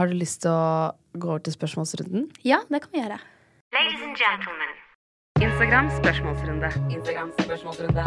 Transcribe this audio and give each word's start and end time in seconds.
har 0.00 0.08
du 0.08 0.16
lyst 0.16 0.40
til 0.46 0.48
å 0.48 0.92
gå 1.20 1.28
over 1.28 1.42
til 1.44 1.52
spørsmålsrunden? 1.52 2.30
Ja, 2.46 2.62
det 2.72 2.78
kan 2.80 2.92
vi 2.94 3.02
gjøre. 3.02 3.18
Ladies 3.74 4.00
and 4.00 4.16
gentlemen, 4.16 4.70
Instagram 5.44 5.90
spørsmålsrunde. 5.98 6.70
Instagram 6.88 7.32
spørsmålsrunde. 7.36 8.04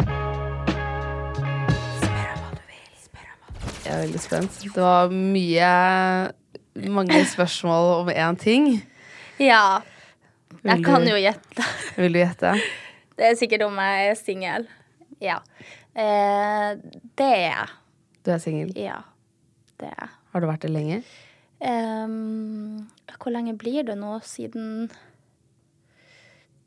Jeg 3.84 3.92
er 3.92 4.00
veldig 4.00 4.22
spent. 4.24 4.56
Det 4.74 4.82
var 4.82 5.12
mye 5.14 5.68
mange 6.90 7.20
spørsmål 7.30 7.90
om 8.00 8.10
én 8.10 8.38
ting. 8.42 8.66
Ja. 9.38 9.82
Jeg 10.64 10.82
kan 10.82 11.06
jo 11.06 11.14
gjette. 11.20 11.66
Vil 12.00 12.16
du 12.16 12.18
gjette? 12.18 12.56
Det 13.14 13.28
er 13.28 13.36
sikkert 13.38 13.66
om 13.68 13.78
jeg 13.78 14.08
er 14.08 14.18
singel. 14.18 14.66
Ja. 15.22 15.36
Eh, 15.94 16.74
det 17.14 17.28
er 17.28 17.44
jeg. 17.44 17.70
Du 18.26 18.32
er 18.34 18.42
singel. 18.42 18.74
Ja. 18.74 18.98
Det 19.78 19.92
er 19.92 19.94
jeg. 19.94 20.10
Har 20.34 20.42
du 20.42 20.48
vært 20.50 20.66
det 20.66 20.72
lenge? 20.74 21.04
Ehm, 21.64 22.84
hvor 23.16 23.32
lenge 23.32 23.56
blir 23.56 23.86
det 23.88 23.96
nå? 23.96 24.18
Siden 24.26 24.90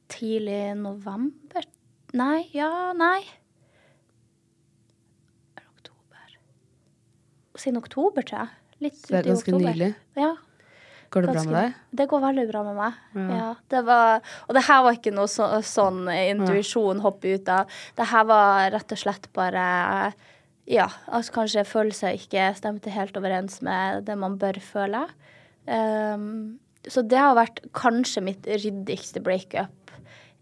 tidlig 0.10 0.74
november? 0.80 1.68
Nei, 2.18 2.48
ja, 2.56 2.94
nei. 2.98 3.22
Er 5.60 5.68
Oktober. 5.70 6.38
Siden 7.60 7.78
oktober, 7.82 8.26
tror 8.26 8.46
jeg. 8.46 8.54
Litt 8.88 9.00
Så 9.02 9.14
det 9.14 9.20
er 9.22 9.32
ganske 9.32 9.58
nylig. 9.58 9.94
Ja. 10.18 10.34
Går 11.14 11.24
det 11.24 11.34
bra 11.34 11.44
med 11.48 11.56
deg? 11.56 11.76
Det 12.00 12.08
går 12.12 12.24
veldig 12.24 12.46
bra 12.50 12.64
med 12.68 12.76
meg. 12.78 12.98
Ja. 13.16 13.28
Ja. 13.38 13.52
det 13.72 13.84
var, 13.88 14.26
og 14.48 14.58
det 14.58 14.64
her 14.68 14.82
var 14.84 14.98
ikke 14.98 15.14
noe 15.16 15.30
så, 15.32 15.48
sånn 15.64 16.02
intuisjon 16.12 17.00
hoppe 17.04 17.38
ut 17.38 17.52
av. 17.54 17.78
Det 17.96 18.10
her 18.12 18.26
var 18.28 18.74
rett 18.76 18.92
og 18.98 19.00
slett 19.00 19.30
bare 19.38 19.68
Ja, 20.68 20.90
altså 21.08 21.38
kanskje 21.40 21.64
følelser 21.68 22.18
ikke 22.18 22.50
stemte 22.58 22.92
helt 22.92 23.16
overens 23.18 23.62
med 23.64 24.04
det 24.08 24.18
man 24.20 24.36
bør 24.40 24.60
føle. 24.64 25.06
Um, 25.68 26.60
så 26.88 27.04
det 27.04 27.20
har 27.20 27.36
vært 27.38 27.62
kanskje 27.76 28.24
mitt 28.24 28.48
ryddigste 28.48 29.24
breakup 29.24 29.92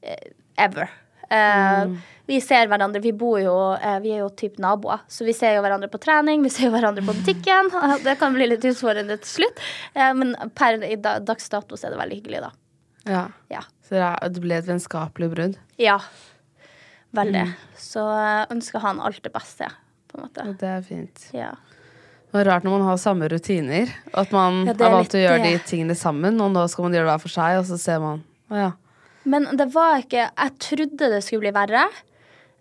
eh, 0.02 0.34
ever. 0.62 0.90
mm. 1.30 1.96
Vi 2.26 2.40
ser 2.42 2.68
hverandre, 2.70 3.02
vi 3.02 3.12
bor 3.18 3.40
jo 3.42 3.54
uh, 3.78 3.98
Vi 4.02 4.12
er 4.14 4.20
jo 4.24 4.30
typ 4.38 4.60
naboer, 4.62 5.02
så 5.10 5.26
vi 5.26 5.34
ser 5.34 5.56
jo 5.56 5.64
hverandre 5.66 5.90
på 5.94 6.02
trening, 6.02 6.42
vi 6.46 6.52
ser 6.54 6.70
jo 6.70 6.74
hverandre 6.74 7.06
på 7.06 7.14
butikken. 7.18 7.70
Det 8.06 8.18
kan 8.22 8.34
bli 8.34 8.50
litt 8.50 8.66
utfordrende 8.66 9.18
til 9.22 9.32
slutt, 9.40 9.66
uh, 9.98 10.12
men 10.18 10.34
per 10.58 10.82
i 10.86 10.98
da, 11.02 11.18
dags 11.22 11.50
dato 11.54 11.78
er 11.78 11.94
det 11.94 12.02
veldig 12.02 12.22
hyggelig, 12.22 12.44
da. 12.46 12.54
Ja. 13.06 13.26
Ja. 13.54 13.62
Så 13.86 14.02
det, 14.02 14.42
ble 14.42 14.58
et 14.58 14.66
vennskapelig 14.66 15.30
brudd? 15.34 15.58
Ja. 15.78 16.00
Veldig. 17.16 17.46
Så 17.80 18.04
ønsker 18.52 18.82
han 18.84 19.00
alt 19.00 19.22
det 19.24 19.32
beste, 19.34 19.70
på 20.16 20.22
en 20.22 20.28
måte. 20.28 20.48
Det 20.62 20.70
er 20.72 20.86
fint. 20.86 21.28
Ja. 21.36 21.52
Det 22.32 22.42
er 22.42 22.50
rart 22.50 22.66
når 22.68 22.74
man 22.78 22.88
har 22.90 22.98
samme 23.00 23.28
rutiner, 23.32 23.92
at 24.12 24.32
man 24.36 24.66
Ja, 24.68 24.74
det 24.76 24.92
vant 24.92 25.12
til 25.12 25.22
å 25.22 25.24
gjøre 25.28 25.38
gjøre 25.40 25.54
de 25.54 25.68
tingene 25.70 25.96
sammen, 25.96 26.42
og 26.44 26.52
nå 26.52 26.66
skal 26.72 26.88
man 26.88 26.98
gjøre 26.98 27.08
det 27.08 27.14
hver 27.14 27.24
for 27.24 27.36
seg, 27.36 27.60
og 27.62 27.70
så 27.70 27.80
ser 27.80 28.02
man 28.04 28.26
Å 28.52 28.60
ja. 28.60 28.72
Men 29.26 29.48
det 29.58 29.70
var 29.74 30.04
ikke 30.04 30.28
Jeg 30.28 30.56
trodde 30.62 31.12
det 31.16 31.22
skulle 31.24 31.46
bli 31.46 31.54
verre, 31.56 31.86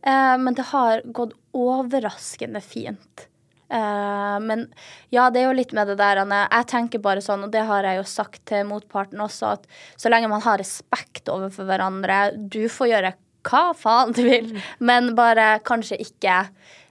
eh, 0.06 0.36
men 0.41 0.55
det 0.56 0.69
har 0.70 1.02
gått 1.16 1.34
overraskende 1.55 2.62
fint. 2.64 3.28
Uh, 3.75 4.36
men 4.44 4.66
ja, 5.10 5.30
det 5.32 5.41
er 5.41 5.48
jo 5.48 5.56
litt 5.56 5.72
med 5.75 5.88
det 5.88 5.97
der 5.98 6.20
Anne. 6.22 6.44
Jeg 6.47 6.69
tenker 6.70 7.02
bare 7.02 7.22
sånn, 7.25 7.47
og 7.47 7.52
det 7.55 7.64
har 7.66 7.86
jeg 7.88 7.98
jo 7.98 8.06
sagt 8.06 8.42
til 8.47 8.66
motparten 8.69 9.22
også, 9.25 9.55
at 9.56 9.64
så 9.98 10.12
lenge 10.12 10.30
man 10.30 10.44
har 10.44 10.60
respekt 10.60 11.30
overfor 11.32 11.66
hverandre 11.66 12.36
Du 12.36 12.66
får 12.70 12.91
gjøre 12.92 13.14
hva 13.48 13.64
faen 13.77 14.14
du 14.16 14.22
vil, 14.27 14.52
men 14.78 15.14
bare 15.19 15.58
kanskje 15.66 15.98
ikke 16.05 16.44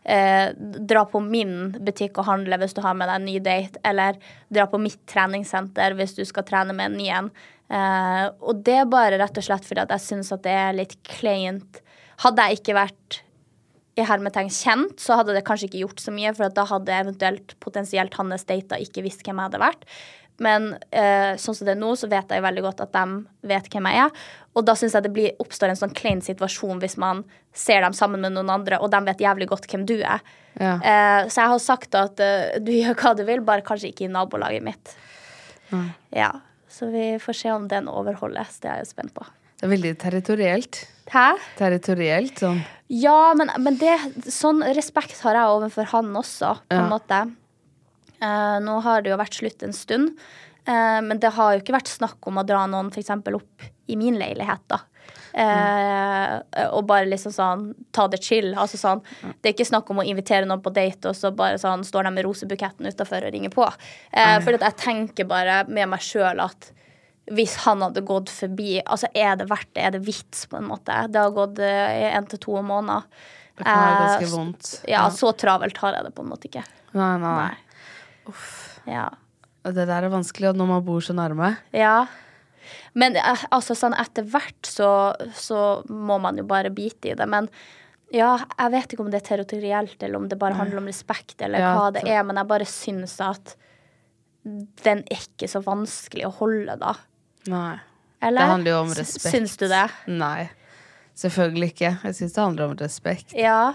eh, 0.03 0.51
dra 0.57 1.05
på 1.09 1.21
min 1.23 1.73
butikk 1.79 2.19
og 2.21 2.27
handle 2.29 2.59
hvis 2.61 2.75
du 2.77 2.81
har 2.85 2.95
med 2.97 3.09
deg 3.09 3.19
en 3.19 3.27
ny 3.27 3.39
date, 3.43 3.81
eller 3.87 4.19
dra 4.53 4.67
på 4.69 4.81
mitt 4.81 5.01
treningssenter 5.09 5.97
hvis 5.97 6.17
du 6.19 6.23
skal 6.27 6.47
trene 6.47 6.75
med 6.75 6.91
en 6.91 6.97
ny 6.99 7.09
en. 7.19 7.33
Eh, 7.73 8.25
og 8.43 8.63
det 8.65 8.79
er 8.81 8.89
bare 8.89 9.19
rett 9.21 9.37
og 9.39 9.45
slett 9.45 9.67
fordi 9.67 9.85
at 9.85 9.93
jeg 9.95 10.07
syns 10.07 10.33
at 10.35 10.43
det 10.45 10.55
er 10.65 10.79
litt 10.79 10.97
kleint. 11.07 11.83
Hadde 12.23 12.47
jeg 12.47 12.61
ikke 12.61 12.77
vært 12.77 13.23
i 13.93 14.05
hermetegn 14.07 14.49
kjent, 14.49 14.97
så 15.01 15.19
hadde 15.19 15.35
det 15.35 15.43
kanskje 15.45 15.67
ikke 15.69 15.83
gjort 15.83 16.01
så 16.01 16.13
mye, 16.13 16.31
for 16.33 16.49
da 16.49 16.65
hadde 16.65 16.95
eventuelt 16.97 17.53
potensielt 17.61 18.15
hans 18.17 18.47
data 18.49 18.79
ikke 18.81 19.03
visst 19.05 19.21
hvem 19.21 19.37
jeg 19.37 19.51
hadde 19.51 19.61
vært. 19.61 19.85
Men 20.41 20.71
eh, 20.91 21.35
sånn 21.37 21.55
som 21.55 21.67
det 21.67 21.75
er 21.75 21.79
nå, 21.81 21.91
så 21.99 22.07
vet 22.09 22.31
jeg 22.33 22.41
veldig 22.41 22.63
godt 22.65 22.81
at 22.81 22.93
de 22.95 23.03
vet 23.51 23.67
hvem 23.69 23.85
jeg 23.91 24.05
er. 24.07 24.23
Og 24.57 24.65
da 24.65 24.73
syns 24.77 24.95
jeg 24.97 25.05
det 25.05 25.11
blir, 25.13 25.35
oppstår 25.41 25.69
en 25.73 25.77
sånn 25.79 25.93
klein 25.93 26.21
situasjon 26.25 26.79
hvis 26.81 26.97
man 27.01 27.23
ser 27.53 27.81
dem 27.85 27.93
sammen 27.93 28.21
med 28.21 28.33
noen 28.33 28.49
andre, 28.49 28.79
og 28.81 28.89
de 28.93 29.01
vet 29.05 29.21
jævlig 29.21 29.47
godt 29.51 29.67
hvem 29.69 29.85
du 29.89 29.99
er. 30.01 30.23
Ja. 30.59 30.73
Eh, 30.81 31.29
så 31.29 31.41
jeg 31.43 31.51
har 31.53 31.61
sagt 31.61 31.95
at 31.97 32.19
eh, 32.21 32.57
du 32.61 32.71
gjør 32.73 32.97
hva 33.01 33.13
du 33.17 33.23
vil, 33.29 33.41
bare 33.45 33.65
kanskje 33.65 33.89
ikke 33.93 34.07
i 34.07 34.11
nabolaget 34.13 34.65
mitt. 34.65 34.95
Mm. 35.71 35.87
Ja, 36.17 36.31
Så 36.73 36.89
vi 36.89 37.19
får 37.21 37.33
se 37.37 37.51
om 37.53 37.67
den 37.69 37.85
overholdes. 37.89 38.59
Det 38.61 38.69
er 38.71 38.81
jeg 38.81 38.87
spent 38.89 39.13
på. 39.13 39.25
Det 39.59 39.67
er 39.67 39.71
veldig 39.75 39.91
territorielt. 40.01 40.79
Hæ? 41.13 41.27
Territorielt, 41.59 42.39
sånn. 42.41 42.59
Ja, 42.89 43.33
men, 43.37 43.49
men 43.61 43.77
det, 43.77 43.93
sånn 44.33 44.61
respekt 44.75 45.21
har 45.23 45.37
jeg 45.37 45.53
overfor 45.53 45.87
han 45.93 46.09
også, 46.17 46.55
på 46.67 46.77
en 46.77 46.83
Ja. 46.83 46.89
måte. 46.89 47.19
Eh, 48.23 48.55
nå 48.63 48.77
har 48.85 49.03
det 49.03 49.11
jo 49.13 49.19
vært 49.19 49.37
slutt 49.41 49.65
en 49.67 49.75
stund, 49.75 50.13
eh, 50.65 50.99
men 51.03 51.19
det 51.19 51.33
har 51.35 51.53
jo 51.57 51.63
ikke 51.63 51.75
vært 51.75 51.91
snakk 51.91 52.29
om 52.31 52.39
å 52.39 52.45
dra 52.47 52.63
noen 52.71 52.91
f.eks. 52.93 53.11
opp 53.35 53.69
i 53.91 53.97
min 53.99 54.15
leilighet, 54.19 54.63
da. 54.71 54.79
Eh, 55.33 56.67
og 56.69 56.85
bare 56.87 57.07
liksom 57.09 57.33
sånn 57.33 57.63
ta 57.95 58.05
det 58.07 58.21
chill. 58.23 58.51
Altså 58.53 58.77
sånn, 58.79 59.01
Det 59.41 59.49
er 59.49 59.55
ikke 59.55 59.67
snakk 59.71 59.89
om 59.91 59.99
å 60.03 60.05
invitere 60.07 60.45
noen 60.47 60.61
på 60.63 60.71
date, 60.73 61.09
og 61.09 61.17
så 61.17 61.33
bare 61.35 61.57
sånn 61.61 61.83
står 61.87 62.07
de 62.07 62.11
med 62.15 62.25
rosebuketten 62.27 62.87
utafor 62.87 63.25
og 63.27 63.33
ringer 63.33 63.53
på. 63.53 63.65
Eh, 64.13 64.37
for 64.45 64.53
at 64.59 64.65
jeg 64.69 64.79
tenker 64.83 65.27
bare 65.29 65.63
med 65.67 65.89
meg 65.89 65.99
sjøl 66.05 66.39
at 66.43 66.71
hvis 67.31 67.55
han 67.63 67.79
hadde 67.79 68.01
gått 68.03 68.27
forbi 68.27 68.81
Altså, 68.83 69.07
er 69.15 69.37
det 69.39 69.45
verdt 69.47 69.69
det? 69.73 69.83
Er 69.87 69.91
det 69.95 70.01
vits, 70.03 70.45
på 70.51 70.57
en 70.59 70.67
måte? 70.67 70.91
Det 71.09 71.21
har 71.21 71.31
gått 71.31 71.55
én 71.63 72.27
til 72.29 72.39
to 72.43 72.57
måneder. 72.61 73.03
Det 73.57 73.63
kan 73.63 73.79
være 73.79 73.99
ganske 74.01 74.27
Eh, 74.27 74.33
vondt. 74.37 74.71
Ja, 74.89 75.05
så 75.09 75.31
travelt 75.37 75.77
har 75.77 75.93
jeg 75.93 76.03
det 76.09 76.15
på 76.15 76.23
en 76.25 76.29
måte 76.33 76.49
ikke. 76.49 76.65
Nei, 76.93 77.17
nei. 77.21 77.35
Nei. 77.47 77.55
Ja. 78.89 79.09
Det 79.63 79.85
der 79.87 80.03
er 80.03 80.09
vanskelig 80.11 80.51
når 80.55 80.67
man 80.67 80.83
bor 80.85 80.99
så 81.01 81.13
nærme. 81.15 81.55
ja. 81.73 82.05
Men 82.95 83.15
eh, 83.19 83.41
altså, 83.51 83.75
sånn 83.75 83.93
etter 83.99 84.23
hvert 84.23 84.63
så, 84.69 84.87
så 85.35 85.83
må 85.91 86.15
man 86.21 86.37
jo 86.39 86.43
bare 86.47 86.69
bite 86.71 87.09
i 87.11 87.15
det. 87.19 87.25
Men 87.27 87.49
ja, 88.13 88.37
jeg 88.59 88.71
vet 88.71 88.93
ikke 88.93 89.03
om 89.03 89.09
det 89.11 89.19
er 89.19 89.25
territorielt, 89.35 89.97
eller 90.03 90.15
om 90.21 90.27
det 90.29 90.37
bare 90.39 90.53
handler 90.55 90.77
om 90.79 90.87
respekt, 90.87 91.41
eller 91.41 91.59
Ja, 91.59 91.73
hva 91.75 91.89
det 91.91 92.03
det- 92.05 92.13
er, 92.13 92.23
men 92.23 92.37
jeg 92.39 92.47
bare 92.47 92.65
syns 92.69 93.17
at 93.25 93.55
den 94.45 95.03
er 95.09 95.17
ikke 95.17 95.49
så 95.51 95.61
vanskelig 95.65 96.25
å 96.27 96.33
holde, 96.39 96.77
da. 96.79 96.93
Nei. 97.51 97.79
Eller? 98.21 98.39
Det 98.45 98.51
handler 98.53 98.71
jo 98.71 98.79
om 98.85 98.93
respekt. 98.95 99.33
Syns 99.35 99.57
du 99.59 99.67
det? 99.67 99.83
Nei. 100.07 100.49
Selvfølgelig 101.19 101.73
ikke. 101.73 101.91
Jeg 102.03 102.15
syns 102.15 102.33
det 102.37 102.43
handler 102.43 102.69
om 102.71 102.77
respekt. 102.79 103.33
Ja. 103.35 103.73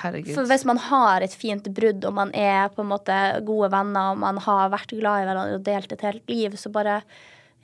Herregud. 0.00 0.32
For 0.36 0.48
hvis 0.48 0.64
man 0.68 0.80
har 0.80 1.24
et 1.24 1.34
fint 1.36 1.66
brudd, 1.76 2.04
og 2.08 2.16
man 2.16 2.32
er 2.36 2.70
på 2.72 2.84
en 2.84 2.90
måte 2.92 3.16
gode 3.46 3.70
venner, 3.74 4.12
og 4.12 4.20
man 4.22 4.40
har 4.44 4.72
vært 4.72 4.94
glad 4.96 5.22
i 5.22 5.28
hverandre 5.28 5.58
og 5.58 5.66
delt 5.66 5.94
et 5.94 6.04
helt 6.08 6.28
liv, 6.32 6.58
så 6.60 6.72
bare 6.74 7.02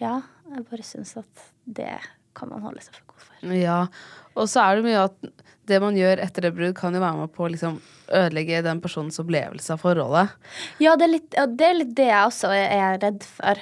Ja, 0.01 0.23
jeg 0.49 0.65
bare 0.71 0.85
syns 0.87 1.13
at 1.21 1.49
det 1.69 1.99
kan 2.37 2.49
man 2.49 2.63
holde 2.65 2.81
seg 2.81 2.97
for 2.97 3.13
god 3.13 3.25
for. 3.27 3.55
Ja. 3.57 3.81
Og 4.39 4.49
så 4.49 4.63
er 4.65 4.79
det 4.79 4.87
mye 4.87 5.07
at 5.09 5.33
det 5.71 5.81
man 5.83 5.97
gjør 5.99 6.23
etter 6.25 6.49
et 6.49 6.57
brudd, 6.57 6.77
kan 6.79 6.95
jo 6.97 7.03
være 7.03 7.21
med 7.21 7.33
på 7.35 7.45
å 7.47 7.51
liksom 7.53 7.81
ødelegge 8.11 8.63
den 8.67 8.81
personens 8.83 9.21
opplevelse 9.23 9.75
av 9.75 9.83
forholdet. 9.83 10.33
Ja, 10.83 10.97
det 10.99 11.07
er 11.07 11.13
litt 11.13 11.37
ja, 11.37 11.47
det, 11.47 11.67
er 11.67 11.79
litt 11.79 11.93
det 11.99 12.09
jeg 12.09 12.31
også 12.31 12.53
er 12.57 12.99
redd 13.03 13.27
for. 13.27 13.61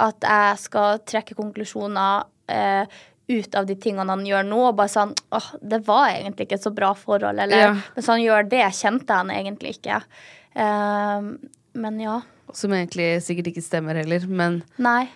At 0.00 0.24
jeg 0.24 0.60
skal 0.62 1.02
trekke 1.10 1.36
konklusjoner 1.36 2.24
eh, 2.48 3.00
ut 3.30 3.54
av 3.54 3.66
de 3.68 3.76
tingene 3.78 4.10
han 4.10 4.24
gjør 4.26 4.44
nå, 4.48 4.58
og 4.70 4.76
bare 4.80 4.90
sånn 4.92 5.14
åh, 5.36 5.46
det 5.62 5.78
var 5.86 6.08
egentlig 6.10 6.48
ikke 6.48 6.58
et 6.58 6.66
så 6.66 6.72
bra 6.74 6.90
forhold. 6.98 7.38
Eller 7.44 7.56
Ja. 7.62 7.70
hvis 7.94 8.10
han 8.10 8.20
gjør 8.24 8.48
det, 8.50 8.64
kjente 8.74 9.14
han 9.20 9.30
egentlig 9.30 9.76
ikke. 9.78 10.00
Uh, 10.56 11.36
men 11.78 12.00
ja. 12.02 12.20
Som 12.52 12.72
egentlig 12.74 13.22
sikkert 13.22 13.52
ikke 13.52 13.62
stemmer 13.62 13.94
heller, 14.00 14.26
men 14.26 14.62
Nei. 14.82 15.08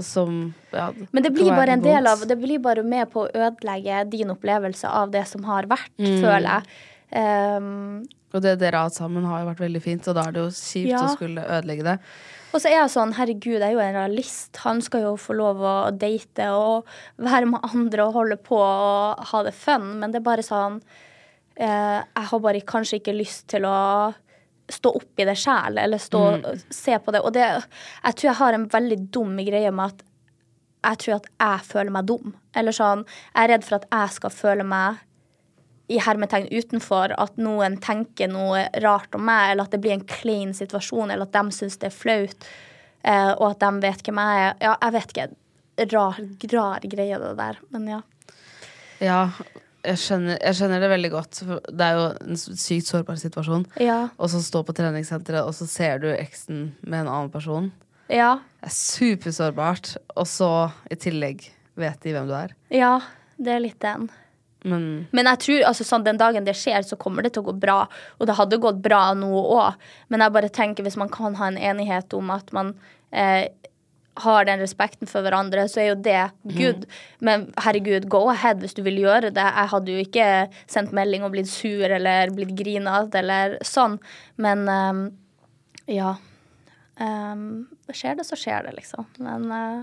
som 0.00 0.54
ja, 0.72 0.86
Men 1.12 1.22
det 1.26 1.34
blir 1.36 1.50
bare 1.52 1.74
en 1.76 1.82
del 1.84 2.06
av 2.08 2.22
Det 2.26 2.38
blir 2.40 2.58
bare 2.64 2.82
med 2.82 3.10
på 3.12 3.26
å 3.26 3.32
ødelegge 3.34 4.08
din 4.10 4.30
opplevelse 4.32 4.88
av 4.88 5.10
det 5.12 5.26
som 5.28 5.44
har 5.44 5.64
vært, 5.68 5.90
Mm. 5.98 6.22
føler 6.24 6.48
jeg. 6.48 6.64
Um, 7.58 8.06
Og 8.32 8.40
det 8.40 8.58
dere 8.58 8.76
har 8.80 8.84
hatt 8.88 8.94
sammen, 8.96 9.26
har 9.28 9.42
jo 9.42 9.50
vært 9.50 9.60
veldig 9.68 9.82
fint, 9.84 10.08
og 10.08 10.14
da 10.16 10.22
er 10.28 10.32
det 10.32 10.40
jo 10.40 10.48
kjipt 10.48 10.88
Ja. 10.88 11.02
å 11.04 11.12
skulle 11.14 11.44
ødelegge 11.44 11.84
det. 11.84 11.98
Og 12.52 12.60
så 12.60 12.68
er 12.68 12.76
jeg 12.76 12.92
sånn, 12.92 13.14
herregud, 13.16 13.58
jeg 13.58 13.64
er 13.64 13.74
jo 13.74 13.82
en 13.82 13.96
realist. 13.96 14.58
Han 14.66 14.82
skal 14.84 15.06
jo 15.06 15.12
få 15.20 15.36
lov 15.38 15.62
å 15.64 15.76
date 15.96 16.50
og 16.52 16.90
være 17.22 17.48
med 17.48 17.64
andre 17.72 18.04
og 18.04 18.18
holde 18.18 18.38
på 18.44 18.58
og 18.60 19.22
ha 19.32 19.42
det 19.46 19.54
fun, 19.56 19.94
men 20.02 20.12
det 20.12 20.20
er 20.20 20.26
bare 20.26 20.44
sånn 20.44 20.80
eh, 21.56 22.00
Jeg 22.02 22.28
har 22.30 22.44
bare 22.44 22.64
kanskje 22.68 23.00
ikke 23.00 23.16
lyst 23.16 23.48
til 23.54 23.64
å 23.68 24.12
stå 24.72 24.92
opp 25.00 25.20
i 25.20 25.26
det 25.28 25.36
sjæl, 25.40 25.80
eller 25.80 26.00
stå 26.00 26.22
og 26.32 26.66
se 26.72 26.96
på 27.02 27.12
det. 27.14 27.22
Og 27.24 27.32
det, 27.34 27.44
jeg 27.44 28.18
tror 28.18 28.30
jeg 28.30 28.40
har 28.40 28.56
en 28.56 28.68
veldig 28.72 28.98
dum 29.12 29.36
greie 29.40 29.72
med 29.72 29.92
at 29.92 30.04
jeg 30.82 31.00
tror 31.02 31.16
at 31.20 31.28
jeg 31.30 31.66
føler 31.68 31.94
meg 31.94 32.06
dum. 32.10 32.36
Eller 32.58 32.74
sånn, 32.74 33.04
jeg 33.32 33.44
er 33.44 33.52
redd 33.54 33.66
for 33.66 33.78
at 33.78 33.88
jeg 33.88 34.16
skal 34.18 34.34
føle 34.34 34.66
meg 34.66 35.02
i 35.92 36.00
hermetegn 36.02 36.48
utenfor, 36.50 37.12
at 37.20 37.36
noen 37.40 37.76
tenker 37.84 38.30
noe 38.32 38.64
rart 38.84 39.14
om 39.18 39.24
meg, 39.28 39.52
eller 39.52 39.68
at 39.68 39.74
det 39.76 39.80
blir 39.84 39.94
en 39.98 40.06
klein 40.08 40.54
situasjon, 40.56 41.12
eller 41.12 41.28
at 41.28 41.36
de 41.36 41.56
syns 41.56 41.76
det 41.82 41.90
er 41.90 41.96
flaut. 41.96 42.48
eh, 43.04 43.32
og 43.34 43.50
at 43.50 43.60
de 43.64 43.70
vet 43.82 44.02
hvem 44.06 44.20
jeg 44.22 44.46
er. 44.46 44.54
Ja, 44.62 44.76
jeg 44.86 44.92
vet 44.96 45.12
ikke. 45.14 45.28
Rar, 45.92 46.18
rar 46.52 46.84
greie, 46.92 47.18
det 47.18 47.34
der. 47.38 47.58
Men 47.74 47.88
ja. 47.90 48.00
Ja, 49.02 49.20
jeg 49.82 49.98
skjønner, 49.98 50.36
jeg 50.38 50.54
skjønner 50.54 50.82
det 50.84 50.90
veldig 50.92 51.10
godt. 51.10 51.40
Det 51.74 51.86
er 51.86 51.96
jo 51.98 52.04
en 52.22 52.38
sykt 52.38 52.86
sårbar 52.86 53.18
situasjon. 53.18 53.64
Ja. 53.82 53.96
Og 54.16 54.30
så 54.30 54.38
stå 54.44 54.62
på 54.68 54.74
treningssenteret, 54.78 55.42
og 55.42 55.56
så 55.58 55.66
ser 55.66 55.98
du 56.04 56.06
eksen 56.12 56.68
med 56.86 57.00
en 57.02 57.10
annen 57.10 57.32
person. 57.34 57.72
Ja. 58.12 58.36
Det 58.62 58.70
er 58.70 58.76
supersårbart. 58.76 59.96
Og 60.14 60.28
så 60.30 60.52
i 60.92 60.98
tillegg 61.02 61.48
vet 61.80 62.02
de 62.04 62.14
hvem 62.14 62.30
du 62.30 62.36
er. 62.38 62.54
Ja, 62.70 62.94
det 63.42 63.56
er 63.56 63.64
litt 63.64 63.80
den. 63.82 64.06
Men 64.64 65.08
Men 65.10 65.30
jeg 65.32 65.42
tror 65.46 65.64
altså, 65.70 65.86
sånn, 65.86 66.04
den 66.06 66.20
dagen 66.20 66.46
det 66.46 66.54
skjer, 66.58 66.84
så 66.86 66.98
kommer 67.00 67.22
det 67.22 67.34
til 67.34 67.44
å 67.44 67.50
gå 67.50 67.56
bra. 67.64 67.80
Og 68.18 68.28
det 68.28 68.38
hadde 68.38 68.60
gått 68.62 68.82
bra 68.84 69.08
nå 69.18 69.30
òg. 69.42 69.80
Men 70.12 70.24
jeg 70.24 70.36
bare 70.36 70.52
tenker 70.52 70.86
hvis 70.86 71.00
man 71.00 71.12
kan 71.12 71.38
ha 71.40 71.50
en 71.50 71.58
enighet 71.58 72.14
om 72.18 72.30
at 72.34 72.52
man 72.54 72.74
eh, 73.10 73.48
har 74.22 74.44
den 74.44 74.60
respekten 74.60 75.08
for 75.08 75.24
hverandre, 75.24 75.64
så 75.70 75.80
er 75.80 75.88
jo 75.92 76.00
det 76.04 76.20
good. 76.56 76.84
Men 77.24 77.48
herregud, 77.64 78.08
go 78.12 78.26
ahead 78.32 78.60
hvis 78.60 78.76
du 78.76 78.82
vil 78.84 79.00
gjøre 79.00 79.32
det. 79.32 79.46
Jeg 79.46 79.72
hadde 79.72 79.94
jo 79.94 80.04
ikke 80.04 80.26
sendt 80.70 80.92
melding 80.96 81.24
og 81.24 81.32
blitt 81.32 81.48
sur 81.50 81.86
eller 81.88 82.34
blitt 82.34 82.52
grinete 82.58 83.22
eller 83.22 83.56
sånn. 83.66 83.96
Men 84.36 84.68
um, 84.68 85.02
ja. 85.88 86.16
Um, 87.00 87.64
skjer 87.92 88.18
det, 88.18 88.28
så 88.28 88.36
skjer 88.38 88.68
det, 88.68 88.76
liksom. 88.76 89.08
Men 89.24 89.48
eh, 89.52 89.80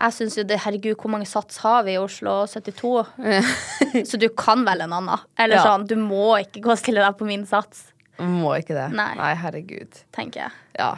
jeg 0.00 0.14
syns 0.16 0.36
jo 0.38 0.42
det, 0.48 0.58
herregud, 0.64 0.96
hvor 0.98 1.10
mange 1.12 1.26
sats 1.28 1.58
har 1.62 1.82
vi 1.86 1.94
i 1.94 2.00
Oslo 2.00 2.42
72? 2.48 2.92
Så 4.10 4.18
du 4.18 4.28
kan 4.34 4.64
vel 4.66 4.80
en 4.86 4.92
annen. 4.96 5.20
Eller 5.38 5.56
Ja. 5.60 5.64
sånn, 5.68 5.86
du 5.86 5.94
må 6.00 6.32
ikke 6.40 6.62
gå 6.64 6.72
og 6.74 6.78
stille 6.80 7.04
deg 7.04 7.16
på 7.18 7.26
min 7.28 7.44
sats, 7.46 7.88
må 8.22 8.52
ikke 8.58 8.74
det. 8.76 8.88
Nei. 8.94 9.34
herregud. 9.34 10.02
tenker 10.14 10.44
jeg. 10.44 10.52
Ja. 10.78 10.92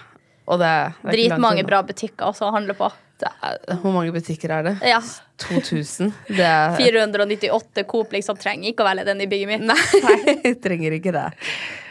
Og 0.47 0.59
det, 0.61 0.71
det 1.03 1.13
Dritmange 1.15 1.65
bra 1.65 1.79
butikker 1.87 2.27
også 2.29 2.51
å 2.51 2.53
handle 2.53 2.75
på. 2.77 2.91
Er, 3.25 3.55
hvor 3.81 3.95
mange 3.95 4.13
butikker 4.13 4.51
er 4.53 4.63
det? 4.67 4.73
Ja. 4.85 4.99
2000? 5.41 6.11
Det 6.29 6.45
er 6.45 6.75
498 6.81 7.85
Coop 7.89 8.13
liksom 8.13 8.37
trenger 8.37 8.73
ikke 8.73 8.85
å 8.85 8.89
velge 8.91 9.07
den 9.09 9.23
i 9.25 9.29
bygget 9.31 9.49
mitt. 9.49 9.65
Nei, 9.71 10.19
jeg 10.45 10.59
trenger 10.61 10.97
ikke 10.99 11.15
det. 11.15 11.23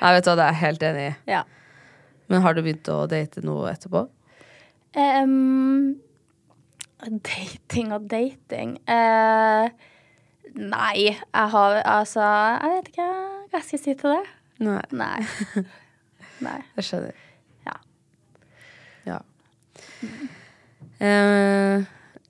Jeg 0.04 0.18
vet 0.20 0.30
hva, 0.30 0.36
det 0.38 0.46
er 0.46 0.52
jeg 0.54 0.62
helt 0.62 0.86
enig 0.92 1.06
i. 1.08 1.14
Ja. 1.34 1.42
Men 2.30 2.44
har 2.46 2.54
du 2.54 2.62
begynt 2.66 2.92
å 2.94 3.00
date 3.10 3.42
noe 3.48 3.72
etterpå? 3.74 4.06
Em, 5.00 5.96
dating 7.30 7.92
og 7.96 8.08
dating 8.12 8.78
eh, 8.88 9.70
Nei, 10.54 10.98
jeg 11.10 11.50
har 11.56 11.80
altså 11.90 12.22
Jeg 12.62 12.74
vet 12.78 12.90
ikke 12.94 13.08
hva 13.08 13.60
jeg 13.60 13.64
skal 13.68 13.80
si 13.82 13.94
til 13.98 14.12
det. 14.14 14.24
Nei, 14.66 14.82
Nei. 14.92 15.64
Nei. 16.46 16.60
jeg 16.78 16.86
skjønner. 16.88 17.16
Ja. 17.66 17.76
Ja. 19.08 19.18
Eh, 21.04 21.84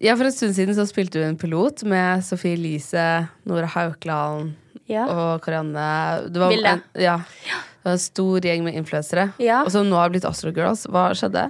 ja, 0.04 0.16
for 0.18 0.26
en 0.28 0.34
stund 0.36 0.56
siden 0.58 0.76
så 0.76 0.86
spilte 0.90 1.20
du 1.22 1.26
en 1.28 1.38
pilot 1.40 1.84
med 1.88 2.24
Sofie 2.26 2.58
Elise, 2.58 3.06
Nora 3.48 3.70
Haukeland 3.76 4.54
Ja. 4.92 5.06
og 5.08 5.42
Karianne. 5.46 6.30
Det 6.34 6.42
var. 6.42 6.52
En, 6.52 6.82
ja. 7.00 7.18
Det 7.24 7.88
var 7.88 7.96
en 7.98 8.00
stor 8.04 8.40
gjeng 8.48 8.64
med 8.68 8.76
influensere, 8.80 9.30
Ja. 9.40 9.62
og 9.64 9.72
som 9.72 9.88
nå 9.90 9.96
har 10.00 10.10
blitt 10.12 10.26
Astro 10.28 10.52
Girls. 10.56 10.86
Hva 10.88 11.10
skjedde? 11.16 11.50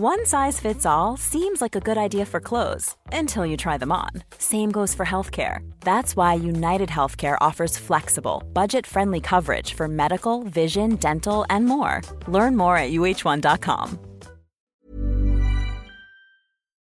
One 0.00 0.26
size 0.26 0.60
fits 0.60 0.86
all 0.86 1.16
seems 1.16 1.60
like 1.60 1.74
a 1.74 1.80
good 1.80 1.98
idea 1.98 2.24
for 2.24 2.38
clothes 2.38 2.94
until 3.10 3.44
you 3.44 3.56
try 3.56 3.76
them 3.76 3.90
on. 3.90 4.10
Same 4.38 4.70
goes 4.70 4.94
for 4.94 5.04
healthcare. 5.04 5.68
That's 5.80 6.14
why 6.14 6.34
United 6.34 6.88
Healthcare 6.88 7.36
offers 7.40 7.76
flexible, 7.76 8.44
budget 8.52 8.86
friendly 8.86 9.18
coverage 9.20 9.74
for 9.74 9.88
medical, 9.88 10.44
vision, 10.44 10.94
dental, 11.00 11.44
and 11.50 11.66
more. 11.66 12.02
Learn 12.28 12.56
more 12.56 12.78
at 12.78 12.92
uh1.com. 12.92 13.98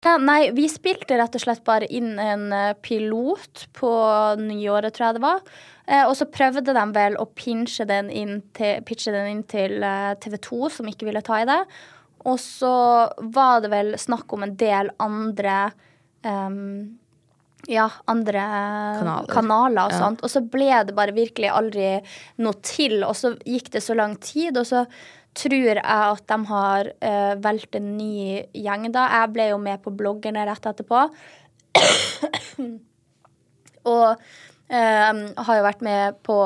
Ja, 0.04 0.18
nei, 0.20 0.52
vi 0.52 0.68
spilte 0.68 1.16
rett 1.16 1.34
og 1.36 1.42
slett 1.42 1.64
bare 1.68 1.88
inn 1.88 2.20
en 2.20 2.52
eh, 2.52 2.76
pilot 2.84 3.70
på 3.76 3.90
nyåret, 4.40 4.94
tror 4.96 5.08
jeg 5.08 5.18
det 5.18 5.24
var. 5.24 5.42
Eh, 5.88 6.04
og 6.04 6.14
så 6.20 6.28
prøvde 6.28 6.76
de 6.76 6.84
vel 6.96 7.16
å 7.16 7.26
pinche 7.32 7.88
den 7.88 8.12
inn 8.12 8.42
til, 8.56 8.84
pitche 8.88 9.16
den 9.16 9.32
inn 9.32 9.46
til 9.48 9.80
eh, 9.80 10.14
TV 10.20 10.38
2, 10.44 10.60
som 10.76 10.92
ikke 10.92 11.08
ville 11.08 11.24
ta 11.24 11.40
i 11.40 11.48
det. 11.48 11.64
Og 12.26 12.40
så 12.42 12.72
var 13.34 13.62
det 13.62 13.70
vel 13.72 13.94
snakk 14.00 14.32
om 14.34 14.44
en 14.44 14.56
del 14.58 14.90
andre 15.00 15.72
um, 16.26 16.98
ja, 17.68 17.90
andre 18.08 18.42
Kanaler. 19.00 19.28
kanaler 19.34 19.86
og 19.86 19.92
Ja. 19.92 20.00
sånt. 20.00 20.24
Og 20.24 20.30
så 20.32 20.42
ble 20.42 20.72
det 20.88 20.96
bare 20.96 21.12
virkelig 21.16 21.50
aldri 21.52 22.02
noe 22.38 22.54
til, 22.64 23.04
og 23.04 23.16
så 23.16 23.36
gikk 23.46 23.72
det 23.72 23.84
så 23.84 23.96
lang 23.96 24.16
tid, 24.24 24.58
og 24.58 24.66
så 24.66 24.86
tror 25.38 25.52
jeg 25.76 25.84
at 25.86 26.24
de 26.28 26.38
har 26.50 26.88
uh, 27.04 27.36
valgt 27.44 27.76
en 27.76 27.98
ny 27.98 28.42
gjeng, 28.54 28.92
da. 28.92 29.08
Jeg 29.22 29.34
ble 29.34 29.50
jo 29.52 29.58
med 29.62 29.82
på 29.84 29.92
bloggerne 29.94 30.46
rett 30.50 30.66
etterpå. 30.66 31.04
og 33.88 34.08
um, 34.18 35.22
har 35.38 35.60
jo 35.60 35.66
vært 35.68 35.84
med 35.86 36.18
på 36.28 36.38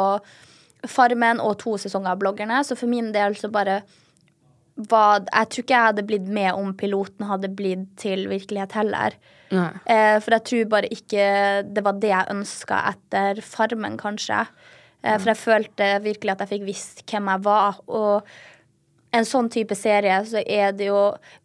Farmen 0.90 1.40
og 1.44 1.60
to 1.62 1.76
sesonger 1.78 2.16
av 2.16 2.20
bloggerne, 2.22 2.64
så 2.66 2.76
for 2.78 2.90
min 2.90 3.12
del 3.14 3.36
så 3.38 3.52
bare 3.54 3.82
var 4.90 5.26
Jeg 5.28 5.50
tror 5.52 5.66
ikke 5.66 5.76
jeg 5.76 5.90
hadde 5.90 6.08
blitt 6.08 6.28
med 6.28 6.54
om 6.54 6.74
piloten 6.78 7.28
hadde 7.30 7.52
blitt 7.54 7.88
til 8.02 8.28
virkelighet 8.32 8.76
heller. 8.80 9.18
Eh, 9.52 10.18
for 10.24 10.38
jeg 10.38 10.48
tror 10.48 10.70
bare 10.72 10.92
ikke 10.96 11.26
det 11.68 11.84
var 11.84 12.00
det 12.00 12.14
jeg 12.14 12.32
ønska 12.34 12.80
etter 12.94 13.42
Farmen, 13.46 13.98
kanskje. 14.00 14.46
Eh, 15.04 15.18
for 15.18 15.34
jeg 15.34 15.42
følte 15.42 15.92
virkelig 16.06 16.36
at 16.36 16.46
jeg 16.46 16.54
fikk 16.56 16.66
visst 16.70 17.04
hvem 17.10 17.30
jeg 17.34 17.46
var. 17.48 17.82
Og 17.92 18.32
en 19.12 19.28
sånn 19.28 19.50
type 19.52 19.76
serie 19.76 20.16
så 20.28 20.40
er 20.40 20.72
det 20.76 20.88
jo 20.88 21.00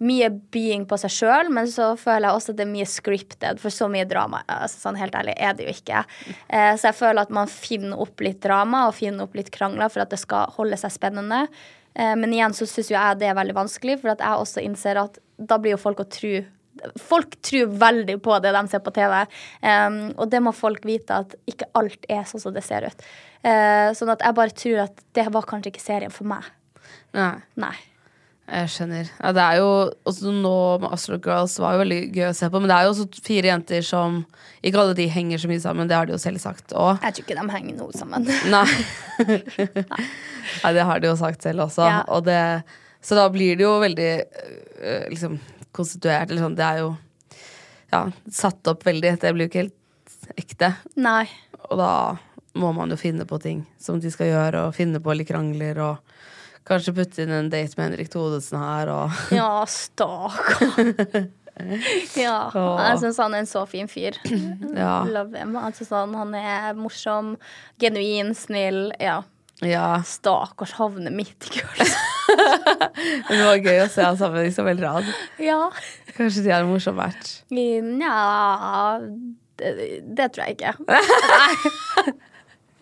mye 0.07 0.28
bying 0.55 0.85
på 0.87 0.99
seg 1.02 1.11
sjøl, 1.11 1.50
men 1.55 1.66
så 1.71 1.95
føler 1.99 2.28
jeg 2.28 2.38
også 2.38 2.52
at 2.55 2.61
det 2.61 2.66
er 2.66 2.75
mye 2.76 2.88
scripted, 2.90 3.62
for 3.62 3.75
så 3.75 3.88
mye 3.90 4.07
drama 4.07 4.45
altså 4.47 4.85
sånn 4.85 5.00
helt 5.00 5.16
ærlig 5.19 5.35
er 5.35 5.57
det 5.59 5.66
jo 5.66 5.75
ikke. 5.75 6.05
Eh, 6.47 6.73
så 6.78 6.93
jeg 6.93 6.99
føler 7.00 7.26
at 7.26 7.35
man 7.35 7.50
finner 7.50 8.02
opp 8.07 8.23
litt 8.23 8.38
drama 8.45 8.87
og 8.87 8.95
finner 9.00 9.26
opp 9.26 9.35
litt 9.38 9.50
krangler 9.55 9.90
for 9.90 10.05
at 10.05 10.14
det 10.14 10.21
skal 10.23 10.55
holde 10.55 10.78
seg 10.78 10.95
spennende. 10.95 11.47
Eh, 11.97 12.12
men 12.19 12.35
igjen 12.35 12.55
så 12.57 12.69
syns 12.69 12.93
jeg 12.93 13.21
det 13.21 13.31
er 13.31 13.38
veldig 13.38 13.57
vanskelig, 13.57 14.00
for 14.03 14.12
jeg 14.12 14.43
også 14.43 14.65
innser 14.65 15.00
at 15.00 15.19
da 15.37 15.59
blir 15.61 15.76
jo 15.76 15.81
folk 15.81 16.05
å 16.05 16.11
tro 16.11 16.37
Folk 17.00 17.38
tror 17.41 17.71
veldig 17.81 18.19
på 18.21 18.35
det 18.45 18.50
de 18.53 18.61
ser 18.69 18.83
på 18.85 18.93
TV, 18.93 19.15
um, 19.65 19.95
og 20.12 20.26
det 20.29 20.43
må 20.45 20.53
folk 20.53 20.85
vite 20.85 21.23
at 21.23 21.33
ikke 21.49 21.71
alt 21.81 22.05
er 22.12 22.26
sånn 22.29 22.43
som 22.43 22.53
det 22.53 22.61
ser 22.67 22.85
ut. 22.85 23.07
Uh, 23.41 23.97
sånn 23.97 24.12
at 24.12 24.21
jeg 24.21 24.37
bare 24.37 24.53
tror 24.61 24.83
at 24.85 25.00
det 25.17 25.25
var 25.33 25.49
kanskje 25.49 25.73
ikke 25.73 25.81
serien 25.81 26.12
for 26.12 26.29
meg. 26.29 26.45
Nei. 27.17 27.33
Nei. 27.57 27.73
Jeg 28.47 28.75
skjønner. 28.75 29.09
Ja, 29.17 29.33
det 29.35 29.43
er 29.43 29.62
jo 29.62 29.71
også 30.07 30.31
nå 30.37 30.55
med 30.85 30.93
Astro 30.95 31.17
Girls 31.17 31.57
var 31.65 31.75
jo 31.75 31.83
veldig 31.87 32.00
gøy 32.12 32.29
å 32.29 32.37
se 32.37 32.53
på, 32.53 32.61
men 32.61 32.71
det 32.71 32.76
er 32.76 32.85
jo 32.87 32.93
også 32.93 33.25
fire 33.25 33.50
jenter 33.55 33.83
som 33.83 34.21
Ikke 34.61 34.85
alle 34.85 34.95
de 35.00 35.09
henger 35.11 35.41
så 35.41 35.49
mye 35.50 35.65
sammen, 35.65 35.88
det 35.88 35.97
har 35.97 36.07
de 36.07 36.15
jo 36.15 36.21
selv 36.21 36.45
sagt 36.45 36.76
òg. 36.76 37.00
Jeg 37.03 37.17
tror 37.17 37.25
ikke 37.25 37.41
de 37.41 37.57
henger 37.57 37.81
noe 37.81 37.97
sammen. 37.97 38.29
Nei. 38.53 38.69
Nei, 39.97 40.05
det 40.76 40.85
har 40.88 41.00
de 41.00 41.11
jo 41.11 41.17
sagt 41.19 41.47
selv 41.47 41.67
også. 41.67 41.87
Ja. 41.88 42.03
Og 42.12 42.26
det, 42.29 42.41
så 43.05 43.19
da 43.19 43.26
blir 43.33 43.59
det 43.59 43.67
jo 43.67 43.76
veldig 43.83 44.12
øh, 44.21 45.09
liksom 45.12 45.38
konstituert. 45.76 46.33
Sånn, 46.37 46.57
det 46.59 46.67
er 46.67 46.85
jo 46.85 46.93
ja, 47.93 48.07
satt 48.33 48.73
opp 48.73 48.87
veldig. 48.87 49.17
Det 49.23 49.35
blir 49.35 49.47
jo 49.47 49.53
ikke 49.53 49.65
helt 49.67 50.41
ekte. 50.41 50.73
Nei. 50.99 51.26
Og 51.69 51.79
da 51.81 51.93
må 52.57 52.73
man 52.76 52.93
jo 52.93 52.99
finne 53.00 53.26
på 53.29 53.38
ting 53.43 53.65
som 53.81 54.00
de 54.00 54.11
skal 54.12 54.31
gjøre, 54.31 54.67
og 54.67 54.76
finne 54.76 55.03
på 55.03 55.15
litt 55.17 55.31
krangler 55.31 55.83
og 55.85 56.15
Kanskje 56.67 56.97
putte 56.97 57.23
inn 57.23 57.31
en 57.31 57.47
date 57.47 57.79
med 57.79 57.93
Henrik 57.93 58.09
Thodesen 58.11 58.59
her 58.59 58.88
og 58.91 59.19
Ja, 59.38 59.62
stakkar. 59.71 61.29
Ja, 62.19 62.38
jeg 62.88 62.99
syns 63.05 63.21
han 63.23 63.37
er 63.37 63.45
en 63.45 63.47
så 63.47 63.62
fin 63.71 63.87
fyr. 63.87 64.19
Ja. 64.75 65.05
Love 65.07 65.38
him. 65.38 65.55
Altså, 65.61 65.87
sånn, 65.87 66.17
han 66.19 66.35
er 66.35 66.75
morsom, 66.75 67.37
genuin, 67.79 68.35
snill. 68.35 68.91
Ja. 68.99 69.21
Ja. 69.65 70.03
Stakkars 70.05 70.75
havne 70.77 71.11
midt 71.15 71.49
i 71.49 71.61
kurs. 71.61 71.95
Men 73.29 73.33
det 73.33 73.47
var 73.47 73.63
gøy 73.63 73.81
å 73.85 73.89
se 73.93 74.05
han 74.05 74.19
sammen 74.21 74.43
med 74.43 74.51
Isabel 74.53 74.83
Rad. 74.85 75.09
ja. 75.41 75.71
Kanskje 76.17 76.47
de 76.47 76.53
har 76.53 76.65
en 76.65 76.71
morsom 76.71 76.97
match. 76.97 77.43
Nja 77.53 78.13
det, 79.57 79.73
det 80.17 80.29
tror 80.33 80.47
jeg 80.47 80.57
ikke. 80.57 80.73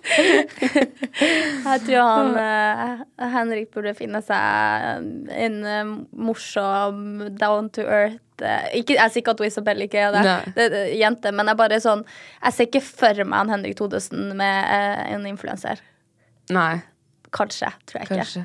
Jeg 0.05 1.81
tror 1.87 2.03
han 2.05 2.35
eh, 2.37 3.05
Henrik 3.33 3.71
burde 3.73 3.95
finne 3.97 4.21
seg 4.25 5.07
en 5.33 5.57
eh, 5.65 5.95
morsom, 6.13 6.99
down 7.41 7.71
to 7.73 7.87
earth 7.87 8.21
eh, 8.45 8.67
ikke, 8.83 8.99
Jeg 8.99 9.15
sier 9.15 9.23
ikke 9.23 9.33
at 9.33 9.41
Isabel 9.49 9.87
ikke 9.87 10.03
er 10.05 10.13
det, 10.13 10.35
det, 10.59 10.67
det 10.75 10.83
jente, 11.01 11.33
men 11.33 11.49
jeg 11.49 11.57
bare 11.57 11.81
sånn 11.81 12.05
Jeg 12.43 12.53
ser 12.53 12.69
ikke 12.69 12.85
for 12.85 13.25
meg 13.25 13.47
en 13.47 13.55
Henrik 13.55 13.79
Thodesen 13.81 14.35
med 14.37 14.59
en 15.09 15.25
influenser. 15.31 15.81
Nei, 16.53 16.83
Kanskje, 17.35 17.71
tror 17.89 18.05
jeg 18.05 18.25
ikke. 18.27 18.45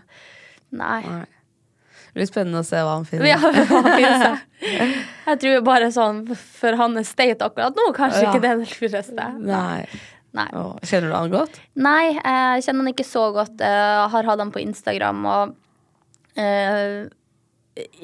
Nei. 0.80 1.02
Nei. 1.06 1.26
Det 2.10 2.16
blir 2.18 2.26
spennende 2.30 2.64
å 2.64 2.66
se 2.66 2.80
hva 2.82 2.96
han 2.96 3.04
finner. 3.06 3.28
Ja, 3.30 3.38
hva? 3.38 4.32
Jeg 5.30 5.42
tror 5.44 5.60
bare 5.68 5.92
sånn 5.94 6.24
for 6.34 6.78
hans 6.80 7.12
state 7.14 7.46
akkurat 7.46 7.78
nå, 7.78 7.92
kanskje 7.94 8.24
Ja. 8.24 8.32
ikke 8.32 8.42
det 8.42 8.50
er 8.50 8.64
det 8.64 8.80
lureste. 8.80 9.28
Nei. 9.46 9.84
Nei. 10.38 10.48
Kjenner 10.86 11.10
du 11.10 11.16
han 11.16 11.32
godt? 11.34 11.56
Nei, 11.82 12.12
jeg 12.14 12.66
kjenner 12.66 12.84
han 12.84 12.92
ikke 12.92 13.06
så 13.08 13.24
godt. 13.34 13.62
Jeg 13.66 14.10
har 14.14 14.28
hatt 14.30 14.42
han 14.44 14.52
på 14.54 14.62
Instagram 14.62 15.24
og 15.26 15.56
uh, 16.38 17.08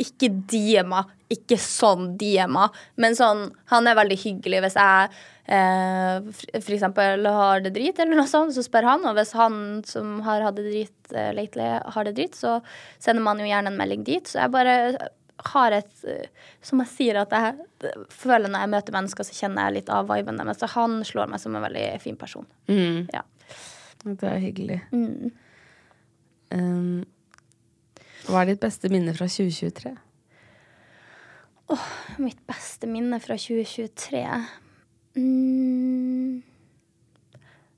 Ikke 0.02 0.32
DM-a, 0.50 1.04
ikke 1.34 1.58
sånn 1.62 2.12
DM-a, 2.20 2.68
men 3.02 3.16
sånn 3.18 3.48
Han 3.72 3.88
er 3.90 3.98
veldig 3.98 4.18
hyggelig 4.22 4.60
hvis 4.66 4.78
jeg 4.78 5.16
eh, 5.50 6.28
eksempel 6.54 7.26
har 7.26 7.64
det 7.66 7.74
drit, 7.76 8.00
eller 8.00 8.20
noe 8.20 8.30
sånt, 8.30 8.54
så 8.56 8.64
spør 8.66 8.90
han. 8.92 9.06
Og 9.10 9.18
hvis 9.18 9.34
han 9.38 9.60
som 9.88 10.20
har 10.26 10.46
hatt 10.46 10.58
det 10.60 10.68
drit 10.70 11.14
eh, 11.16 11.32
lately, 11.36 11.70
har 11.96 12.08
det 12.08 12.16
drit, 12.18 12.38
så 12.38 12.60
sender 13.00 13.26
man 13.26 13.42
jo 13.42 13.50
gjerne 13.50 13.74
en 13.74 13.80
melding 13.80 14.06
dit. 14.08 14.30
Så 14.30 14.42
jeg 14.42 14.54
bare 14.54 14.76
har 15.52 15.76
et 15.76 16.06
eh, 16.08 16.30
Som 16.66 16.82
jeg 16.84 16.94
sier, 16.94 17.22
at 17.22 17.34
jeg 17.36 17.96
føler 18.14 18.50
når 18.50 18.66
jeg 18.66 18.74
møter 18.76 18.96
mennesker, 18.96 19.28
så 19.28 19.40
kjenner 19.40 19.68
jeg 19.68 19.80
litt 19.80 19.92
av 19.94 20.10
viben 20.10 20.40
deres. 20.42 20.62
Så 20.62 20.72
han 20.74 21.02
slår 21.06 21.34
meg 21.34 21.42
som 21.42 21.58
en 21.58 21.66
veldig 21.66 21.90
fin 22.04 22.18
person. 22.18 22.48
Mm. 22.70 23.10
Ja. 23.14 23.26
Det 24.06 24.30
er 24.30 24.42
hyggelig. 24.42 24.80
Mm. 24.94 25.34
Um, 26.54 27.04
hva 28.26 28.42
er 28.42 28.54
ditt 28.54 28.62
beste 28.62 28.90
minne 28.94 29.14
fra 29.18 29.28
2023? 29.30 29.94
Mitt 32.22 32.42
beste 32.48 32.88
minne 32.90 33.18
fra 33.24 33.38
2023 33.42 34.22
mm. 35.18 36.44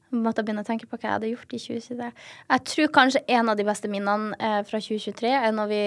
Jeg 0.07 0.23
måtte 0.23 0.43
begynne 0.43 0.63
å 0.63 0.67
tenke 0.67 0.87
på 0.87 0.95
hva 0.95 1.03
jeg 1.03 1.15
hadde 1.17 1.29
gjort 1.33 1.53
i 1.53 1.59
2023. 1.59 2.05
Jeg 2.47 2.63
tror 2.71 2.91
kanskje 2.95 3.21
en 3.37 3.51
av 3.51 3.57
de 3.59 3.65
beste 3.67 3.89
minnene 3.91 4.37
eh, 4.39 4.61
fra 4.67 4.79
2023 4.79 5.33
er 5.35 5.55
når 5.55 5.71
vi 5.71 5.81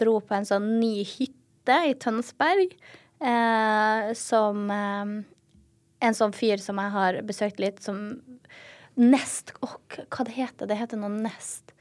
dro 0.00 0.14
på 0.24 0.36
en 0.36 0.48
sånn 0.48 0.70
ny 0.80 1.04
hytte 1.04 1.76
i 1.90 1.92
Tønsberg. 2.00 2.72
Eh, 3.20 4.08
som 4.16 4.72
eh, 4.72 5.12
En 6.08 6.16
sånn 6.16 6.34
fyr 6.36 6.60
som 6.60 6.80
jeg 6.80 6.92
har 6.92 7.20
besøkt 7.24 7.60
litt, 7.60 7.78
som 7.84 8.18
Nest 9.00 9.54
Åh, 9.64 9.76
hva 10.04 10.24
det 10.28 10.34
heter 10.36 10.68
det? 10.68 10.76
heter 10.80 11.00
noe 11.00 11.12
Nest. 11.12 11.75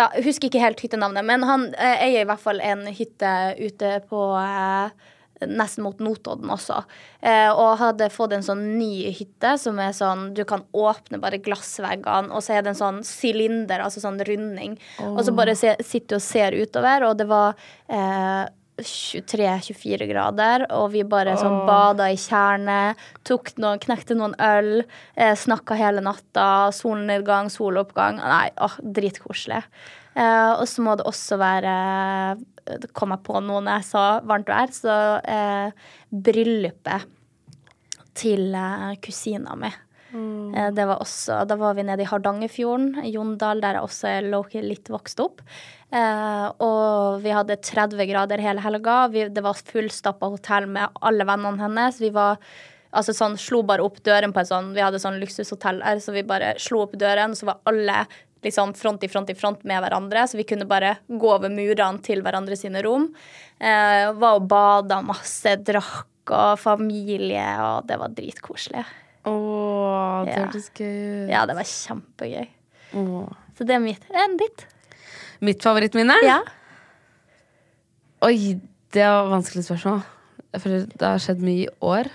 Ja, 0.00 0.08
husker 0.24 0.48
ikke 0.48 0.62
helt 0.62 0.80
hyttenavnet, 0.80 1.26
men 1.28 1.44
han 1.44 1.70
eh, 1.74 2.04
eier 2.06 2.24
i 2.24 2.28
hvert 2.28 2.40
fall 2.40 2.62
en 2.64 2.86
hytte 2.88 3.32
ute 3.60 3.98
på 4.08 4.26
eh, 4.40 5.08
Nesten 5.40 5.84
mot 5.84 5.96
Notodden 6.04 6.50
også. 6.52 6.82
Eh, 7.24 7.48
og 7.48 7.78
hadde 7.80 8.10
fått 8.12 8.34
en 8.36 8.44
sånn 8.44 8.62
ny 8.76 9.08
hytte 9.16 9.54
som 9.60 9.78
er 9.80 9.94
sånn 9.96 10.34
Du 10.36 10.42
kan 10.48 10.66
åpne 10.76 11.20
bare 11.20 11.40
glassveggene, 11.40 12.28
og 12.28 12.44
så 12.44 12.58
er 12.58 12.64
det 12.64 12.74
en 12.74 12.80
sånn 12.80 13.02
sylinder, 13.08 13.80
altså 13.84 14.02
sånn 14.04 14.20
runding. 14.28 14.76
Og 15.04 15.22
så 15.24 15.36
bare 15.36 15.56
se, 15.56 15.74
sitter 15.80 16.16
du 16.16 16.18
og 16.20 16.24
ser 16.24 16.56
utover, 16.56 17.08
og 17.08 17.16
det 17.20 17.28
var 17.30 17.56
eh, 17.88 18.44
23-24 18.86 20.08
grader, 20.10 20.66
og 20.76 20.90
vi 20.94 21.04
bare 21.08 21.36
sånn 21.40 21.62
bada 21.68 22.08
i 22.12 22.18
tjernet, 22.20 23.00
tok 23.28 23.52
noen, 23.60 23.80
knekte 23.82 24.16
noen 24.18 24.36
øl, 24.42 24.84
eh, 25.14 25.34
snakka 25.38 25.78
hele 25.78 26.02
natta, 26.04 26.70
solnedgang, 26.74 27.50
soloppgang. 27.52 28.20
Nei, 28.22 28.48
åh, 28.60 28.76
dritkoselig. 28.82 29.62
Eh, 30.14 30.52
og 30.56 30.66
så 30.68 30.82
må 30.82 30.96
det 30.98 31.06
også 31.06 31.36
være 31.38 31.72
Det 32.80 32.88
kom 32.98 33.12
jeg 33.14 33.22
på 33.22 33.38
nå 33.44 33.60
når 33.62 33.76
jeg 33.78 33.86
sa 33.92 34.04
varmt 34.26 34.50
vær, 34.50 34.72
så 34.74 34.96
eh, 35.22 35.70
bryllupet 36.10 37.06
til 38.18 38.50
eh, 38.54 38.98
kusina 39.02 39.54
mi. 39.58 39.70
Eh, 40.14 40.70
Det 40.74 40.86
var 40.86 41.02
også, 41.02 41.46
da 41.46 41.56
var 41.56 41.74
vi 41.74 41.84
nede 41.86 42.02
i 42.02 42.08
Hardangerfjorden, 42.08 43.04
Jondal, 43.10 43.60
der 43.60 43.78
jeg 43.78 43.82
også 43.82 44.08
er 44.08 44.62
litt 44.62 44.88
vokst 44.88 45.20
opp. 45.20 45.40
Eh, 45.92 46.48
og 46.62 47.20
vi 47.22 47.30
hadde 47.34 47.56
30 47.56 48.06
grader 48.06 48.38
hele 48.38 48.62
helga. 48.62 49.08
Vi, 49.10 49.28
det 49.28 49.42
var 49.42 49.54
fullstappa 49.54 50.30
hotell 50.30 50.66
med 50.70 50.88
alle 51.02 51.26
vennene 51.26 51.60
hennes. 51.62 52.00
Vi 52.00 52.10
var 52.14 52.38
altså 52.92 53.14
sånn, 53.14 53.38
slo 53.38 53.62
bare 53.62 53.84
opp 53.86 54.00
døren 54.02 54.32
på 54.34 54.42
et 54.42 54.50
sånn 54.50 54.72
Vi 54.74 54.82
hadde 54.82 54.98
sånn 54.98 55.20
luksushotell 55.22 55.82
her, 55.86 56.00
så 56.02 56.14
vi 56.14 56.26
bare 56.26 56.56
slo 56.58 56.82
opp 56.86 56.96
døren, 56.98 57.36
så 57.38 57.46
var 57.50 57.60
alle 57.70 58.04
liksom 58.42 58.72
front 58.74 59.04
i 59.04 59.08
front 59.08 59.30
i 59.30 59.36
front 59.36 59.64
med 59.68 59.82
hverandre, 59.82 60.24
så 60.26 60.38
vi 60.38 60.46
kunne 60.48 60.66
bare 60.66 60.94
gå 61.06 61.28
over 61.28 61.52
murene 61.52 62.00
til 62.02 62.22
hverandre 62.24 62.56
sine 62.56 62.82
rom. 62.86 63.10
Eh, 63.60 64.08
var 64.16 64.38
og 64.40 64.48
bada 64.48 65.02
masse, 65.04 65.58
drakk 65.66 66.32
og 66.32 66.58
familie, 66.58 67.44
og 67.60 67.86
det 67.90 67.98
var 68.00 68.14
dritkoselig. 68.16 68.84
Åh, 69.30 70.24
det 70.26 70.32
Ja. 70.34 70.44
hørtes 70.44 70.70
gøy 70.74 71.24
ut. 71.24 71.30
Ja, 71.30 71.44
det 71.46 71.54
var 71.56 71.68
kjempegøy. 71.70 72.48
Åh. 72.94 73.28
Så 73.56 73.66
det 73.66 73.74
er 73.76 73.82
mitt. 73.84 74.02
Enn 74.10 74.36
ditt? 74.40 74.66
Mitt 75.40 75.62
favorittminne? 75.62 76.16
Ja. 76.26 76.40
Oi, 78.26 78.58
det 78.92 79.04
var 79.06 79.24
et 79.28 79.32
vanskelig 79.36 79.64
spørsmål. 79.68 80.02
For 80.58 80.68
det 80.68 81.00
har 81.06 81.20
skjedd 81.22 81.40
mye 81.46 81.68
i 81.68 81.68
år. 81.80 82.10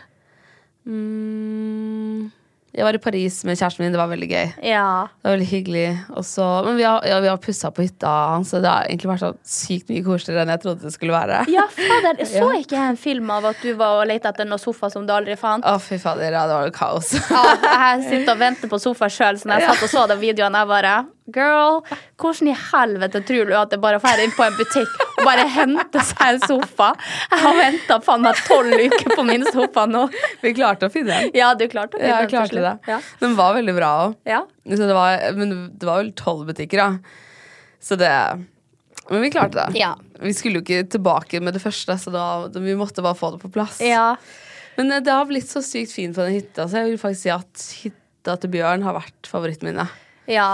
Mm, 0.85 2.31
jeg 2.75 2.83
var 2.83 2.97
i 2.97 2.99
Paris 2.99 3.37
med 3.47 3.55
kjæresten 3.55 3.85
min. 3.85 3.93
Det 3.95 3.99
var 4.01 4.09
veldig 4.11 4.27
gøy. 4.27 4.49
Ja. 4.67 5.07
Det 5.07 5.29
var 5.29 5.35
veldig 5.37 5.47
hyggelig. 5.47 5.85
Også, 6.19 6.43
men 6.65 6.75
vi 6.75 6.83
har, 6.83 7.05
ja, 7.07 7.21
vi 7.23 7.29
har 7.31 7.39
pussa 7.39 7.71
på 7.71 7.85
hytta 7.85 8.11
hans, 8.33 8.51
så 8.51 8.59
det 8.63 8.67
har 8.71 8.89
egentlig 8.89 9.11
vært 9.13 9.23
så 9.23 9.31
sykt 9.47 9.93
mye 9.93 10.03
koseligere 10.03 10.43
enn 10.43 10.53
jeg 10.57 10.63
trodde 10.65 10.83
det 10.83 10.93
skulle 10.95 11.15
være. 11.15 11.45
Ja, 11.53 11.65
fader. 11.71 12.19
Så 12.35 12.49
ikke 12.59 12.75
jeg 12.75 12.95
en 12.95 12.99
film 12.99 13.31
av 13.31 13.47
at 13.53 13.63
du 13.63 13.71
var 13.79 14.01
og 14.01 14.09
lette 14.09 14.27
etter 14.27 14.47
noen 14.49 14.59
sofa 14.59 14.89
som 14.91 15.05
du 15.07 15.13
aldri 15.15 15.37
fant? 15.39 15.63
Å, 15.63 15.79
fy 15.79 15.99
fader, 16.01 16.35
ja, 16.35 16.43
det 16.49 16.57
var 16.57 16.67
jo 16.67 16.75
kaos. 16.75 17.13
Ja, 17.15 17.43
jeg 17.63 18.05
sitter 18.09 18.35
og 18.35 18.41
venter 18.43 18.71
på 18.71 18.81
sofa 18.81 19.09
sjøl, 19.11 19.39
så 19.39 19.49
når 19.51 19.63
jeg 19.63 19.71
satt 19.71 19.85
og 19.87 19.93
så 19.95 20.07
den 20.11 20.23
videoen, 20.25 20.59
jeg 20.59 20.71
bare 20.75 20.97
Girl, 21.33 21.79
hvordan 22.21 22.49
i 22.51 22.53
helvete 22.53 23.21
tror 23.25 23.47
du 23.49 23.53
at 23.57 23.71
det 23.73 23.79
bare 23.81 23.97
får 24.03 24.19
inn 24.21 24.33
på 24.35 24.43
en 24.45 24.53
butikk 24.59 24.91
og 25.15 25.23
bare 25.25 25.45
hente 25.49 26.01
seg 26.05 26.21
en 26.35 26.41
sofa? 26.43 26.91
Jeg 27.31 27.39
har 27.41 27.55
venta 27.57 27.97
faen 28.05 28.21
meg 28.21 28.37
tolv 28.45 28.75
uker 28.77 29.15
på 29.17 29.25
min 29.25 29.45
sofa 29.49 29.87
nå. 29.89 30.03
vi 30.43 30.51
klarte 30.53 30.85
å 30.85 30.93
finne 30.93 31.15
den. 31.23 31.31
Ja, 31.33 31.47
du 31.57 31.65
klarte 31.71 31.97
Ja, 31.97 32.19
jeg 32.21 32.29
til 32.29 32.35
klarte 32.35 32.61
det. 32.67 32.73
Ja. 32.91 32.99
Den 33.23 33.33
var 33.39 33.55
veldig 33.57 33.73
bra 33.79 33.89
òg. 34.03 34.17
ja. 34.29 34.43
Så 34.69 34.85
det 34.89 34.93
var, 34.97 35.21
men 35.37 35.55
det 35.77 35.85
var 35.89 35.99
vel 36.03 36.11
tolv 36.17 36.45
butikker, 36.49 36.81
da. 36.81 37.17
Så 37.81 37.97
det 38.01 38.09
Men 39.09 39.21
vi 39.21 39.29
klarte 39.33 39.59
det. 39.65 39.79
Ja. 39.81 39.91
Vi 40.21 40.31
skulle 40.33 40.61
jo 40.61 40.63
ikke 40.65 40.87
tilbake 40.95 41.41
med 41.41 41.53
det 41.57 41.61
første, 41.61 41.97
så 42.01 42.13
da, 42.13 42.23
vi 42.53 42.73
måtte 42.77 43.03
bare 43.05 43.17
få 43.17 43.33
det 43.35 43.41
på 43.43 43.51
plass. 43.53 43.81
ja. 43.81 44.15
Men 44.77 44.91
eh, 44.91 44.99
det 44.99 45.13
har 45.13 45.23
blitt 45.29 45.47
så 45.47 45.61
sykt 45.63 45.93
fint 45.95 46.17
på 46.17 46.25
den 46.25 46.33
hytta, 46.35 46.65
så 46.67 46.81
jeg 46.81 46.89
vil 46.93 46.97
faktisk 46.99 47.21
si 47.23 47.29
at 47.31 47.67
hytta 47.85 48.33
til 48.43 48.51
Bjørn 48.57 48.81
har 48.83 48.97
vært 48.97 49.29
favoritten 49.31 49.69
min. 49.71 49.79
ja. 50.27 50.49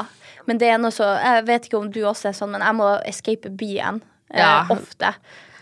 Men 0.52 0.60
det 0.60 0.68
er 0.68 0.82
noe 0.84 0.92
så 0.92 1.08
Jeg 1.16 1.46
vet 1.48 1.70
ikke 1.70 1.80
om 1.80 1.88
du 1.96 2.02
også 2.04 2.28
er 2.34 2.36
sånn, 2.36 2.52
men 2.58 2.66
jeg 2.66 2.76
må 2.76 2.90
escape 3.08 3.52
byen 3.56 4.02
eh, 4.34 4.42
Ja. 4.42 4.66
ofte. 4.74 5.14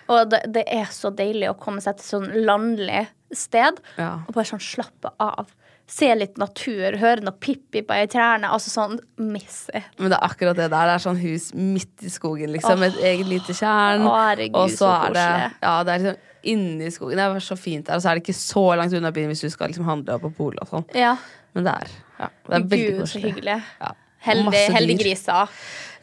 Og 0.10 0.32
det, 0.32 0.40
det 0.50 0.64
er 0.74 0.90
så 0.90 1.12
deilig 1.14 1.52
å 1.52 1.58
komme 1.62 1.84
seg 1.86 2.00
til 2.00 2.08
sånn 2.08 2.30
landlig 2.48 3.04
sted 3.32 3.78
Ja. 4.00 4.16
og 4.26 4.34
bare 4.34 4.50
sånn 4.50 4.64
slappe 4.66 5.12
av. 5.22 5.52
Se 5.90 6.10
litt 6.18 6.38
natur, 6.42 6.98
høre 7.02 7.22
noe 7.26 7.38
pippi 7.42 7.84
i 7.86 8.08
trærne. 8.10 8.50
Altså 8.50 8.70
sånn 8.74 8.98
miss. 9.22 9.70
Men 10.00 10.10
det 10.10 10.18
er 10.18 10.26
akkurat 10.26 10.58
det 10.58 10.68
der. 10.74 10.90
Det 10.90 10.96
er 10.96 11.06
sånn 11.06 11.22
hus 11.22 11.48
midt 11.54 12.04
i 12.06 12.10
skogen, 12.14 12.52
liksom. 12.54 12.82
Med 12.82 12.94
et 12.98 13.06
eget 13.14 13.30
lite 13.30 13.54
tjern. 13.58 14.06
Herregud, 14.06 14.58
og 14.58 14.70
så 14.74 14.84
så 14.86 14.92
er 15.08 15.16
det. 15.18 15.30
Ja, 15.62 15.76
det 15.84 15.94
er 15.96 16.04
liksom 16.04 16.20
inni 16.50 16.92
skogen. 16.94 17.18
Det 17.22 17.26
er 17.30 17.46
så 17.46 17.58
fint 17.58 17.86
der. 17.86 17.98
Og 17.98 18.02
så 18.06 18.10
er 18.12 18.18
det 18.20 18.26
ikke 18.26 18.38
så 18.42 18.66
langt 18.82 18.94
unna 18.98 19.14
byen 19.14 19.34
hvis 19.34 19.42
du 19.46 19.50
skal 19.54 19.70
liksom 19.70 19.86
handle 19.90 20.18
på 20.26 20.34
polet 20.38 20.62
og 20.66 20.74
sånn. 20.74 20.86
Ja. 20.98 21.16
Men 21.58 21.66
det 21.66 21.74
er, 21.74 21.98
ja, 22.20 22.30
det 22.50 22.56
er 22.56 22.70
veldig 22.70 23.00
Gud, 23.00 23.10
så 23.10 23.22
hyggelig. 23.26 23.58
Ja. 23.82 23.94
Heldig, 24.26 24.66
heldig 24.76 24.98
griser. 25.00 25.52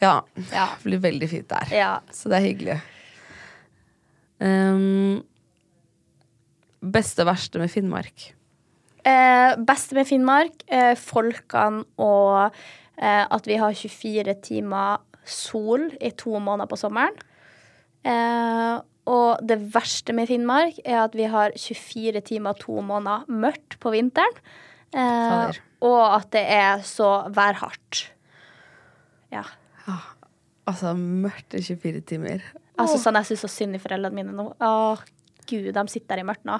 Ja. 0.01 0.21
Ja. 0.51 0.67
Det 0.77 0.85
blir 0.85 1.01
veldig 1.03 1.29
fint 1.29 1.49
der. 1.51 1.73
Ja. 1.73 1.91
Så 2.13 2.31
det 2.31 2.39
er 2.39 2.47
hyggelig. 2.47 2.77
Um, 4.37 5.23
beste 6.81 7.25
og 7.25 7.31
verste 7.31 7.61
med 7.61 7.71
Finnmark? 7.73 8.31
Eh, 9.07 9.53
beste 9.65 9.95
med 9.95 10.07
Finnmark, 10.09 10.65
eh, 10.67 10.93
folkene 10.99 11.85
og 12.01 12.51
eh, 12.99 13.23
at 13.23 13.47
vi 13.47 13.57
har 13.61 13.73
24 13.73 14.35
timer 14.43 15.01
sol 15.27 15.89
i 16.01 16.11
to 16.17 16.39
måneder 16.39 16.69
på 16.69 16.79
sommeren. 16.79 17.15
Eh, 18.03 18.77
og 19.07 19.47
det 19.47 19.59
verste 19.73 20.13
med 20.15 20.27
Finnmark 20.27 20.81
er 20.83 21.05
at 21.05 21.15
vi 21.15 21.29
har 21.31 21.55
24 21.55 22.21
timer 22.27 22.57
to 22.59 22.81
måneder 22.83 23.27
mørkt 23.31 23.79
på 23.79 23.93
vinteren. 23.95 24.41
Eh, 24.97 25.57
og 25.87 25.99
at 26.09 26.29
det 26.33 26.43
er 26.57 26.85
så 26.87 27.09
værhardt. 27.33 28.07
Ja. 29.33 29.43
Altså, 30.67 30.93
mørkt 30.97 31.55
i 31.57 31.61
24 31.63 32.01
timer. 32.07 32.47
Altså 32.77 32.97
sånn, 33.01 33.17
Jeg 33.21 33.31
syns 33.31 33.45
så 33.45 33.51
synd 33.51 33.77
i 33.77 33.81
foreldrene 33.81 34.17
mine 34.17 34.33
nå. 34.35 34.49
Åh, 34.61 35.03
gud, 35.47 35.69
de 35.73 35.83
sitter 35.89 36.15
der 36.15 36.23
i 36.23 36.27
mørket 36.27 36.49
nå. 36.49 36.57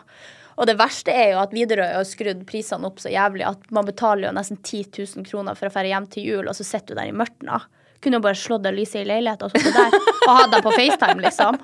Og 0.58 0.66
det 0.70 0.78
verste 0.80 1.14
er 1.14 1.34
jo 1.36 1.42
at 1.44 1.54
Widerøe 1.54 1.90
har 2.00 2.06
skrudd 2.08 2.42
prisene 2.50 2.88
opp 2.90 3.02
så 3.02 3.12
jævlig 3.14 3.46
at 3.46 3.68
man 3.74 3.86
betaler 3.86 4.30
jo 4.30 4.36
nesten 4.38 4.58
10 4.58 4.88
000 5.20 5.28
kroner 5.28 5.58
for 5.58 5.70
å 5.70 5.74
dra 5.74 5.84
hjem 5.86 6.08
til 6.14 6.30
jul, 6.32 6.48
og 6.50 6.58
så 6.58 6.66
sitter 6.66 6.96
du 6.96 7.02
der 7.02 7.12
i 7.12 7.18
mørket 7.18 7.46
nå. 7.46 7.60
Kunne 8.02 8.20
jo 8.20 8.26
bare 8.26 8.38
slått 8.38 8.66
av 8.70 8.78
lyset 8.78 9.04
i 9.04 9.10
leiligheten 9.10 9.50
og 9.50 9.54
sittet 9.54 9.78
der 9.78 9.98
og 10.28 10.34
hatt 10.40 10.54
dem 10.54 10.66
på 10.66 10.74
FaceTime, 10.74 11.22
liksom. 11.26 11.60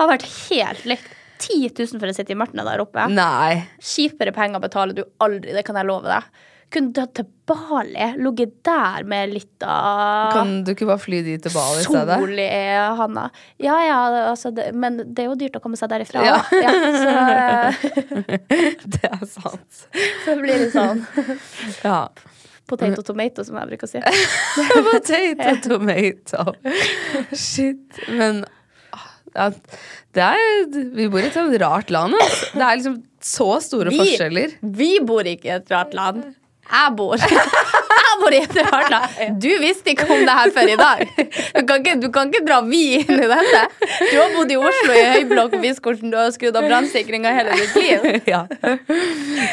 Har 0.00 0.10
vært 0.12 0.28
helt 0.48 0.84
likt. 0.88 1.08
10 1.38 1.70
000 1.76 2.00
for 2.00 2.10
å 2.10 2.16
sitte 2.16 2.32
i 2.34 2.38
mørket 2.38 2.64
der 2.66 2.82
oppe. 2.84 3.06
Nei. 3.12 3.62
Kjipere 3.82 4.32
penger 4.36 4.62
betaler 4.62 4.96
du 4.96 5.04
aldri, 5.22 5.52
det 5.56 5.64
kan 5.66 5.78
jeg 5.80 5.88
love 5.88 6.08
deg. 6.10 6.28
Kunne 6.74 6.90
dratt 6.90 7.12
til 7.14 7.28
Bali, 7.46 8.06
ligget 8.18 8.56
der 8.66 9.04
med 9.06 9.30
litt 9.30 9.62
av 9.62 10.32
Kan 10.34 10.64
du 10.66 10.72
ikke 10.72 10.88
bare 10.88 10.98
fly 10.98 11.20
dit 11.22 11.38
til 11.44 11.52
Bali 11.54 11.78
i 11.78 11.84
stedet? 11.86 12.16
Sol 12.18 12.40
i 12.42 12.48
handa. 12.98 13.28
Ja 13.62 13.76
ja, 13.86 13.98
altså, 14.32 14.50
det, 14.50 14.72
men 14.74 14.96
det 15.14 15.22
er 15.22 15.28
jo 15.30 15.36
dyrt 15.38 15.60
å 15.60 15.62
komme 15.62 15.78
seg 15.78 15.92
derifra. 15.94 16.24
Ja. 16.26 16.40
Ja, 16.58 16.72
så, 16.96 17.12
eh, 18.10 18.82
Det 18.82 19.12
er 19.12 19.22
sant. 19.30 19.84
så 20.24 20.34
blir 20.40 20.64
det 20.64 20.72
sånn 20.74 21.04
Ja. 21.84 22.00
potato 22.66 23.06
tomato, 23.06 23.46
som 23.46 23.60
jeg 23.62 23.70
bruker 23.70 23.86
å 23.86 23.92
si. 23.94 24.02
Potato, 24.90 25.54
tomato. 25.68 26.48
Shit. 27.30 28.02
Men 28.10 28.42
det 30.16 30.22
er 30.24 30.66
Vi 30.96 31.08
bor 31.12 31.20
i 31.20 31.28
et 31.28 31.36
sånt 31.36 31.56
rart 31.60 31.90
land. 31.94 32.14
Altså. 32.20 32.50
Det 32.54 32.62
er 32.66 32.76
liksom 32.80 32.96
så 33.26 33.48
store 33.64 33.92
Vi- 33.92 33.98
forskjeller. 34.00 34.56
Vi 34.62 34.90
bor 35.06 35.26
ikke 35.28 35.50
i 35.50 35.56
et 35.58 35.70
rart 35.74 35.94
land. 35.94 36.22
Jeg 36.70 36.96
bor. 36.98 37.16
Jeg 38.16 38.22
bor 38.22 38.34
i 38.34 38.38
et. 38.40 39.40
Du 39.42 39.48
visste 39.60 39.92
ikke 39.92 40.06
om 40.08 40.22
det 40.24 40.34
her 40.38 40.52
før 40.54 40.70
i 40.72 40.76
dag. 40.80 41.02
Du 41.56 41.66
kan 41.68 41.82
ikke, 41.82 41.94
du 42.00 42.06
kan 42.14 42.30
ikke 42.32 42.44
dra 42.46 42.60
vi 42.64 42.80
inn 43.02 43.12
i 43.12 43.28
dette. 43.28 43.62
Du 43.82 44.14
har 44.16 44.32
bodd 44.34 44.52
i 44.54 44.56
Oslo 44.56 44.96
i 44.96 45.02
høyblokk 45.12 45.56
og 45.58 45.64
visst 45.64 45.82
hvordan 45.84 46.14
du 46.14 46.16
har 46.18 46.32
skrudd 46.34 46.56
av 46.56 46.66
brannsikringa 46.70 47.34
hele 47.36 47.58
ditt 47.60 47.76
liv. 47.80 48.06
Ja. 48.32 48.40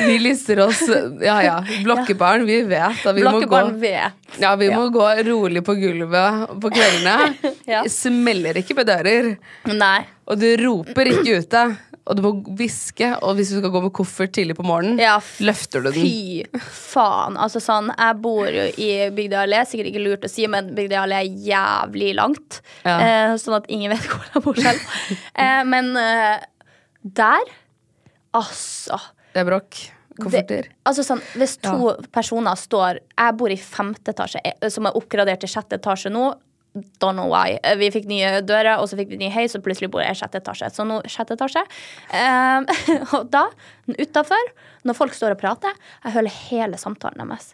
Vi 0.07 0.15
lister 0.21 0.59
oss 0.63 0.81
Ja 1.21 1.35
ja. 1.43 1.57
Blokkebarn, 1.83 2.45
vi 2.47 2.61
vet 2.67 3.03
at 3.05 3.15
vi 3.17 3.23
må 3.25 3.41
gå 3.49 3.59
vet. 3.81 4.15
ja, 4.41 4.53
vi 4.59 4.69
må 4.73 4.87
gå 4.93 5.05
rolig 5.27 5.61
på 5.67 5.75
gulvet 5.77 6.55
på 6.63 6.71
kveldene. 6.73 7.33
Ja. 7.73 7.83
Smeller 7.89 8.57
ikke 8.59 8.75
på 8.79 8.83
dører. 8.87 9.33
Nei. 9.69 9.99
Og 10.27 10.39
du 10.39 10.47
roper 10.63 11.09
ikke 11.11 11.39
ute. 11.43 11.63
Og 12.03 12.17
du 12.19 12.21
må 12.25 12.31
hviske. 12.59 13.07
Og 13.23 13.37
hvis 13.37 13.53
du 13.53 13.59
skal 13.61 13.71
gå 13.71 13.81
med 13.85 13.93
koffert 13.95 14.33
tidlig 14.35 14.57
på 14.57 14.65
morgenen, 14.67 14.99
Ja, 14.99 15.15
løfter 15.39 15.83
du 15.83 15.91
den. 15.91 16.03
Fy 16.03 16.43
faen. 16.59 17.37
Altså 17.39 17.61
sånn, 17.63 17.89
jeg 17.95 18.19
bor 18.23 18.49
jo 18.51 18.65
i 18.75 18.89
Bygdøy 19.15 19.39
allé, 19.45 19.63
sikkert 19.69 19.91
ikke 19.93 20.03
lurt 20.03 20.27
å 20.27 20.31
si, 20.31 20.47
men 20.51 20.73
Bygdøy 20.75 20.99
allé 20.99 21.21
er 21.23 21.41
jævlig 21.47 22.11
langt. 22.19 22.59
Ja. 22.83 22.97
Eh, 22.99 23.35
sånn 23.39 23.55
at 23.61 23.69
ingen 23.71 23.93
vet 23.95 24.07
hvor 24.11 24.27
jeg 24.33 24.43
bor 24.43 24.59
selv. 24.67 24.95
eh, 25.45 25.61
men 25.69 25.93
eh, 25.99 26.43
der 27.03 27.51
Altså. 28.33 28.97
Det 29.33 29.43
er 29.43 29.45
bråk. 29.45 29.77
Kofferter. 30.17 30.67
Det, 30.67 30.77
altså 30.85 31.03
sånn, 31.05 31.21
hvis 31.41 31.55
to 31.63 31.95
personer 32.13 32.57
står 32.59 32.99
Jeg 33.01 33.33
bor 33.39 33.49
i 33.49 33.57
femte 33.57 34.13
etasje, 34.13 34.41
eh, 34.45 34.69
som 34.69 34.85
er 34.85 34.97
oppgradert 34.97 35.41
til 35.41 35.49
sjette 35.49 35.79
etasje 35.79 36.11
nå. 36.13 36.27
Don't 36.73 37.13
know 37.19 37.29
why. 37.29 37.59
Eh, 37.61 37.75
Vi 37.77 37.91
fikk 37.93 38.07
nye 38.09 38.39
dører, 38.41 38.79
og 38.81 38.87
så 38.89 38.97
fikk 38.97 39.11
vi 39.13 39.19
ny 39.21 39.29
heis, 39.33 39.53
og 39.55 39.61
plutselig 39.65 39.91
bor 39.93 40.01
jeg 40.01 40.15
i 40.15 40.19
sjette 40.19 40.39
etasje. 40.41 40.71
Så 40.73 40.85
nå 40.89 41.01
sjette 41.05 41.35
etasje. 41.37 41.61
Um, 42.09 42.65
og 43.19 43.27
da, 43.33 43.43
utafor, 43.93 44.53
når 44.87 44.97
folk 44.97 45.13
står 45.17 45.35
og 45.35 45.43
prater, 45.43 45.75
jeg 46.03 46.15
hører 46.17 46.39
hele 46.49 46.79
samtalen 46.81 47.29
deres. 47.29 47.53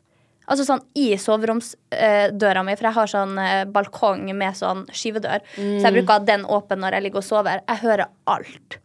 Altså 0.50 0.65
sånn 0.65 0.80
i 0.98 1.12
soveromsdøra 1.22 2.63
mi, 2.65 2.74
for 2.80 2.88
jeg 2.88 2.96
har 2.96 3.10
sånn 3.12 3.36
eh, 3.43 3.65
balkong 3.70 4.24
med 4.34 4.58
sånn 4.58 4.88
skyvedør. 4.89 5.43
Så 5.54 5.84
jeg 5.84 5.98
bruker 6.00 6.24
den 6.26 6.48
åpen 6.50 6.82
når 6.82 6.98
jeg 6.98 7.06
ligger 7.06 7.22
og 7.22 7.28
sover. 7.28 7.62
Jeg 7.67 7.84
hører 7.84 8.08
alt. 8.34 8.80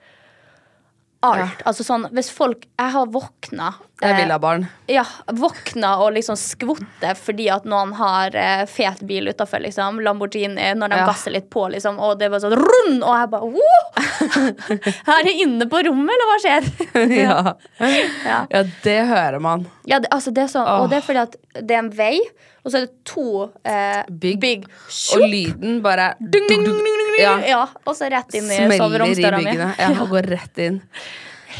Alt. 1.24 1.62
Altså 1.64 1.86
sånn, 1.86 2.02
hvis 2.12 2.28
folk 2.28 2.66
Jeg 2.68 2.92
har 2.92 3.06
våkna 3.08 3.70
Det 4.02 4.10
vil 4.18 4.30
ha 4.34 4.38
barn. 4.42 4.64
ja, 4.90 5.04
våkna 5.32 5.92
og 6.02 6.12
liksom 6.16 6.34
skvotte 6.36 7.12
fordi 7.16 7.46
at 7.54 7.64
noen 7.64 7.92
har 7.94 8.34
eh, 8.36 8.64
fet 8.68 9.00
bil 9.06 9.28
utafor, 9.30 9.62
liksom. 9.62 10.00
Lamborghini, 10.02 10.72
når 10.74 10.90
de 10.90 10.96
Ja. 10.98 11.06
gasser 11.06 11.30
litt 11.30 11.46
på, 11.50 11.68
liksom. 11.72 12.00
Og 12.02 12.18
det 12.18 12.28
var 12.32 12.42
sånn 12.42 12.56
rund! 12.58 12.98
Og 13.04 13.14
jeg 13.14 13.30
bare 13.30 13.48
wow! 13.54 13.84
Er 15.14 15.28
jeg 15.30 15.44
inne 15.46 15.68
på 15.70 15.80
rommet, 15.86 16.10
eller 16.16 16.30
hva 16.32 16.38
skjer? 16.42 16.66
Ja. 17.24 17.38
Ja. 18.26 18.40
ja, 18.50 18.62
det 18.82 18.96
hører 19.08 19.38
man. 19.40 19.66
Ja, 19.86 19.98
det, 20.02 20.08
altså 20.14 20.32
det 20.34 20.42
er 20.48 20.50
sånn, 20.52 20.66
Og 20.80 20.90
det 20.90 20.98
er 20.98 21.04
fordi 21.06 21.22
at 21.22 21.36
det 21.62 21.76
er 21.76 21.82
en 21.84 21.90
vei, 21.94 22.18
og 22.64 22.72
så 22.72 22.80
er 22.80 22.86
det 22.88 22.94
to 23.06 23.26
eh, 23.68 24.02
Bygg. 24.10 24.64
Sjopp! 24.88 25.20
Og 25.22 25.28
lyden 25.30 25.78
bare 25.84 26.10
ding, 26.18 26.48
ding, 26.48 26.64
ding. 26.66 26.80
Ja. 27.20 27.66
Og 27.86 27.94
så 27.94 28.08
rett 28.10 28.34
inn 28.34 28.48
i 28.50 28.58
smeller 28.58 29.06
i 29.06 29.14
byggene. 29.20 29.70
Ja, 29.78 29.92
og 30.02 30.10
går 30.16 30.30
rett 30.34 30.58
inn. 30.66 30.80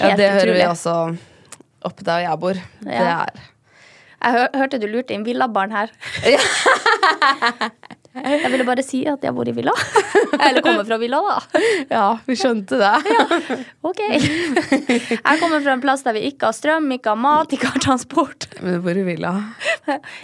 Ja, 0.01 0.11
det 0.17 0.17
det 0.25 0.31
hører 0.35 0.51
vi 0.51 0.59
utrolig. 0.65 0.69
også 0.73 0.97
oppe 1.85 2.05
der 2.07 2.25
jeg 2.27 2.41
bor. 2.43 2.55
Det 2.85 2.93
Ja. 3.01 3.25
er 3.27 3.33
Jeg 4.25 4.33
hør, 4.33 4.49
hørte 4.57 4.79
du 4.81 4.87
lurte 4.89 5.13
inn 5.13 5.25
villabarn 5.27 5.71
her. 5.75 5.91
jeg 8.15 8.51
ville 8.53 8.65
bare 8.65 8.83
si 8.87 9.03
at 9.11 9.25
jeg 9.27 9.35
bor 9.37 9.49
i 9.51 9.53
villa. 9.53 9.73
Eller 10.47 10.63
kommer 10.65 10.87
fra 10.89 10.97
villa, 11.03 11.19
da. 11.27 11.61
Ja, 11.91 12.05
vi 12.27 12.37
skjønte 12.39 12.79
det. 12.81 12.93
Ok. 13.85 14.01
Jeg 14.09 15.41
kommer 15.43 15.61
fra 15.65 15.75
en 15.77 15.83
plass 15.85 16.05
der 16.07 16.17
vi 16.17 16.23
ikke 16.31 16.49
har 16.49 16.57
strøm, 16.57 16.89
ikke 16.97 17.13
har 17.13 17.21
mat, 17.21 17.53
ikke 17.53 17.69
har 17.75 17.83
transport. 17.85 18.49
Men 18.63 18.79
du 18.79 18.85
bor 18.87 18.97
i 18.97 19.05
villa. 19.11 19.35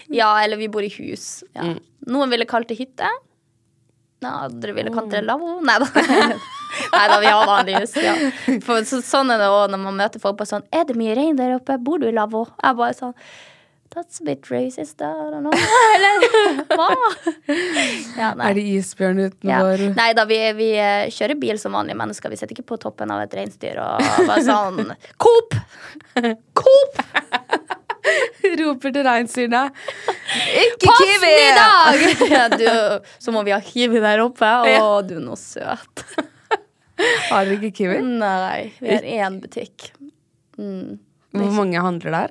Ja, 0.08 0.30
eller 0.44 0.56
vi 0.60 0.70
bor 0.72 0.86
i 0.86 0.92
hus. 0.96 1.42
Ja. 1.58 1.74
Noen 2.08 2.32
ville 2.32 2.46
kalt 2.48 2.70
det 2.72 2.78
hytte. 2.80 3.10
Ja, 4.24 4.32
andre 4.46 4.72
ville 4.76 4.92
kalt 4.94 5.10
det 5.12 5.24
lavvo. 5.28 5.58
Nei 5.64 5.76
da. 5.82 5.88
Nei 6.94 7.04
da, 7.10 7.20
vi 7.22 7.26
har 7.32 7.46
vanlig 7.48 7.78
hus. 7.82 7.94
Ja. 8.00 8.14
For 8.66 8.82
så, 8.88 9.00
sånn 9.04 9.30
er 9.34 9.40
det 9.42 9.48
òg 9.52 9.70
når 9.74 9.80
man 9.84 9.96
møter 10.00 10.22
folk 10.22 10.38
på 10.40 10.46
sånn 10.48 10.62
Er 10.74 10.84
det 10.88 10.96
mye 10.98 11.14
rein 11.18 11.38
der 11.38 11.56
oppe? 11.58 11.76
Bor 11.82 11.98
du 12.02 12.08
i 12.08 12.14
lavvo? 12.16 12.46
Jeg 12.62 12.78
bare 12.80 12.96
sånn 12.98 13.14
That's 13.90 14.20
a 14.20 14.24
bit 14.24 14.46
racist, 14.52 15.00
I 15.02 15.08
don't 15.10 15.42
know. 15.42 15.50
Eller 15.96 16.60
hva? 16.78 16.86
Ja. 18.14 18.28
Er 18.38 18.54
det 18.54 18.62
isbjørn 18.76 19.18
Ja. 19.18 19.58
utenfor? 19.64 19.82
Nei 19.96 20.12
da, 20.14 20.24
vi, 20.30 20.38
vi 20.54 20.68
eh, 20.78 21.08
kjører 21.10 21.34
bil 21.42 21.58
som 21.58 21.74
vanlige 21.74 21.98
mennesker. 21.98 22.30
Vi 22.30 22.38
sitter 22.38 22.54
ikke 22.54 22.68
på 22.70 22.78
toppen 22.84 23.10
av 23.10 23.24
et 23.24 23.34
reinsdyr 23.34 23.80
og 23.82 23.98
bare 24.30 24.44
sånn 24.46 24.92
Coop! 25.18 25.58
Coop! 26.62 27.02
Roper 28.60 28.94
til 28.94 29.04
reinsdyrene. 29.06 29.64
Ikke 30.62 30.86
Posten 30.86 31.10
kiwi! 31.10 31.34
i 31.34 31.50
dag! 31.58 32.06
Ja, 32.36 32.46
du, 32.54 32.66
så 33.18 33.34
må 33.34 33.42
vi 33.46 33.52
ha 33.54 33.60
kiwi 33.64 34.00
der 34.02 34.22
oppe. 34.22 34.46
Å, 34.70 35.00
du 35.02 35.16
er 35.18 35.24
noe 35.24 35.38
søt. 35.40 36.06
Har 37.30 37.46
dere 37.46 37.58
ikke 37.58 37.72
kiwi? 37.80 38.00
Nei, 38.20 38.72
vi 38.80 38.92
har 38.92 39.06
én 39.26 39.38
butikk. 39.42 39.90
Mm. 40.60 40.98
Hvor 41.36 41.52
mange 41.56 41.82
handler 41.82 42.16
der? 42.16 42.30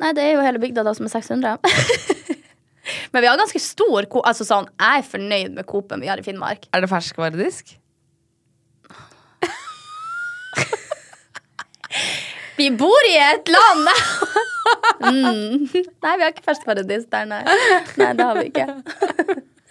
Nei, 0.00 0.12
det 0.16 0.22
er 0.24 0.32
jo 0.34 0.44
hele 0.44 0.60
bygda 0.62 0.84
da 0.86 0.92
som 0.96 1.06
er 1.08 1.12
600. 1.12 1.58
Men 3.12 3.22
vi 3.22 3.28
har 3.28 3.38
ganske 3.38 3.60
stor 3.62 4.06
Coop. 4.10 4.24
Altså 4.26 4.44
sånn, 4.48 4.68
jeg 4.80 5.02
er 5.02 5.06
fornøyd 5.06 5.52
med 5.58 5.66
Coop-en 5.68 6.02
vi 6.02 6.08
har 6.10 6.18
i 6.20 6.24
Finnmark. 6.26 6.60
Er 6.74 6.80
det 6.84 6.90
ferskvaredisk? 6.90 7.64
Vi 12.60 12.66
bor 12.76 13.02
i 13.08 13.16
et 13.16 13.48
land! 13.48 13.86
mm. 15.10 15.52
Nei, 15.72 16.12
vi 16.12 16.22
har 16.22 16.28
ikke 16.28 16.44
ferskvaredisk 16.44 17.08
der, 17.12 17.24
nei. 17.30 17.40
Nei, 17.96 18.10
det 18.18 18.24
har 18.26 18.36
vi 18.36 18.44
ikke. 18.50 18.66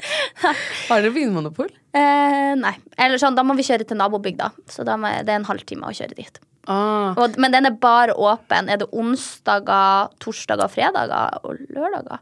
Har 0.89 1.01
dere 1.01 1.11
vinmonopol? 1.15 1.71
Eh, 1.95 2.53
nei. 2.59 2.75
Eller 2.99 3.19
sånn, 3.21 3.35
da 3.37 3.43
må 3.45 3.55
vi 3.57 3.65
kjøre 3.67 3.87
til 3.89 3.99
nabobygda. 3.99 4.51
Så 4.71 4.85
da 4.87 4.95
må, 4.99 5.11
det 5.25 5.33
er 5.33 5.41
en 5.41 5.47
halvtime 5.49 5.89
å 5.89 5.95
kjøre 5.95 6.17
dit. 6.17 6.39
Ah, 6.69 7.17
Og, 7.17 7.37
men 7.41 7.53
den 7.55 7.65
er 7.69 7.75
bare 7.81 8.13
åpen. 8.13 8.69
Er 8.69 8.81
det 8.81 8.89
onsdager, 8.93 10.11
torsdager, 10.21 10.69
fredager 10.71 11.39
og 11.43 11.63
lørdager? 11.73 12.21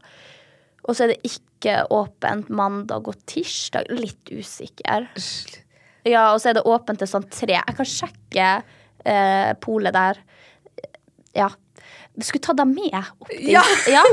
Og 0.88 0.96
så 0.96 1.04
er 1.04 1.12
det 1.12 1.20
ikke 1.28 1.82
åpent 1.92 2.48
mandag 2.48 3.10
og 3.10 3.18
tirsdag. 3.28 3.90
Litt 3.92 4.30
usikker. 4.32 5.10
Ja, 6.08 6.30
og 6.32 6.40
så 6.40 6.50
er 6.52 6.58
det 6.58 6.64
åpent 6.70 7.02
til 7.02 7.10
sånn 7.10 7.26
tre. 7.28 7.58
Jeg 7.58 7.76
kan 7.76 7.88
sjekke 7.92 8.48
eh, 9.04 9.52
polet 9.60 9.92
der. 9.96 10.22
Ja. 11.36 11.50
Vi 12.18 12.26
skulle 12.26 12.42
ta 12.42 12.54
deg 12.58 12.66
med 12.72 12.96
opp 12.98 13.28
dit. 13.30 13.44
Ja. 13.52 13.62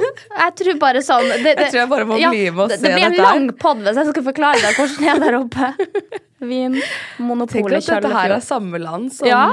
Jeg 0.43 0.53
tror 0.59 0.77
bare 0.81 1.01
sånn 1.05 1.25
det, 1.25 1.39
det, 1.41 1.53
Jeg 1.57 1.71
tror 1.71 1.79
jeg 1.79 1.89
bare 1.89 2.05
må 2.05 2.19
bli 2.19 2.43
med 2.53 2.59
og 2.61 2.69
det, 2.69 2.79
blir 2.83 3.05
en 3.07 3.15
lang 3.17 3.47
pod 3.57 3.81
hvis 3.81 3.97
jeg 3.97 4.11
skal 4.11 4.25
forklare 4.27 4.61
deg 4.61 4.77
hvordan 4.77 4.99
det 5.01 5.09
er 5.15 5.23
der 5.23 5.37
oppe. 5.39 5.69
Vin, 6.51 6.75
Tenk 6.77 7.23
monopolet, 7.25 7.79
at 7.81 8.03
dette 8.05 8.11
her 8.13 8.35
er 8.35 8.43
samme 8.45 8.81
land 8.83 9.09
som 9.15 9.29
Ja. 9.29 9.45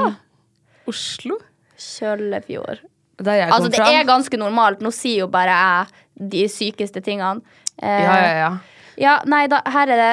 Oslo. 0.89 1.39
Kjøllefjord. 1.79 2.83
Jeg 3.23 3.47
Altså, 3.49 3.71
det 3.71 3.81
er 3.81 4.05
ganske 4.07 4.37
normalt. 4.37 4.81
Nå 4.83 4.91
sier 4.93 5.23
jo 5.23 5.29
bare 5.31 5.55
jeg 5.57 6.29
de 6.33 6.45
sykeste 6.51 7.01
tingene. 7.01 7.41
Eh, 7.81 8.03
Ja, 8.03 8.15
ja, 8.21 8.37
ja. 8.43 8.51
Ja, 8.99 9.13
nei, 9.25 9.47
da, 9.49 9.63
her 9.73 9.89
er 9.89 9.97
det 9.97 10.11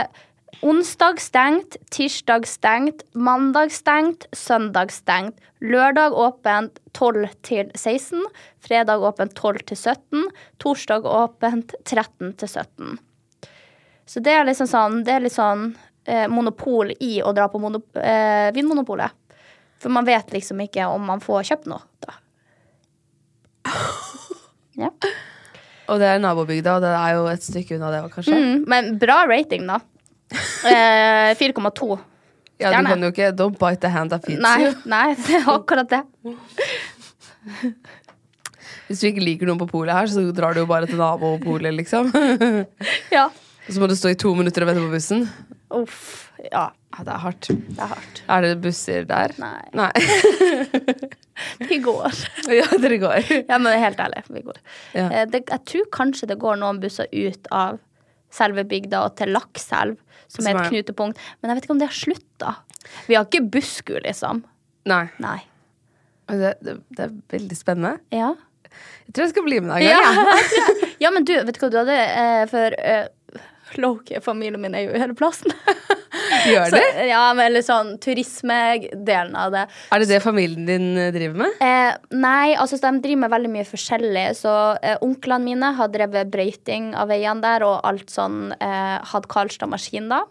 onsdag 0.62 1.20
stengt, 1.20 1.76
tirsdag 1.90 2.46
stengt, 2.48 3.04
mandag 3.12 3.72
stengt, 3.72 4.26
søndag 4.32 4.92
stengt. 4.92 5.38
Lørdag 5.60 6.14
åpent 6.16 6.78
12 6.96 7.28
til 7.44 7.70
16, 7.74 8.24
fredag 8.64 9.02
åpent 9.04 9.34
12 9.36 9.60
til 9.68 9.76
17, 9.76 10.26
torsdag 10.62 11.04
åpent 11.04 11.74
13 11.84 12.32
til 12.40 12.48
17. 12.48 12.98
Så 14.08 14.22
det 14.24 14.34
er 14.34 14.46
liksom 14.48 14.68
sånn, 14.70 15.02
det 15.06 15.14
er 15.14 15.24
litt 15.26 15.36
sånn 15.36 15.68
eh, 16.08 16.26
monopol 16.32 16.94
i 16.98 17.20
å 17.22 17.34
dra 17.36 17.46
på 17.52 17.60
monop 17.62 18.00
eh, 18.00 18.48
Vinmonopolet. 18.56 19.16
For 19.80 19.92
man 19.92 20.08
vet 20.08 20.32
liksom 20.32 20.60
ikke 20.64 20.88
om 20.92 21.04
man 21.08 21.22
får 21.24 21.52
kjøpt 21.52 21.70
noe 21.70 21.84
da. 22.04 22.16
Ja. 24.80 24.88
Og 25.90 25.98
det 26.00 26.06
er 26.06 26.20
nabobygda, 26.22 26.76
og 26.78 26.84
det 26.84 26.90
er 26.94 27.16
jo 27.18 27.24
et 27.28 27.44
stykke 27.44 27.76
unna 27.76 27.90
det, 27.92 28.04
kanskje. 28.14 28.36
Mm, 28.38 28.60
men 28.70 28.90
bra 29.02 29.24
rating, 29.28 29.66
da. 29.68 29.80
Eh, 30.30 31.34
4,2. 31.38 31.98
Ja, 32.60 32.70
du 32.76 32.86
kan 32.86 33.02
jo 33.02 33.08
ikke 33.10 33.30
Don't 33.32 33.56
bite 33.58 33.80
the 33.80 33.88
hand 33.88 34.12
that 34.12 34.24
feeds 34.26 34.42
Nei, 34.44 34.66
you. 34.66 34.74
nei, 34.92 35.14
det 35.16 35.38
er 35.40 35.46
akkurat 35.50 35.88
det. 35.90 36.02
Hvis 38.90 39.00
du 39.00 39.06
ikke 39.10 39.22
liker 39.24 39.48
noen 39.48 39.60
på 39.62 39.68
polet 39.70 39.94
her, 39.96 40.10
så 40.10 40.26
drar 40.34 40.54
du 40.54 40.62
jo 40.64 40.68
bare 40.70 40.88
til 40.90 41.00
nabopolet, 41.00 41.72
liksom. 41.78 42.10
Ja. 43.16 43.28
Og 43.30 43.72
så 43.74 43.80
må 43.82 43.86
du 43.90 43.94
stå 43.96 44.10
i 44.12 44.18
to 44.18 44.32
minutter 44.34 44.64
og 44.64 44.70
vente 44.72 44.82
på 44.82 44.92
bussen. 44.92 45.24
Uff. 45.70 46.28
Ja, 46.50 46.70
Ja, 46.90 47.04
det 47.06 47.12
er 47.14 47.34
det 47.46 47.78
er 47.78 47.90
hardt. 47.92 48.20
Er 48.28 48.42
det 48.42 48.54
busser 48.64 49.04
der? 49.06 49.30
Nei. 49.38 49.60
Nei. 49.78 49.92
Vi 51.70 51.78
går. 51.84 52.16
ja, 52.50 52.66
dere 52.82 52.98
går. 52.98 53.30
Ja, 53.48 53.58
men 53.62 53.78
helt 53.78 54.00
ærlig, 54.02 54.24
vi 54.28 54.42
går. 54.44 54.58
Ja. 54.92 55.06
Eh, 55.06 55.26
Det, 55.30 55.44
jeg 55.48 55.62
tror 55.70 55.86
kanskje 55.94 56.26
det 56.28 56.36
går 56.42 56.58
noen 56.60 56.80
busser 56.82 57.06
ut 57.12 57.46
av 57.54 57.78
selve 58.34 58.64
bygda 58.70 59.04
og 59.08 59.16
til 59.18 59.32
Lakselv, 59.34 59.96
som 60.30 60.46
er 60.46 60.58
et 60.60 60.70
knutepunkt. 60.70 61.18
Men 61.40 61.50
jeg 61.52 61.58
vet 61.58 61.66
ikke 61.68 61.74
om 61.76 61.80
det 61.82 61.88
har 61.90 61.96
slutta. 61.98 62.52
Vi 63.08 63.16
har 63.18 63.26
ikke 63.26 63.42
Busku, 63.52 63.96
liksom. 64.04 64.44
Nei. 64.90 65.04
Nei. 65.22 65.38
Det, 66.30 66.52
det, 66.62 66.76
det 66.94 67.06
er 67.08 67.14
veldig 67.34 67.56
spennende. 67.58 67.96
Ja. 68.14 68.32
Jeg 69.08 69.14
tror 69.16 69.24
jeg 69.26 69.32
skal 69.32 69.46
bli 69.48 69.58
med 69.64 69.72
deg 69.74 69.82
en 69.82 69.90
Ja, 69.90 70.02
gang. 70.14 70.44
jeg 70.54 70.90
ja, 71.02 71.10
men 71.10 71.26
du, 71.26 71.32
vet 71.34 71.56
du 71.56 71.64
hva 71.64 71.70
du 71.74 71.78
hadde 71.80 71.96
eh, 71.98 72.42
for 72.52 72.76
uh, 72.78 73.42
Loki, 73.82 74.20
familien 74.22 74.62
min 74.62 74.76
er 74.78 74.86
jo 74.86 74.92
i 74.94 75.00
hele 75.02 75.16
plassen. 75.18 75.50
Gjør 76.48 76.72
Så, 76.72 76.80
ja, 77.10 77.22
men 77.36 77.44
eller 77.50 77.64
sånn 77.66 77.94
turismedelen 78.02 79.36
av 79.38 79.54
det. 79.54 79.66
Er 79.92 80.02
det 80.02 80.10
det 80.12 80.22
familien 80.24 80.66
din 80.68 80.88
eh, 80.96 81.12
driver 81.14 81.44
med? 81.44 81.60
Eh, 81.64 81.92
nei, 82.16 82.54
altså 82.54 82.80
de 82.80 82.92
driver 83.02 83.24
med 83.26 83.34
veldig 83.36 83.52
mye 83.54 83.68
forskjellig. 83.68 84.26
Så 84.40 84.56
eh, 84.80 84.98
onklene 85.04 85.50
mine 85.50 85.72
har 85.78 85.92
drevet 85.92 86.32
brøyting 86.32 86.92
av 86.98 87.10
veiene 87.12 87.44
der, 87.44 87.66
og 87.66 87.80
alt 87.86 88.12
sånn 88.12 88.52
eh, 88.58 88.98
hadde 89.12 89.30
Karlstad 89.30 89.72
Maskin 89.72 90.10
da. 90.12 90.24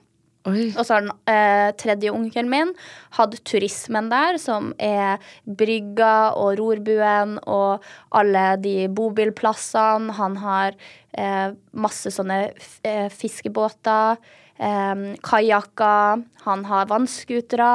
Oi. 0.48 0.70
Og 0.72 0.86
så 0.88 0.96
har 0.96 1.04
den 1.04 1.12
eh, 1.28 1.70
tredje 1.80 2.12
onkelen 2.16 2.50
min 2.52 2.72
hatt 3.18 3.36
turismen 3.48 4.08
der, 4.12 4.38
som 4.40 4.72
er 4.80 5.20
brygga 5.44 6.32
og 6.40 6.56
rorbuen 6.62 7.38
og 7.44 7.84
alle 8.16 8.46
de 8.64 8.88
bobilplassene. 8.88 10.16
Han 10.16 10.38
har 10.40 10.78
eh, 11.12 11.52
masse 11.76 12.14
sånne 12.16 12.40
eh, 12.88 13.10
fiskebåter, 13.12 14.22
eh, 14.60 15.06
kajakker, 15.26 16.24
han 16.46 16.66
har 16.70 16.86
vannskutere. 16.92 17.72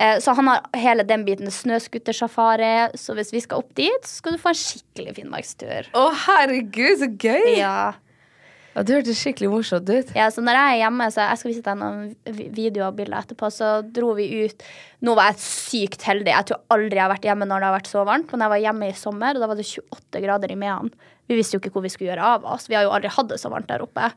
Eh, 0.00 0.16
så 0.24 0.32
han 0.34 0.48
har 0.48 0.60
hele 0.80 1.04
den 1.04 1.24
biten. 1.26 1.50
snøskutersafari. 1.52 2.90
Så 2.96 3.14
hvis 3.18 3.32
vi 3.34 3.40
skal 3.44 3.58
opp 3.60 3.74
dit, 3.76 4.04
så 4.06 4.20
skal 4.22 4.32
du 4.36 4.38
få 4.40 4.52
en 4.54 4.60
skikkelig 4.60 5.16
finnmarkstur. 5.18 5.90
Å, 5.94 6.06
herregud, 6.26 7.02
så 7.02 7.10
gøy! 7.20 7.58
Ja. 7.60 7.92
Ja, 8.70 8.84
det 8.86 8.94
hørtes 9.00 9.18
skikkelig 9.18 9.48
morsomt 9.50 9.88
ut. 9.90 10.12
Ja, 10.14 10.28
så 10.30 10.44
når 10.46 10.54
jeg 10.54 10.74
er 10.76 10.78
hjemme, 10.84 11.08
så 11.10 11.24
jeg 11.26 11.38
skal 11.40 11.50
vise 11.50 11.62
deg 11.66 11.78
noen 11.80 12.04
vi- 12.36 12.46
videoer 12.54 12.92
og 12.92 12.96
bilder 13.00 13.18
etterpå, 13.24 13.48
så 13.50 13.70
dro 13.82 14.12
vi 14.14 14.28
ut 14.46 14.62
Nå 15.02 15.16
var 15.18 15.32
jeg 15.32 15.40
sykt 15.42 16.04
heldig. 16.06 16.30
Jeg 16.30 16.46
tror 16.46 16.60
aldri 16.70 16.94
jeg 17.00 17.02
har 17.02 17.10
vært 17.10 17.26
hjemme 17.26 17.48
når 17.50 17.58
det 17.64 17.66
har 17.66 17.74
vært 17.80 17.90
så 17.90 18.04
varmt, 18.06 18.30
men 18.30 18.44
jeg 18.46 18.52
var 18.52 18.62
hjemme 18.62 18.88
i 18.92 18.92
sommer, 19.00 19.34
og 19.34 19.40
da 19.42 19.48
var 19.50 19.58
det 19.58 19.66
28 19.66 20.22
grader 20.22 20.52
i 20.54 20.58
Mehamn. 20.60 20.92
Vi 21.30 21.38
visste 21.38 21.56
jo 21.56 21.62
ikke 21.62 21.70
hvor 21.76 21.86
vi 21.86 21.92
skulle 21.94 22.10
gjøre 22.10 22.30
av 22.36 22.46
oss. 22.56 22.66
Vi 22.70 22.74
har 22.74 22.84
jo 22.88 22.94
aldri 22.96 23.10
hatt 23.14 23.30
det 23.30 23.38
så 23.38 23.50
varmt 23.52 23.70
der 23.70 23.84
oppe. 23.86 24.10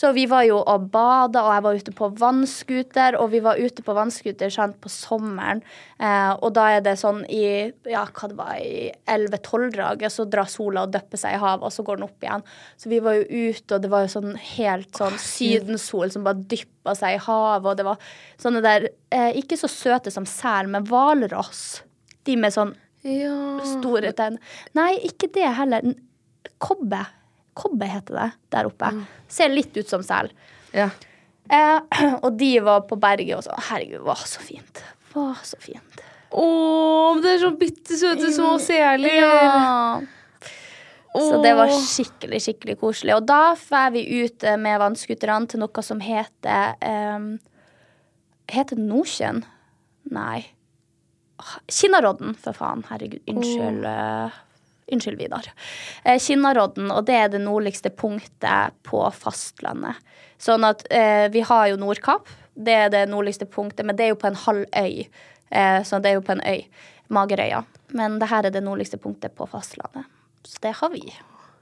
Så 0.00 0.12
vi 0.14 0.22
var 0.30 0.44
jo 0.46 0.60
og 0.62 0.84
bada, 0.94 1.40
og 1.42 1.50
jeg 1.52 1.62
var 1.64 1.78
ute 1.80 1.92
på 1.98 2.06
vannskuter, 2.20 3.16
og 3.18 3.32
vi 3.32 3.40
var 3.42 3.58
ute 3.58 3.82
på 3.84 3.94
vannskuter 3.96 4.52
sant, 4.54 4.76
på 4.80 4.88
sommeren. 4.92 5.60
Eh, 5.98 6.30
og 6.38 6.52
da 6.56 6.68
er 6.76 6.84
det 6.86 6.94
sånn 7.00 7.24
i 7.26 7.42
ja, 7.90 8.04
hva 8.06 8.28
det 8.30 8.36
var, 8.38 8.52
i 8.62 8.86
11-12-draget, 9.10 10.14
så 10.14 10.24
drar 10.30 10.48
sola 10.48 10.84
og 10.86 10.92
døpper 10.94 11.20
seg 11.20 11.34
i 11.34 11.40
havet, 11.42 11.66
og 11.66 11.74
så 11.74 11.84
går 11.84 11.98
den 12.00 12.06
opp 12.06 12.24
igjen. 12.24 12.44
Så 12.80 12.92
vi 12.92 13.00
var 13.04 13.18
jo 13.18 13.26
ute, 13.50 13.76
og 13.76 13.82
det 13.84 13.90
var 13.92 14.06
jo 14.06 14.12
sånn 14.14 14.36
helt 14.54 15.00
sånn 15.02 15.18
sydensol 15.20 16.12
som 16.14 16.24
bare 16.28 16.46
dyppa 16.54 16.94
seg 16.96 17.16
i 17.18 17.22
havet, 17.26 17.72
og 17.72 17.80
det 17.80 17.88
var 17.90 18.12
sånne 18.40 18.62
der 18.64 18.86
eh, 19.10 19.32
Ikke 19.42 19.58
så 19.60 19.68
søte 19.68 20.14
som 20.14 20.28
sel, 20.28 20.70
men 20.70 20.86
hvalross. 20.88 21.82
De 22.28 22.38
med 22.38 22.54
sånn 22.54 22.76
Ja. 23.02 23.34
store 23.64 24.12
tenn. 24.16 24.38
Nei, 24.78 24.92
ikke 25.08 25.28
det 25.34 25.50
heller. 25.58 25.92
Kobbe. 26.62 27.02
Kobbe 27.60 27.88
heter 27.90 28.16
det 28.16 28.28
der 28.54 28.68
oppe. 28.70 28.92
Ser 29.28 29.50
litt 29.52 29.76
ut 29.76 29.88
som 29.90 30.04
sel. 30.06 30.32
ja. 30.76 30.90
Eh, 31.50 31.80
og 32.24 32.36
de 32.38 32.52
var 32.62 32.84
på 32.86 32.94
berget 33.00 33.34
og 33.40 33.42
sånn. 33.42 33.62
Herregud, 33.72 34.04
hva 34.06 34.14
så 34.22 34.38
fint. 34.44 34.82
Hva 35.10 35.32
så 35.42 35.56
fint. 35.58 36.02
Å, 36.30 36.44
det 37.18 37.32
er 37.32 37.40
så 37.42 37.48
bitte 37.58 37.96
søte 37.98 38.30
små 38.30 38.52
seler. 38.62 39.16
Ja. 39.18 39.96
Så 41.10 41.40
det 41.42 41.56
var 41.58 41.72
skikkelig, 41.74 42.38
skikkelig 42.44 42.76
koselig. 42.78 43.16
Og 43.16 43.24
da 43.26 43.56
drar 43.58 43.90
vi 43.96 44.04
ut 44.22 44.44
eh, 44.46 44.54
med 44.62 44.78
vannskuterne 44.78 45.50
til 45.50 45.58
noe 45.64 45.82
som 45.82 45.98
heter 46.04 46.76
um, 46.86 47.32
Heter 48.50 48.78
det 48.78 48.86
Nordsjøen? 48.86 49.42
Nei. 50.14 50.44
Kinnarodden, 51.70 52.36
for 52.38 52.54
faen. 52.54 52.86
Herregud. 52.88 53.22
Unnskyld. 53.30 53.84
eh, 53.90 54.38
unnskyld, 54.92 55.18
Vidar. 55.18 55.48
Eh, 56.04 56.18
Kinnarodden, 56.20 56.90
og 56.94 57.06
det 57.08 57.14
er 57.14 57.32
det 57.32 57.40
nordligste 57.44 57.90
punktet 57.90 58.76
på 58.86 59.02
fastlandet. 59.16 59.98
Sånn 60.40 60.64
at 60.64 60.86
eh, 60.90 61.26
vi 61.32 61.42
har 61.46 61.68
jo 61.72 61.80
Nordkapp. 61.80 62.28
Det 62.60 62.74
er 62.74 62.88
det 62.92 63.06
nordligste 63.08 63.46
punktet, 63.48 63.86
men 63.86 63.96
det 63.96 64.04
er 64.04 64.14
jo 64.14 64.20
på 64.20 64.28
en 64.28 64.38
halv 64.46 64.64
øy. 64.76 65.06
Eh, 65.50 65.80
så 65.86 66.00
det 66.02 66.10
er 66.10 66.18
jo 66.18 66.24
på 66.26 66.32
en 66.36 66.44
øy. 66.44 66.64
Magerøya. 67.10 67.64
Men 67.96 68.18
det 68.20 68.28
her 68.30 68.46
er 68.46 68.54
det 68.54 68.62
nordligste 68.62 68.98
punktet 69.02 69.34
på 69.34 69.46
fastlandet. 69.50 70.06
Så 70.46 70.58
det 70.62 70.74
har 70.78 70.90
vi. 70.92 71.02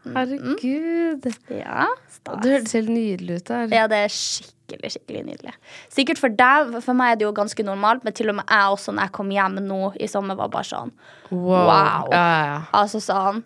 Herregud. 0.04 1.26
Ja, 1.50 1.86
Det 2.24 2.50
hørtes 2.52 2.72
helt 2.76 2.92
nydelig 2.92 3.40
ut 3.40 3.48
der. 3.48 3.68
ja, 3.74 3.86
det 3.90 3.96
er 4.04 4.12
skikkelig, 4.12 4.54
skikkelig 4.68 5.24
nydelig. 5.26 5.54
Sikkert 5.92 6.20
for 6.20 6.28
deg, 6.28 6.74
for 6.84 6.96
meg 6.98 7.12
er 7.12 7.20
det 7.20 7.26
jo 7.28 7.34
ganske 7.36 7.64
normalt, 7.66 8.04
men 8.04 8.16
til 8.16 8.32
og 8.32 8.38
med 8.40 8.50
jeg 8.52 8.74
også 8.74 8.92
når 8.94 9.08
jeg 9.08 9.14
kom 9.18 9.30
hjem 9.32 9.60
nå 9.64 9.80
i 9.96 10.08
sommer, 10.10 10.38
var 10.38 10.50
bare 10.52 10.68
sånn 10.68 10.92
Wow. 11.30 11.68
Wow. 11.68 12.10
Ja, 12.12 12.26
ja. 12.48 12.58
Altså 12.76 13.00
sånn 13.04 13.44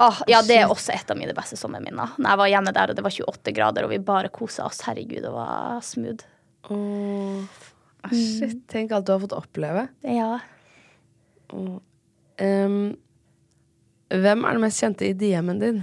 Åh, 0.00 0.22
ja, 0.32 0.38
det 0.40 0.56
er 0.56 0.70
også 0.72 0.94
et 0.94 1.10
av 1.12 1.18
mine 1.18 1.34
beste 1.36 1.58
sommerminner. 1.60 2.14
Når 2.16 2.30
jeg 2.30 2.40
var 2.40 2.48
hjemme 2.48 2.72
der, 2.72 2.88
og 2.88 2.96
det 2.96 3.02
var 3.04 3.12
28 3.12 3.52
grader, 3.52 3.84
og 3.84 3.90
vi 3.92 3.98
bare 4.00 4.30
kosa 4.32 4.64
oss. 4.64 4.78
Herregud, 4.86 5.20
det 5.26 5.32
var 5.34 5.82
smooth. 5.84 6.24
Åh. 6.72 7.58
Ah, 8.00 8.14
shit, 8.16 8.62
tenk 8.72 8.94
alt 8.96 9.04
du 9.04 9.12
har 9.12 9.20
fått 9.20 9.36
oppleve. 9.36 9.82
Ja. 10.08 10.38
Um, 11.52 12.96
hvem 14.08 14.46
er 14.46 14.56
den 14.56 14.64
mest 14.64 14.80
kjente 14.80 15.04
i 15.04 15.12
DM-en 15.12 15.60
din? 15.60 15.82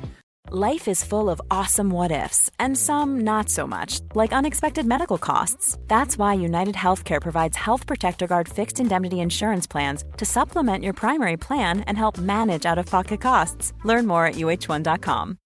Life 0.53 0.91
is 0.91 1.01
full 1.01 1.29
of 1.29 1.39
awesome 1.49 1.89
what 1.89 2.11
ifs, 2.11 2.49
and 2.59 2.77
some 2.77 3.21
not 3.23 3.49
so 3.49 3.65
much, 3.65 4.01
like 4.13 4.33
unexpected 4.33 4.85
medical 4.85 5.17
costs. 5.17 5.77
That's 5.87 6.17
why 6.17 6.33
United 6.33 6.75
Healthcare 6.75 7.21
provides 7.21 7.55
Health 7.55 7.87
Protector 7.87 8.27
Guard 8.27 8.49
fixed 8.49 8.79
indemnity 8.81 9.21
insurance 9.21 9.65
plans 9.65 10.03
to 10.17 10.25
supplement 10.25 10.83
your 10.83 10.91
primary 10.93 11.37
plan 11.37 11.85
and 11.87 11.97
help 11.97 12.17
manage 12.17 12.65
out 12.65 12.77
of 12.77 12.85
pocket 12.85 13.21
costs. 13.21 13.71
Learn 13.85 14.05
more 14.07 14.25
at 14.25 14.35
uh1.com. 14.35 15.37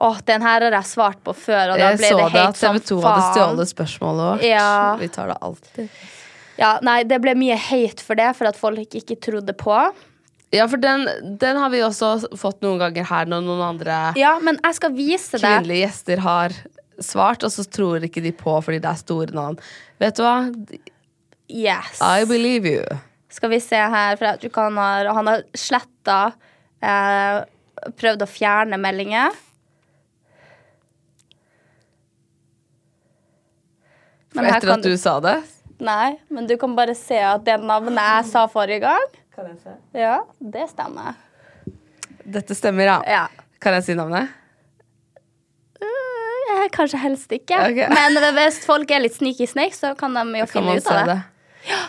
Åh, 0.00 0.18
den 0.26 0.42
her 0.42 0.60
har 0.60 0.72
jeg 0.72 0.84
svart 0.84 1.22
på 1.24 1.32
før, 1.32 1.72
og 1.72 1.78
da 1.78 1.90
Jeg 1.92 1.98
ble 1.98 2.08
så 2.08 2.16
det 2.16 2.24
det 2.24 2.40
at 2.40 2.46
helt 2.46 2.56
som 2.56 2.76
TV 2.80 2.86
2 2.88 3.00
hadde 3.02 3.20
faen. 3.22 3.32
stjålet 3.36 3.68
spørsmålet 3.70 4.30
vårt. 4.32 4.42
Ja. 4.50 4.96
Vi 4.98 5.08
tar 5.08 5.28
det 5.30 5.36
alltid. 5.40 5.88
Ja, 6.58 6.78
nei, 6.82 7.04
det 7.04 7.22
ble 7.22 7.36
mye 7.38 7.54
hate 7.56 8.02
for 8.02 8.18
det, 8.18 8.32
for 8.34 8.50
at 8.50 8.56
folk 8.58 8.98
ikke 8.98 9.14
trodde 9.22 9.54
på. 9.54 9.92
Ja, 10.52 10.66
for 10.68 10.76
den, 10.76 11.06
den 11.40 11.56
har 11.56 11.70
vi 11.72 11.80
også 11.80 12.36
fått 12.36 12.60
noen 12.64 12.80
ganger 12.82 13.06
her 13.08 13.28
når 13.30 13.44
noen 13.46 13.62
andre 13.70 14.00
Ja, 14.20 14.34
men 14.44 14.58
jeg 14.60 14.76
skal 14.76 14.92
vise 14.96 15.38
deg. 15.38 15.46
kvinnelige 15.46 15.86
gjester 15.86 16.20
har 16.24 16.56
svart, 17.02 17.42
og 17.46 17.54
så 17.54 17.64
tror 17.64 18.04
ikke 18.04 18.20
de 18.24 18.34
på 18.36 18.58
fordi 18.62 18.82
det 18.84 18.90
er 18.90 19.00
store 19.00 19.32
navn. 19.36 19.56
Vet 20.02 20.18
du 20.18 20.22
hva? 20.26 20.36
Yes. 21.48 21.96
I 22.04 22.26
believe 22.28 22.68
you. 22.68 22.84
Skal 23.32 23.48
vi 23.54 23.62
se 23.64 23.80
her, 23.80 24.18
for 24.20 24.28
jeg 24.28 24.42
tror 24.42 24.50
ikke 24.52 24.66
han 24.68 24.76
har 24.80 25.08
Han 25.16 25.30
har 25.30 25.42
sletta 25.56 26.18
eh, 26.84 27.40
Prøvd 27.98 28.22
å 28.22 28.28
fjerne 28.28 28.76
meldinger. 28.78 29.32
Men 34.36 34.48
Etter 34.48 34.68
kan 34.68 34.80
at 34.80 34.86
du 34.86 34.94
sa 35.00 35.16
det. 35.24 35.34
Nei, 35.82 36.14
men 36.32 36.46
du 36.46 36.54
kan 36.60 36.76
bare 36.78 36.94
se 36.96 37.18
at 37.18 37.42
det 37.44 37.56
navnet 37.64 37.98
jeg 37.98 38.28
sa 38.30 38.44
forrige 38.50 38.84
gang, 38.84 39.16
Kan 39.34 39.46
jeg 39.48 39.58
se? 39.62 39.74
ja, 39.96 40.18
det 40.38 40.66
stemmer. 40.70 41.14
Dette 42.24 42.54
stemmer, 42.54 42.84
ja. 42.84 42.98
Ja. 43.08 43.22
Kan 43.62 43.74
jeg 43.78 43.86
si 43.86 43.94
navnet? 43.98 44.28
Uh, 45.82 46.68
Kanskje 46.74 47.00
helst 47.02 47.32
ikke. 47.32 47.56
Okay. 47.70 47.88
Men 47.96 48.18
hvis 48.36 48.60
folk 48.66 48.90
er 48.92 49.02
litt 49.06 49.16
sneaky 49.16 49.48
snake, 49.50 49.74
så 49.76 49.94
kan 49.98 50.14
de 50.18 50.42
jo 50.42 50.46
Kan 50.50 50.60
finne 50.60 50.76
ut 50.78 50.90
av 50.92 51.08
det. 51.08 51.16
det? 51.16 51.80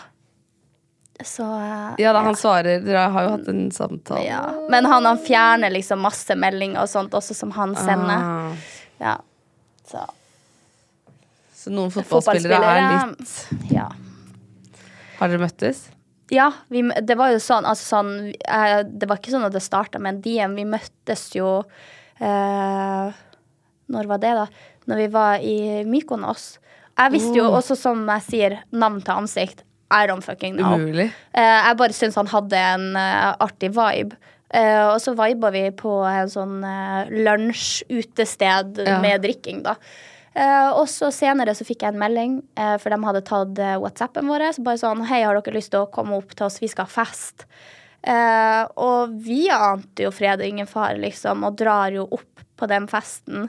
Så, 1.24 1.44
uh, 1.46 1.94
Ja 2.00 2.12
da, 2.16 2.24
han 2.26 2.36
svarer. 2.36 2.80
Dere 2.84 3.06
har 3.14 3.28
jo 3.28 3.34
hatt 3.36 3.48
en 3.52 3.62
samtale. 3.72 4.24
ja. 4.26 4.42
Men 4.72 4.88
han, 4.90 5.06
han 5.06 5.20
fjerner 5.22 5.70
liksom 5.72 6.02
masse 6.04 6.34
meldinger 6.36 6.82
og 6.82 6.90
sånt 6.90 7.14
også 7.14 7.36
som 7.38 7.52
han 7.54 7.76
sender. 7.78 8.18
Ah. 8.18 8.70
Ja. 9.00 9.16
Så 9.86 10.02
Så 11.54 11.70
noen 11.72 11.92
fotballspillere 11.94 12.72
er 12.76 13.12
litt 13.14 13.72
Ja. 13.72 13.86
Har 15.20 15.30
dere 15.30 15.44
møttes? 15.46 15.86
Ja, 16.34 16.48
vi, 16.72 16.82
det 17.06 17.14
var 17.20 17.30
jo 17.30 17.38
sånn, 17.42 17.66
altså 17.68 17.84
sånn 17.96 18.12
eh, 18.34 18.80
Det 18.90 19.06
var 19.10 19.20
ikke 19.20 19.30
sånn 19.34 19.46
at 19.46 19.54
det 19.54 19.62
starta 19.62 20.00
med 20.02 20.16
en 20.16 20.22
DM. 20.24 20.56
Vi 20.58 20.64
møttes 20.66 21.28
jo 21.36 21.60
eh, 22.20 23.12
Når 23.94 24.08
var 24.10 24.22
det, 24.22 24.32
da? 24.40 24.46
Når 24.90 25.00
vi 25.04 25.08
var 25.14 25.44
i 25.44 25.56
Mykonos. 25.88 26.58
Jeg 26.98 27.12
visste 27.14 27.38
jo 27.38 27.46
Oh. 27.50 27.56
også, 27.58 27.76
som 27.78 28.04
jeg 28.08 28.22
sier, 28.28 28.58
navn 28.72 29.00
til 29.04 29.14
ansikt. 29.14 29.62
I 29.94 30.06
don't 30.10 30.24
fucking 30.26 30.56
know. 30.58 30.74
Umulig. 30.78 31.08
Eh, 31.34 31.58
jeg 31.68 31.76
bare 31.80 31.92
syntes 31.96 32.16
han 32.20 32.30
hadde 32.32 32.58
en 32.58 32.86
eh, 32.96 33.34
artig 33.44 33.70
vibe. 33.76 34.16
Eh, 34.54 34.84
og 34.92 35.00
så 35.02 35.14
viba 35.18 35.50
vi 35.54 35.64
på 35.74 35.92
en 36.06 36.28
sånn 36.30 36.60
uh, 36.62 37.08
lunsj-utested 37.10 38.78
Ja. 38.86 39.00
med 39.02 39.22
drikking, 39.24 39.62
da. 39.64 39.74
Eh, 40.34 40.70
og 40.74 40.88
så 40.90 41.12
senere 41.14 41.54
så 41.54 41.66
fikk 41.66 41.84
jeg 41.84 41.94
en 41.94 42.00
melding, 42.00 42.40
eh, 42.58 42.74
for 42.82 42.90
de 42.90 42.98
hadde 43.06 43.22
tatt 43.28 43.60
eh, 43.62 43.76
WhatsAppen 43.78 44.26
vår. 44.30 44.48
Så 44.56 44.66
bare 44.66 44.80
sånn 44.82 45.04
Hei, 45.06 45.22
har 45.22 45.38
dere 45.38 45.54
lyst 45.54 45.70
til 45.74 45.84
å 45.84 45.90
komme 45.94 46.18
opp 46.18 46.34
til 46.34 46.48
oss? 46.48 46.58
Vi 46.62 46.70
skal 46.70 46.88
ha 46.88 46.94
fest. 47.02 47.46
Uh, 48.04 48.68
og 48.76 49.14
vi 49.24 49.46
ante 49.48 50.04
jo 50.04 50.10
fred 50.12 50.42
og 50.42 50.44
ingen 50.44 50.68
fare, 50.68 50.98
liksom, 51.00 51.46
og 51.48 51.54
drar 51.56 51.94
jo 51.94 52.02
opp 52.12 52.42
på 52.60 52.66
den 52.68 52.84
festen. 52.90 53.46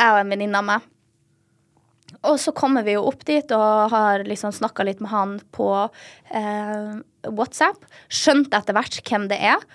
Jeg 0.00 0.14
og 0.14 0.20
en 0.22 0.32
venninne 0.32 0.62
av 0.62 0.64
meg. 0.70 0.86
Og 2.30 2.38
så 2.40 2.54
kommer 2.56 2.86
vi 2.86 2.94
jo 2.94 3.04
opp 3.10 3.26
dit 3.28 3.52
og 3.52 3.92
har 3.92 4.24
liksom 4.24 4.54
snakka 4.56 4.86
litt 4.88 5.02
med 5.04 5.12
han 5.12 5.34
på 5.52 5.68
uh, 5.84 6.92
WhatsApp. 7.28 7.84
Skjønte 8.08 8.56
etter 8.56 8.78
hvert 8.78 9.00
hvem 9.04 9.28
det 9.28 9.40
er. 9.52 9.68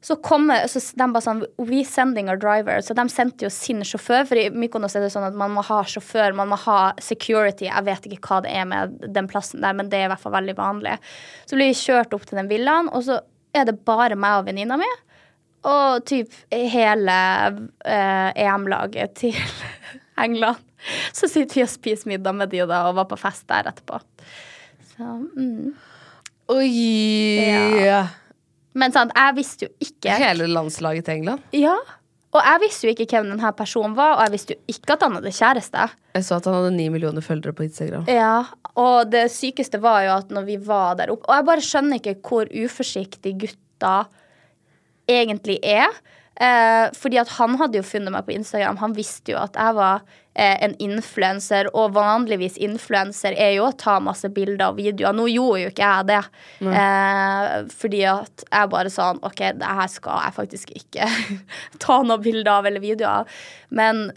Så 0.00 0.16
kommer 0.24 0.64
så 0.70 0.80
de 0.96 1.06
bare 1.12 1.24
sånn 1.24 1.42
We 1.58 1.82
sending 1.84 2.30
our 2.32 2.38
driver. 2.40 2.80
Så 2.80 2.96
de 2.96 3.04
sendte 3.12 3.44
jo 3.44 3.50
sin 3.52 3.82
sjåfør. 3.84 4.24
For 4.30 4.40
i 4.40 4.46
Mykonos 4.48 4.96
er 4.96 5.04
det 5.04 5.10
sånn 5.12 5.26
at 5.28 5.36
man 5.36 5.52
må 5.52 5.64
ha 5.66 5.82
sjåfør, 5.84 6.32
man 6.36 6.48
må 6.52 6.56
ha 6.62 6.78
security. 7.04 7.68
Jeg 7.68 7.86
vet 7.88 8.08
ikke 8.08 8.22
hva 8.24 8.40
det 8.46 8.54
er 8.56 8.70
med 8.70 8.96
den 9.12 9.28
plassen 9.30 9.60
der, 9.64 9.76
men 9.76 9.92
det 9.92 10.00
er 10.00 10.08
i 10.08 10.12
hvert 10.14 10.22
fall 10.22 10.36
veldig 10.38 10.56
vanlig. 10.56 10.96
Så 11.44 11.58
blir 11.58 11.68
vi 11.72 11.82
kjørt 11.82 12.16
opp 12.16 12.24
til 12.28 12.40
den 12.40 12.48
villaen, 12.50 12.88
og 12.88 13.04
så 13.08 13.20
er 13.52 13.68
det 13.68 13.80
bare 13.84 14.16
meg 14.16 14.40
og 14.40 14.48
venninna 14.48 14.80
mi. 14.80 14.88
Og 15.68 16.06
typ 16.08 16.32
hele 16.48 17.18
eh, 17.84 18.30
EM-laget 18.46 19.18
til 19.20 19.36
England. 20.24 20.64
Så 21.12 21.28
sitter 21.28 21.60
vi 21.60 21.66
og 21.66 21.72
spiser 21.74 22.08
middag 22.08 22.38
med 22.38 22.48
de 22.54 22.64
da, 22.64 22.86
og 22.88 22.96
var 22.96 23.08
på 23.10 23.20
fest 23.20 23.44
der 23.52 23.68
etterpå. 23.68 24.00
Så, 24.94 25.04
mm. 25.36 25.74
Oi! 26.56 26.70
Ja. 27.84 28.06
Men 28.78 28.92
sant, 28.94 29.10
jeg 29.16 29.34
visste 29.34 29.66
jo 29.66 29.72
ikke 29.82 30.18
Hele 30.20 30.46
landslaget 30.50 31.06
til 31.08 31.20
England. 31.20 31.42
Ja. 31.56 31.74
Og 32.30 32.44
jeg 32.46 32.60
visste 32.62 32.86
jo 32.86 32.92
ikke 32.94 33.08
hvem 33.10 33.32
denne 33.32 33.50
personen 33.58 33.96
var, 33.98 34.12
og 34.16 34.28
jeg 34.28 34.34
visste 34.36 34.54
jo 34.54 34.60
ikke 34.70 34.94
at 34.94 35.02
han 35.02 35.16
hadde 35.18 35.32
kjæreste. 35.34 35.86
Jeg 36.14 36.26
så 36.28 36.36
at 36.38 36.46
han 36.46 36.54
hadde 36.60 36.76
ni 36.76 36.86
millioner 36.92 37.24
følgere 37.26 37.56
på 37.58 37.64
Instagram. 37.66 38.04
Ja, 38.06 38.44
Og 38.78 39.10
det 39.10 39.24
sykeste 39.34 39.80
var 39.82 40.04
jo 40.06 40.12
at 40.14 40.30
når 40.30 40.46
vi 40.46 40.56
var 40.62 40.94
der 41.00 41.10
oppe 41.10 41.26
Og 41.26 41.34
jeg 41.34 41.46
bare 41.48 41.64
skjønner 41.66 41.98
ikke 41.98 42.14
hvor 42.22 42.46
uforsiktig 42.54 43.32
gutta 43.42 43.96
egentlig 45.10 45.58
er. 45.66 45.90
Eh, 46.40 46.86
fordi 46.96 47.18
at 47.20 47.28
han 47.36 47.58
hadde 47.60 47.76
jo 47.76 47.84
funnet 47.84 48.14
meg 48.14 48.24
på 48.24 48.32
Instagram. 48.32 48.78
Han 48.80 48.96
visste 48.96 49.34
jo 49.34 49.40
at 49.42 49.58
jeg 49.60 49.76
var 49.76 50.00
eh, 50.32 50.56
en 50.64 50.72
influenser, 50.80 51.68
og 51.76 51.92
vanligvis 51.98 52.56
influenser 52.64 53.36
er 53.36 53.58
jo 53.58 53.66
å 53.68 53.76
ta 53.76 53.98
masse 54.00 54.30
bilder 54.32 54.70
og 54.70 54.80
videoer. 54.80 55.16
Nå 55.16 55.28
gjorde 55.28 55.66
jo 55.66 55.74
ikke 55.74 55.90
jeg 55.90 56.08
det. 56.08 56.22
Eh, 56.64 57.50
fordi 57.82 58.00
at 58.08 58.46
jeg 58.46 58.72
bare 58.72 58.94
sånn 58.94 59.20
OK, 59.26 59.44
det 59.60 59.76
her 59.82 59.92
skal 59.92 60.24
jeg 60.24 60.38
faktisk 60.40 60.74
ikke 60.80 61.12
ta 61.84 62.00
noen 62.00 62.24
bilder 62.24 62.54
av 62.56 62.72
eller 62.72 62.86
videoer 62.88 63.20
av. 63.20 63.38
Men 63.68 64.08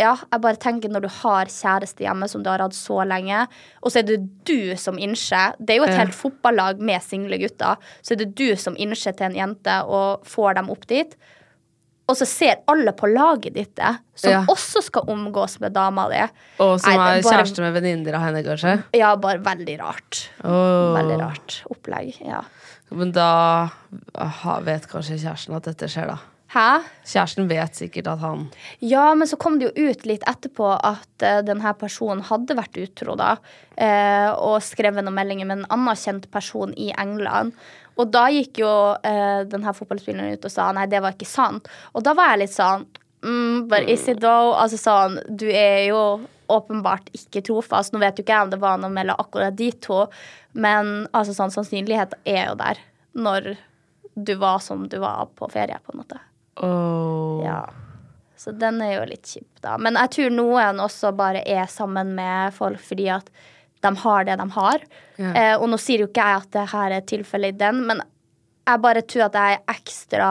ja, 0.00 0.14
jeg 0.16 0.44
bare 0.44 0.60
tenker 0.60 0.92
når 0.92 1.04
du 1.04 1.10
har 1.22 1.50
kjæreste 1.52 2.04
hjemme 2.04 2.28
som 2.30 2.44
du 2.44 2.48
har 2.52 2.62
hatt 2.62 2.76
så 2.76 3.02
lenge, 3.08 3.42
og 3.80 3.92
så 3.92 4.00
er 4.00 4.08
det 4.08 4.20
du 4.48 4.76
som 4.80 5.00
innser 5.00 5.56
Det 5.58 5.74
er 5.74 5.80
jo 5.80 5.88
et 5.88 5.98
helt 5.98 6.16
fotballag 6.16 6.80
med 6.80 7.04
single 7.04 7.40
gutter. 7.40 7.80
Så 8.04 8.14
er 8.14 8.22
det 8.22 8.32
du 8.36 8.48
som 8.60 8.76
innser 8.80 9.16
til 9.16 9.28
en 9.28 9.36
jente 9.36 9.82
og 9.88 10.24
får 10.28 10.56
dem 10.60 10.72
opp 10.72 10.88
dit. 10.92 11.16
Og 12.10 12.16
så 12.18 12.26
ser 12.26 12.64
alle 12.70 12.90
på 12.98 13.06
laget 13.10 13.54
ditt 13.54 13.74
det, 13.78 13.90
som 14.18 14.32
Ja. 14.32 14.40
også 14.50 14.82
skal 14.82 15.06
omgås 15.12 15.60
med 15.62 15.72
dama 15.76 16.08
di. 16.10 16.20
Og 16.58 16.80
som 16.80 16.90
Nei, 16.92 17.18
er 17.18 17.22
bare- 17.22 17.36
kjæreste 17.38 17.60
med 17.62 17.72
venninner 17.78 18.14
av 18.18 18.22
henne, 18.26 18.42
kanskje. 18.44 18.82
Ja, 18.98 19.14
bare 19.16 19.38
veldig 19.38 19.78
rart. 19.80 20.24
Oh. 20.42 20.96
Veldig 20.98 21.20
rart 21.20 21.60
opplegg. 21.70 22.18
Ja. 22.26 22.42
Men 22.90 23.12
da 23.12 23.68
vet 24.66 24.88
kanskje 24.90 25.20
kjæresten 25.22 25.54
at 25.56 25.68
dette 25.70 25.86
skjer, 25.86 26.08
da. 26.08 26.18
Hæ? 26.50 26.82
Kjæresten 27.06 27.46
vet 27.46 27.76
sikkert 27.78 28.08
at 28.10 28.18
han 28.24 28.48
Ja, 28.82 29.14
men 29.14 29.28
så 29.28 29.38
kom 29.38 29.60
det 29.60 29.68
jo 29.70 29.90
ut 29.90 30.04
litt 30.08 30.24
etterpå 30.26 30.72
at 30.82 31.22
uh, 31.22 31.42
denne 31.46 31.74
personen 31.78 32.24
hadde 32.26 32.56
vært 32.58 32.74
utro, 32.82 33.14
da. 33.14 33.36
Uh, 33.78 34.34
og 34.34 34.58
skrevet 34.66 35.04
noen 35.06 35.14
meldinger 35.14 35.46
med 35.46 35.60
en 35.60 35.66
annen 35.70 35.94
kjent 35.94 36.26
person 36.34 36.74
i 36.76 36.90
England. 36.98 37.52
Og 38.00 38.10
da 38.12 38.26
gikk 38.32 38.62
jo 38.62 38.72
uh, 38.96 39.42
denne 39.50 39.76
fotballspilleren 39.76 40.38
ut 40.38 40.48
og 40.48 40.52
sa 40.52 40.70
nei, 40.76 40.88
det 40.90 41.02
var 41.04 41.16
ikke 41.16 41.28
sant. 41.28 41.68
Og 41.94 42.04
da 42.06 42.16
var 42.16 42.32
jeg 42.32 42.46
litt 42.46 42.56
sånn 42.56 42.86
mm, 43.24 43.68
But 43.70 43.88
is 43.92 44.06
it 44.08 44.22
though? 44.24 44.54
Altså 44.56 44.80
sånn, 44.80 45.18
du 45.28 45.48
er 45.50 45.90
jo 45.90 46.02
åpenbart 46.50 47.12
ikke 47.14 47.44
trofast. 47.46 47.92
Nå 47.92 48.02
vet 48.02 48.18
jo 48.18 48.24
ikke 48.24 48.36
jeg 48.38 48.48
om 48.48 48.54
det 48.54 48.60
var 48.62 48.80
noe 48.82 48.92
mellom 48.92 49.20
akkurat 49.22 49.54
de 49.56 49.70
to, 49.84 50.04
men 50.58 51.04
altså 51.14 51.36
sånn, 51.36 51.52
sannsynlighet 51.54 52.16
er 52.26 52.48
jo 52.48 52.56
der 52.58 52.80
når 53.14 53.52
du 54.14 54.34
var 54.40 54.58
som 54.58 54.88
du 54.90 54.98
var 55.02 55.30
på 55.38 55.48
ferie, 55.52 55.78
på 55.84 55.94
en 55.94 56.02
måte. 56.02 56.18
Oh. 56.66 57.40
Ja. 57.44 57.62
Så 58.36 58.52
den 58.56 58.80
er 58.82 58.94
jo 58.94 59.06
litt 59.10 59.28
kjip, 59.28 59.48
da. 59.60 59.76
Men 59.78 59.98
jeg 60.00 60.12
tror 60.16 60.34
noen 60.34 60.82
også 60.82 61.12
bare 61.16 61.42
er 61.46 61.66
sammen 61.70 62.14
med 62.16 62.54
folk 62.56 62.80
fordi 62.82 63.10
at 63.12 63.28
de 63.84 63.92
har 64.02 64.24
det 64.28 64.36
de 64.40 64.46
har. 64.56 64.86
Ja. 65.20 65.32
Eh, 65.32 65.54
og 65.56 65.68
nå 65.72 65.78
sier 65.80 66.04
jo 66.04 66.10
ikke 66.10 66.24
jeg 66.24 66.44
at 66.44 66.50
det 66.56 66.66
her 66.74 66.96
er 66.96 67.06
tilfellet 67.08 67.54
i 67.54 67.60
den, 67.64 67.82
men 67.88 68.02
jeg 68.68 68.82
bare 68.84 69.04
tror 69.08 69.26
at 69.28 69.38
jeg 69.40 69.58
er 69.58 69.74
ekstra 69.74 70.30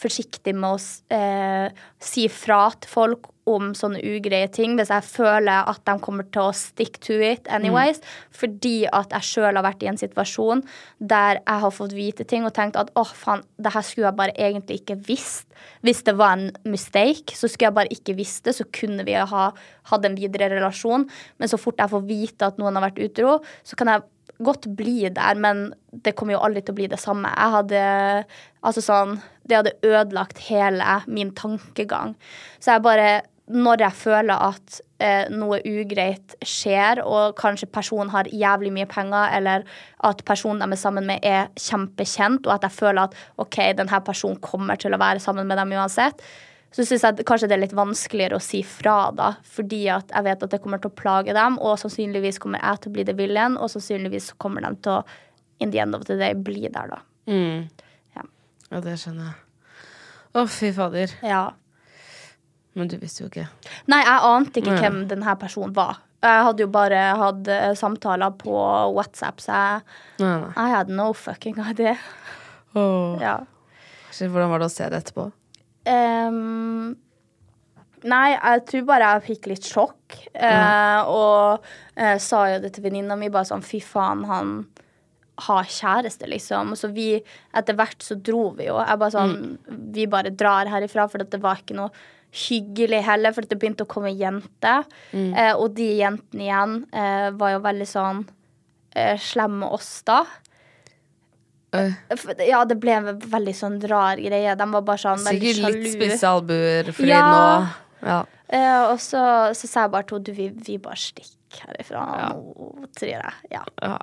forsiktig 0.00 0.54
med 0.56 0.76
å 0.76 1.16
eh, 1.16 1.86
si 2.02 2.26
fra 2.32 2.68
til 2.76 2.92
folk 2.92 3.32
om 3.46 3.70
sånne 3.78 4.00
ugreie 4.02 4.48
ting 4.50 4.74
hvis 4.74 4.90
jeg 4.90 5.06
føler 5.06 5.68
at 5.70 5.82
de 5.86 5.94
kommer 6.02 6.26
til 6.34 6.48
å 6.48 6.54
stick 6.56 6.98
to 7.04 7.14
it 7.22 7.46
anyways. 7.52 8.00
Fordi 8.34 8.88
at 8.90 9.14
jeg 9.14 9.28
sjøl 9.28 9.54
har 9.54 9.66
vært 9.66 9.84
i 9.86 9.90
en 9.90 10.00
situasjon 10.00 10.64
der 10.98 11.38
jeg 11.38 11.62
har 11.62 11.74
fått 11.74 11.94
vite 11.96 12.26
ting 12.28 12.46
og 12.46 12.54
tenkt 12.56 12.78
at 12.80 12.90
åh, 12.98 13.12
faen, 13.14 13.44
det 13.62 13.72
her 13.74 13.86
skulle 13.86 14.10
jeg 14.10 14.18
bare 14.18 14.34
egentlig 14.34 14.80
ikke 14.82 14.98
visst. 15.06 15.46
Hvis 15.86 16.02
det 16.06 16.16
var 16.18 16.36
en 16.36 16.50
mistake, 16.66 17.36
så 17.38 17.46
skulle 17.46 17.70
jeg 17.70 17.78
bare 17.78 17.94
ikke 17.94 18.16
visst 18.18 18.44
det, 18.48 18.56
så 18.58 18.66
kunne 18.66 19.06
vi 19.06 19.14
ha 19.14 19.46
hatt 19.92 20.08
en 20.08 20.18
videre 20.18 20.50
relasjon. 20.52 21.06
Men 21.38 21.50
så 21.50 21.60
fort 21.60 21.78
jeg 21.80 21.92
får 21.94 22.06
vite 22.10 22.50
at 22.50 22.58
noen 22.60 22.76
har 22.76 22.88
vært 22.88 23.02
utro, 23.06 23.38
så 23.62 23.78
kan 23.78 23.94
jeg 23.94 24.06
godt 24.44 24.68
bli 24.76 25.08
der, 25.08 25.38
men 25.40 25.70
det 25.90 26.14
kommer 26.16 26.36
jo 26.36 26.42
aldri 26.44 26.62
til 26.64 26.74
å 26.74 26.80
bli 26.80 26.90
det 26.92 27.00
samme. 27.00 27.32
Jeg 27.32 27.54
hadde 27.56 27.86
Altså 28.66 28.82
sånn 28.82 29.12
Det 29.46 29.60
hadde 29.60 29.76
ødelagt 29.86 30.40
hele 30.48 31.00
min 31.06 31.32
tankegang. 31.36 32.16
Så 32.58 32.74
jeg 32.74 32.84
bare 32.86 33.22
Når 33.46 33.84
jeg 33.84 33.94
føler 33.94 34.42
at 34.42 34.80
eh, 34.98 35.28
noe 35.30 35.60
ugreit 35.62 36.34
skjer, 36.42 36.98
og 37.06 37.36
kanskje 37.38 37.68
personen 37.70 38.10
har 38.10 38.26
jævlig 38.26 38.72
mye 38.74 38.88
penger, 38.90 39.28
eller 39.36 39.62
at 40.08 40.24
personen 40.26 40.64
de 40.64 40.74
er 40.74 40.80
sammen 40.80 41.06
med, 41.06 41.22
er 41.22 41.52
kjempekjent, 41.54 42.48
og 42.48 42.56
at 42.56 42.66
jeg 42.66 42.74
føler 42.74 43.04
at 43.04 43.14
OK, 43.38 43.60
denne 43.78 44.00
personen 44.02 44.40
kommer 44.42 44.74
til 44.82 44.96
å 44.96 44.98
være 44.98 45.22
sammen 45.22 45.46
med 45.46 45.60
dem 45.62 45.76
uansett, 45.78 46.26
så 46.74 46.84
syns 46.84 47.04
jeg 47.06 47.24
kanskje 47.28 47.48
det 47.48 47.56
er 47.56 47.62
litt 47.62 47.76
vanskeligere 47.76 48.36
å 48.36 48.42
si 48.42 48.62
fra, 48.66 49.10
da. 49.16 49.30
Fordi 49.56 49.84
at 49.92 50.10
jeg 50.12 50.26
vet 50.26 50.42
at 50.44 50.52
det 50.52 50.60
kommer 50.64 50.82
til 50.82 50.92
å 50.92 50.98
plage 50.98 51.36
dem, 51.36 51.58
og 51.62 51.78
sannsynligvis 51.80 52.40
kommer 52.42 52.60
jeg 52.60 52.82
til 52.82 52.92
å 52.92 52.96
bli 52.96 53.06
det 53.08 53.16
viljen, 53.16 53.56
og 53.60 53.70
sannsynligvis 53.72 54.32
kommer 54.42 54.66
de 54.66 54.74
til 54.84 54.98
å 54.98 55.02
in 55.58 55.70
the 55.72 55.80
end 55.80 55.96
of 55.96 56.04
the 56.04 56.18
day 56.20 56.34
bli 56.34 56.68
der, 56.68 56.90
da. 56.92 56.98
Ja. 57.32 58.26
Ja, 58.70 58.80
det 58.84 58.98
skjønner 59.00 59.30
jeg. 59.30 59.38
Å, 60.36 60.44
fy 60.52 60.72
fader. 60.76 61.14
ja. 61.24 61.44
Men 62.76 62.90
du 62.92 62.98
visste 63.00 63.22
jo 63.22 63.30
ikke. 63.30 63.46
Nei, 63.88 64.02
jeg 64.04 64.24
ante 64.28 64.60
ikke 64.60 64.74
ja. 64.74 64.80
hvem 64.84 64.98
denne 65.08 65.32
personen 65.40 65.72
var. 65.72 66.02
Jeg 66.20 66.44
hadde 66.44 66.64
jo 66.64 66.68
bare 66.72 66.98
hatt 67.16 67.48
eh, 67.48 67.70
samtaler 67.78 68.34
på 68.36 68.52
WhatsApp, 68.92 69.40
så 69.40 69.54
jeg 69.56 69.80
Nei, 70.20 70.34
nei. 70.42 70.50
I 70.60 70.74
had 70.74 70.92
no 70.92 71.06
fucking 71.16 71.56
idea. 71.64 71.96
Oh. 72.76 73.16
Ja. 73.22 73.38
Hvordan 74.12 74.52
var 74.52 74.60
det 74.60 74.68
å 74.68 74.72
se 74.72 74.88
det 74.92 75.00
etterpå? 75.00 75.30
Ehm, 75.86 76.94
nei, 78.06 78.30
jeg 78.34 78.64
tror 78.70 78.88
bare 78.88 79.12
jeg 79.14 79.26
fikk 79.30 79.50
litt 79.52 79.68
sjokk. 79.68 80.16
eh, 80.34 81.10
og 81.10 81.62
uh, 81.98 82.16
sa 82.22 82.42
jo 82.52 82.58
det 82.64 82.74
til 82.76 82.86
venninna 82.86 83.16
mi, 83.18 83.30
bare 83.32 83.48
sånn 83.48 83.64
fy 83.64 83.80
faen, 83.82 84.24
han 84.28 84.56
har 85.46 85.68
kjæreste, 85.68 86.28
liksom. 86.32 86.72
Og 86.72 86.80
så 86.80 86.90
vi, 86.94 87.10
etter 87.56 87.76
hvert 87.76 88.04
så 88.04 88.16
dro 88.16 88.50
vi 88.56 88.70
jo. 88.70 88.78
Jeg 88.80 89.00
bare 89.02 89.12
sånn, 89.12 89.58
Vi 89.92 90.06
bare 90.08 90.32
drar 90.32 90.70
herifra, 90.72 91.08
for 91.12 91.20
det 91.20 91.42
var 91.42 91.60
ikke 91.60 91.76
noe 91.76 91.90
hyggelig 92.36 93.02
heller, 93.04 93.32
for 93.32 93.44
det 93.48 93.58
begynte 93.60 93.84
å 93.84 93.90
komme 93.90 94.14
jenter. 94.16 94.86
Eh, 95.12 95.52
og 95.52 95.76
de 95.76 95.90
jentene 96.00 96.46
igjen 96.46 96.78
var 97.36 97.52
jo 97.52 97.60
veldig 97.64 97.88
sånn 97.88 98.24
slemme 99.20 99.68
oss 99.76 100.00
da. 100.08 100.22
Øh, 101.84 102.46
Ja, 102.48 102.64
det 102.64 102.78
ble 102.82 102.94
en 102.96 103.18
veldig 103.20 103.54
sånn 103.56 103.78
rar 103.90 104.16
greie. 104.22 104.56
De 104.56 104.68
var 104.72 104.82
bare 104.86 105.02
sånn 105.02 105.22
veldig 105.24 105.40
Sikkert 105.54 105.64
litt 105.64 105.82
sjalu. 105.86 105.92
spisse 105.94 106.30
albuer, 106.30 106.92
fordi 106.96 107.08
Ja. 107.12 107.24
nå 107.32 108.08
ja. 108.08 108.20
Eh, 108.48 108.82
og 108.92 108.98
så, 109.02 109.22
så 109.58 109.66
sa 109.66 109.82
jeg 109.86 109.90
bare 109.96 110.06
til 110.06 110.18
henne 110.20 110.36
vi, 110.36 110.48
vi 110.68 110.76
bare 110.78 110.96
stikker 111.00 111.64
herifra 111.66 112.04
nå, 112.36 112.86
tror 112.94 113.10
jeg. 113.10 113.32
Ja. 113.50 113.64
ja. 113.82 113.98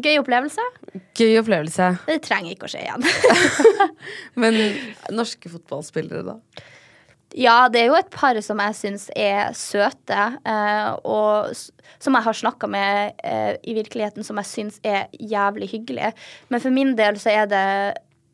Gøy 0.00 0.20
opplevelse. 0.20 0.62
Gøy 1.18 1.34
opplevelse. 1.40 1.88
Det 2.06 2.20
trenger 2.22 2.54
ikke 2.54 2.68
å 2.68 2.70
skje 2.70 2.84
igjen. 2.86 3.02
Men 4.40 4.54
norske 5.10 5.50
fotballspillere, 5.50 6.22
da? 6.28 6.36
Ja, 7.38 7.68
det 7.70 7.82
er 7.82 7.90
jo 7.90 7.98
et 7.98 8.10
par 8.10 8.38
som 8.42 8.58
jeg 8.62 8.76
syns 8.78 9.06
er 9.14 9.52
søte, 9.54 10.22
eh, 10.42 10.88
og 11.06 11.52
som 12.02 12.16
jeg 12.16 12.26
har 12.26 12.38
snakka 12.40 12.70
med 12.70 13.20
eh, 13.22 13.54
i 13.62 13.74
virkeligheten, 13.76 14.26
som 14.26 14.40
jeg 14.40 14.50
syns 14.50 14.80
er 14.82 15.06
jævlig 15.14 15.70
hyggelige. 15.70 16.12
Men 16.50 16.62
for 16.62 16.74
min 16.74 16.96
del 16.98 17.20
så 17.22 17.34
er 17.34 17.50
det 17.50 17.66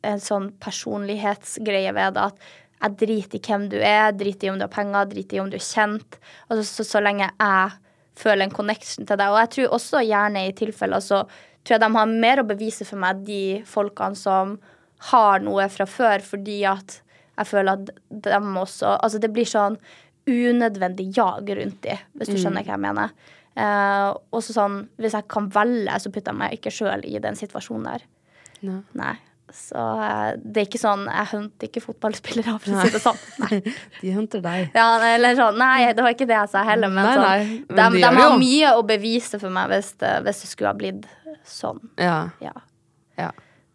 en 0.06 0.22
sånn 0.22 0.52
personlighetsgreie 0.62 1.92
ved 1.96 2.16
det 2.16 2.28
at 2.30 2.46
jeg 2.76 2.96
driter 3.00 3.38
i 3.38 3.44
hvem 3.44 3.68
du 3.72 3.76
er, 3.80 4.12
driter 4.16 4.48
i 4.48 4.52
om 4.52 4.60
du 4.60 4.66
har 4.66 4.72
penger, 4.72 5.08
driter 5.10 5.38
i 5.38 5.42
om 5.42 5.50
du 5.52 5.58
er 5.58 5.64
kjent. 5.64 6.18
Altså, 6.48 6.64
så, 6.68 6.86
så 6.86 7.02
lenge 7.04 7.28
jeg 7.28 7.76
føler 8.16 8.46
en 8.46 8.54
connection 8.54 9.08
til 9.08 9.18
deg. 9.18 9.32
Og 9.32 9.40
jeg 9.42 9.52
tror 9.54 9.76
også 9.76 10.04
gjerne 10.04 10.46
i 10.46 10.54
tilfeller 10.56 11.04
så 11.04 11.24
tror 11.66 11.76
jeg 11.76 11.82
de 11.82 11.96
har 11.96 12.12
mer 12.12 12.40
å 12.40 12.48
bevise 12.48 12.86
for 12.88 13.00
meg, 13.02 13.24
de 13.26 13.60
folkene 13.68 14.16
som 14.18 14.56
har 15.10 15.42
noe 15.44 15.66
fra 15.72 15.84
før, 15.88 16.22
fordi 16.24 16.62
at 16.68 17.00
jeg 17.36 17.48
føler 17.50 17.76
at 17.76 17.90
de 18.10 18.38
også 18.40 18.96
Altså, 18.96 19.20
det 19.22 19.32
blir 19.34 19.48
sånn 19.48 19.78
unødvendig 20.26 21.10
jag 21.16 21.50
rundt 21.58 21.82
de, 21.84 21.96
hvis 22.18 22.32
du 22.32 22.38
skjønner 22.40 22.64
hva 22.66 22.74
jeg 22.74 22.82
mener. 22.82 23.12
Eh, 23.56 24.08
også 24.36 24.52
sånn, 24.56 24.82
Hvis 25.00 25.14
jeg 25.16 25.28
kan 25.32 25.46
velge, 25.54 25.94
så 26.02 26.10
putter 26.12 26.34
jeg 26.34 26.40
meg 26.42 26.56
ikke 26.58 26.72
sjøl 26.74 27.04
i 27.08 27.16
den 27.22 27.38
situasjonen 27.38 27.86
der. 27.88 28.04
No. 28.66 28.80
Nei. 28.98 29.14
Så 29.54 29.78
eh, 29.78 30.32
det 30.42 30.58
er 30.58 30.66
ikke 30.66 30.80
sånn 30.80 31.04
Jeg 31.06 31.28
hunter 31.30 31.68
ikke 31.68 31.82
fotballspillere, 31.84 32.56
for 32.64 32.74
å 32.74 32.82
si 32.82 32.92
det 32.96 33.02
sånn. 33.04 33.20
Nei. 33.44 33.60
De 34.02 34.14
hunter 34.16 34.42
deg. 34.44 34.74
Ja, 34.76 34.88
eller 35.12 35.38
sånn, 35.38 35.60
nei, 35.62 35.92
det 35.94 36.04
var 36.04 36.16
ikke 36.16 36.28
det 36.28 36.36
jeg 36.36 36.52
sa 36.52 36.64
heller. 36.66 36.90
Men, 36.92 37.06
Nei, 37.06 37.14
sånn, 37.14 37.28
nei, 37.28 37.60
men 37.70 37.78
de, 37.78 38.00
de 38.00 38.02
de 38.02 38.10
har 38.18 38.32
jo. 38.32 38.40
mye 38.42 38.74
å 38.80 38.82
bevise 38.88 39.40
for 39.42 39.54
meg 39.54 39.70
hvis 39.72 39.92
det, 40.02 40.12
hvis 40.26 40.42
det 40.42 40.50
skulle 40.50 40.72
ha 40.74 40.78
blitt 40.82 41.06
sånn. 41.46 41.78
Ja. 42.02 42.18
Ja, 42.42 42.56
ja. 43.20 43.30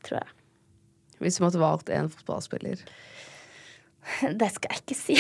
tror 0.06 0.20
jeg. 0.20 0.36
Hvis 1.24 1.38
du 1.40 1.46
måtte 1.46 1.62
valgt 1.62 1.90
en 1.94 2.10
fotballspiller. 2.12 2.82
Det 4.42 4.50
skal 4.54 4.70
jeg 4.74 4.80
ikke 4.84 4.98
si. 4.98 5.16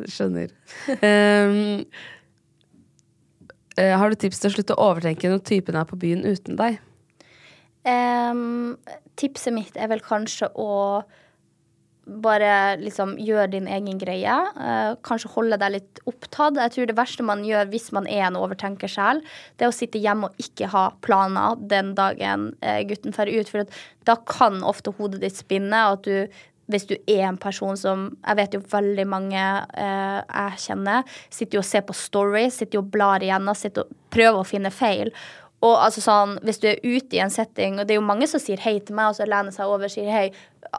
Skjønner. 0.14 0.54
Eh, 3.80 3.94
har 3.96 4.10
du 4.10 4.16
tips 4.18 4.40
til 4.42 4.50
å 4.50 4.54
slutte 4.54 4.76
å 4.76 4.86
overtenke 4.90 5.30
når 5.30 5.44
typen 5.46 5.78
er 5.78 5.86
på 5.88 5.98
byen 6.00 6.24
uten 6.26 6.58
deg? 6.60 6.80
Um, 7.80 8.76
tipset 9.20 9.54
mitt 9.56 9.76
er 9.80 9.88
vel 9.88 10.02
kanskje 10.04 10.50
å 10.52 11.00
bare 12.06 12.76
liksom 12.80 13.14
gjør 13.20 13.50
din 13.52 13.68
egen 13.70 13.98
greie. 14.00 14.34
Uh, 14.56 14.96
kanskje 15.06 15.30
holde 15.34 15.58
deg 15.60 15.74
litt 15.76 16.00
opptatt. 16.10 16.58
Jeg 16.58 16.74
tror 16.74 16.90
det 16.90 16.98
verste 16.98 17.26
man 17.26 17.44
gjør 17.46 17.70
hvis 17.70 17.90
man 17.96 18.08
er 18.10 18.26
en 18.26 18.38
overtenker 18.40 18.90
selv, 18.90 19.26
det 19.56 19.66
er 19.66 19.72
å 19.72 19.76
sitte 19.76 20.00
hjemme 20.00 20.30
og 20.30 20.42
ikke 20.42 20.70
ha 20.72 20.86
planer 21.04 21.60
den 21.70 21.94
dagen 21.98 22.50
uh, 22.64 22.80
gutten 22.88 23.14
drar 23.14 23.30
ut. 23.30 23.50
For 23.52 23.82
da 24.08 24.16
kan 24.26 24.64
ofte 24.66 24.94
hodet 24.98 25.22
ditt 25.24 25.38
spinne. 25.38 25.84
At 25.94 26.08
du, 26.08 26.40
hvis 26.70 26.88
du 26.88 26.96
er 27.10 27.26
en 27.28 27.38
person 27.40 27.76
som 27.78 28.10
Jeg 28.24 28.38
vet 28.38 28.54
jo 28.54 28.60
veldig 28.70 29.06
mange 29.08 29.42
eh, 29.42 30.20
jeg 30.22 30.60
kjenner, 30.64 31.06
sitter 31.26 31.58
jo 31.58 31.62
og 31.64 31.66
ser 31.66 31.82
på 31.86 31.96
stories, 31.96 32.60
sitter 32.60 32.78
jo 32.78 32.84
og 32.84 32.92
blar 32.94 33.24
igjennom, 33.24 33.58
sitter 33.58 33.86
og 33.86 34.10
prøver 34.14 34.40
å 34.40 34.46
finne 34.46 34.70
feil. 34.74 35.10
Og 35.60 35.74
altså 35.76 36.00
sånn, 36.00 36.38
hvis 36.46 36.60
du 36.62 36.70
er 36.70 36.80
ute 36.80 37.18
i 37.18 37.20
en 37.20 37.32
setting, 37.32 37.76
og 37.76 37.86
det 37.86 37.94
er 37.94 37.98
jo 37.98 38.06
mange 38.06 38.28
som 38.30 38.40
sier 38.40 38.60
hei 38.64 38.78
til 38.80 38.96
meg, 38.96 39.10
og 39.10 39.18
så 39.18 39.26
lener 39.28 39.52
seg 39.52 39.68
over 39.68 39.90
og 39.90 39.92
sier 39.92 40.08
hei, 40.08 40.30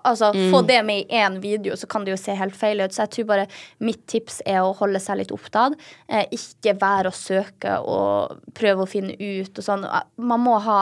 altså 0.04 0.32
få 0.52 0.62
det 0.68 0.80
med 0.88 1.04
i 1.04 1.20
én 1.22 1.40
video, 1.44 1.76
så 1.78 1.88
kan 1.88 2.06
det 2.06 2.14
jo 2.14 2.20
se 2.20 2.36
helt 2.38 2.56
feil 2.58 2.82
ut. 2.84 2.94
Så 2.94 3.06
jeg 3.06 3.14
tror 3.16 3.30
bare 3.34 3.48
mitt 3.84 4.04
tips 4.10 4.42
er 4.46 4.62
å 4.64 4.74
holde 4.78 5.02
seg 5.04 5.22
litt 5.22 5.34
opptatt. 5.36 5.78
Eh, 6.08 6.26
ikke 6.36 6.78
være 6.82 7.12
å 7.12 7.16
søke 7.16 7.78
og 7.80 8.42
prøve 8.58 8.86
å 8.86 8.90
finne 8.90 9.16
ut 9.20 9.52
og 9.52 9.68
sånn. 9.68 9.88
Man 10.22 10.44
må 10.46 10.58
ha 10.64 10.82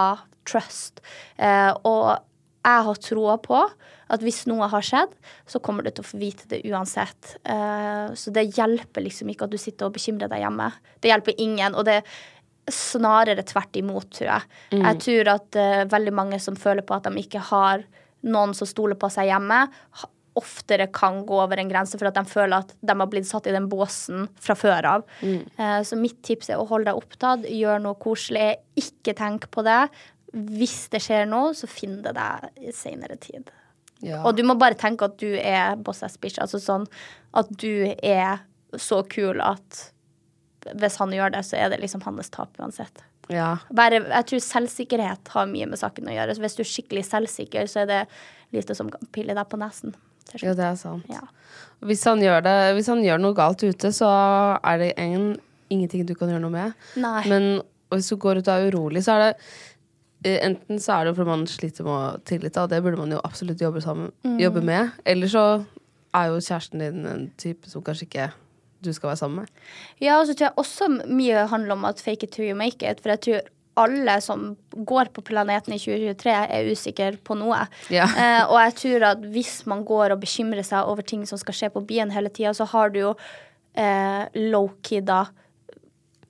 trust. 0.50 1.04
Eh, 1.38 1.72
og 1.84 2.18
jeg 2.60 2.86
har 2.90 3.04
troa 3.04 3.38
på 3.42 3.62
at 4.10 4.24
hvis 4.26 4.44
noe 4.50 4.68
har 4.72 4.84
skjedd, 4.84 5.14
så 5.48 5.62
kommer 5.62 5.86
du 5.86 5.92
til 5.92 6.04
å 6.04 6.10
få 6.10 6.18
vite 6.22 6.50
det 6.50 6.64
uansett. 6.66 7.38
Eh, 7.44 8.10
så 8.18 8.34
det 8.34 8.50
hjelper 8.58 9.06
liksom 9.06 9.30
ikke 9.32 9.48
at 9.48 9.54
du 9.54 9.62
sitter 9.62 9.90
og 9.90 9.96
bekymrer 9.98 10.32
deg 10.32 10.44
hjemme. 10.44 10.72
Det 11.00 11.14
hjelper 11.14 11.42
ingen. 11.46 11.78
og 11.78 11.88
det 11.90 12.02
snarere 12.70 13.42
tvert 13.48 13.80
imot, 13.80 14.12
tror 14.14 14.30
jeg. 14.30 14.44
Jeg 14.78 15.00
tror 15.02 15.32
at 15.34 15.58
uh, 15.58 15.84
veldig 15.90 16.14
mange 16.14 16.40
som 16.44 16.58
føler 16.60 16.86
på 16.86 16.98
at 16.98 17.08
de 17.08 17.24
ikke 17.24 17.42
har 17.50 17.82
noen 18.28 18.56
som 18.58 18.68
stoler 18.68 18.98
på 19.00 19.10
seg 19.14 19.30
hjemme, 19.30 19.66
oftere 20.40 20.88
kan 20.94 21.24
gå 21.28 21.38
over 21.42 21.60
en 21.60 21.70
grense 21.72 21.98
for 22.00 22.08
at 22.10 22.16
de 22.16 22.24
føler 22.30 22.62
at 22.62 22.72
de 22.80 22.96
har 23.02 23.10
blitt 23.12 23.28
satt 23.28 23.48
i 23.50 23.56
den 23.56 23.68
båsen 23.72 24.28
fra 24.40 24.56
før 24.56 24.88
av. 24.88 25.08
Mm. 25.20 25.42
så 25.84 25.98
mitt 26.00 26.22
tips 26.24 26.52
er 26.52 26.62
å 26.62 26.68
holde 26.70 26.92
deg 26.92 27.00
opptatt, 27.02 27.48
gjør 27.50 27.82
noe 27.84 28.00
koselig, 28.00 28.54
ikke 28.80 29.16
tenk 29.18 29.50
på 29.52 29.66
det. 29.68 29.82
Hvis 30.32 30.86
det 30.94 31.02
skjer 31.04 31.26
noe, 31.28 31.56
så 31.58 31.68
finn 31.68 32.00
det 32.06 32.14
deg 32.16 32.62
i 32.70 32.76
seinere 32.76 33.18
tid. 33.20 33.50
Ja. 34.06 34.22
Og 34.24 34.38
du 34.38 34.46
må 34.48 34.56
bare 34.60 34.78
tenke 34.80 35.10
at 35.10 35.18
du 35.20 35.34
er 35.36 35.76
boss 35.76 36.04
ass 36.06 36.16
bitch. 36.22 36.40
Altså 36.40 36.62
sånn 36.64 36.86
at 37.38 37.50
du 37.60 37.90
er 37.90 38.46
så 38.80 39.02
kul 39.10 39.42
at 39.44 39.90
hvis 40.70 41.00
han 41.02 41.14
gjør 41.16 41.34
det, 41.34 41.44
så 41.48 41.58
er 41.60 41.72
det 41.72 41.82
liksom 41.82 42.04
hans 42.06 42.32
tap 42.32 42.56
uansett. 42.60 43.04
Ja. 43.30 43.50
Bare, 43.76 44.02
jeg 44.10 44.26
tror 44.32 44.44
selvsikkerhet 44.44 45.32
har 45.36 45.50
mye 45.50 45.68
med 45.70 45.80
saken 45.82 46.10
å 46.10 46.14
gjøre. 46.16 46.36
Så 46.36 46.44
hvis 46.44 46.58
du 46.58 46.62
er 46.64 46.70
skikkelig 46.74 47.06
selvsikker, 47.08 47.70
så 47.70 47.84
er 47.84 47.90
det 47.90 48.00
lite 48.56 48.76
som 48.78 48.90
kan 48.94 49.10
pille 49.14 49.36
deg 49.38 49.50
på 49.52 49.60
nesen. 49.62 49.96
ja, 50.42 50.54
det 50.54 50.66
er 50.66 50.76
sant. 50.78 51.06
Ja. 51.10 51.22
Hvis, 51.86 52.04
han 52.06 52.20
det, 52.20 52.56
hvis 52.76 52.90
han 52.92 53.04
gjør 53.06 53.22
noe 53.22 53.38
galt 53.38 53.64
ute, 53.64 53.92
så 53.96 54.10
er 54.60 54.78
det 54.82 54.94
en, 54.98 55.32
ingenting 55.70 56.06
du 56.06 56.16
kan 56.18 56.30
gjøre 56.30 56.44
noe 56.44 56.54
med. 56.54 56.74
Nei. 56.98 57.24
Men 57.30 57.62
hvis 57.94 58.10
du 58.12 58.18
går 58.22 58.42
ut 58.42 58.48
og 58.50 58.54
er 58.54 58.70
urolig, 58.74 59.04
så 59.06 59.16
er 59.16 59.24
det 59.24 59.32
eh, 60.26 60.40
Enten 60.46 60.82
så 60.82 60.98
er 61.00 61.06
det 61.08 61.16
fordi 61.18 61.30
man 61.32 61.48
sliter 61.50 61.88
med 61.88 61.94
å 61.96 62.20
tillite, 62.28 62.62
og 62.62 62.70
det 62.74 62.82
burde 62.84 63.00
man 63.00 63.16
jo 63.16 63.22
absolutt 63.24 63.62
jobbe, 63.62 63.82
sammen, 63.82 64.12
Mm. 64.26 64.38
jobbe 64.42 64.62
med. 64.62 64.92
Eller 65.06 65.28
så 65.32 65.46
er 66.14 66.30
jo 66.30 66.42
kjæresten 66.42 66.80
din 66.84 67.06
en 67.06 67.28
type 67.38 67.70
som 67.70 67.82
kanskje 67.86 68.08
ikke 68.10 68.32
du 68.86 68.92
skal 68.96 69.12
være 69.12 69.22
sammen 69.22 69.44
med. 69.44 69.64
Ja, 70.02 70.20
og 70.20 70.28
så 70.28 70.36
tror 70.36 70.50
jeg 70.50 70.62
også 70.62 70.90
mye 71.08 71.48
handler 71.52 71.78
om 71.78 71.88
at 71.90 72.02
fake 72.04 72.28
it 72.28 72.36
till 72.36 72.50
you 72.50 72.58
make 72.58 72.84
it. 72.86 73.02
For 73.04 73.14
jeg 73.16 73.24
tror 73.26 73.48
alle 73.80 74.16
som 74.22 74.56
går 74.72 75.12
på 75.16 75.24
planeten 75.24 75.74
i 75.76 75.80
2023, 75.80 76.32
er 76.52 76.72
usikre 76.72 77.12
på 77.24 77.38
noe. 77.40 77.66
Ja. 77.94 78.08
Eh, 78.20 78.42
og 78.50 78.58
jeg 78.60 78.76
tror 78.82 79.06
at 79.14 79.22
hvis 79.32 79.54
man 79.70 79.86
går 79.88 80.16
og 80.16 80.24
bekymrer 80.24 80.66
seg 80.66 80.88
over 80.90 81.06
ting 81.06 81.24
som 81.28 81.40
skal 81.40 81.56
skje 81.56 81.70
på 81.72 81.86
byen 81.88 82.12
hele 82.12 82.32
tida, 82.34 82.52
så 82.56 82.68
har 82.68 82.92
du 82.92 83.00
jo 83.00 83.14
eh, 83.80 84.26
low-key 84.36 85.00
da 85.06 85.26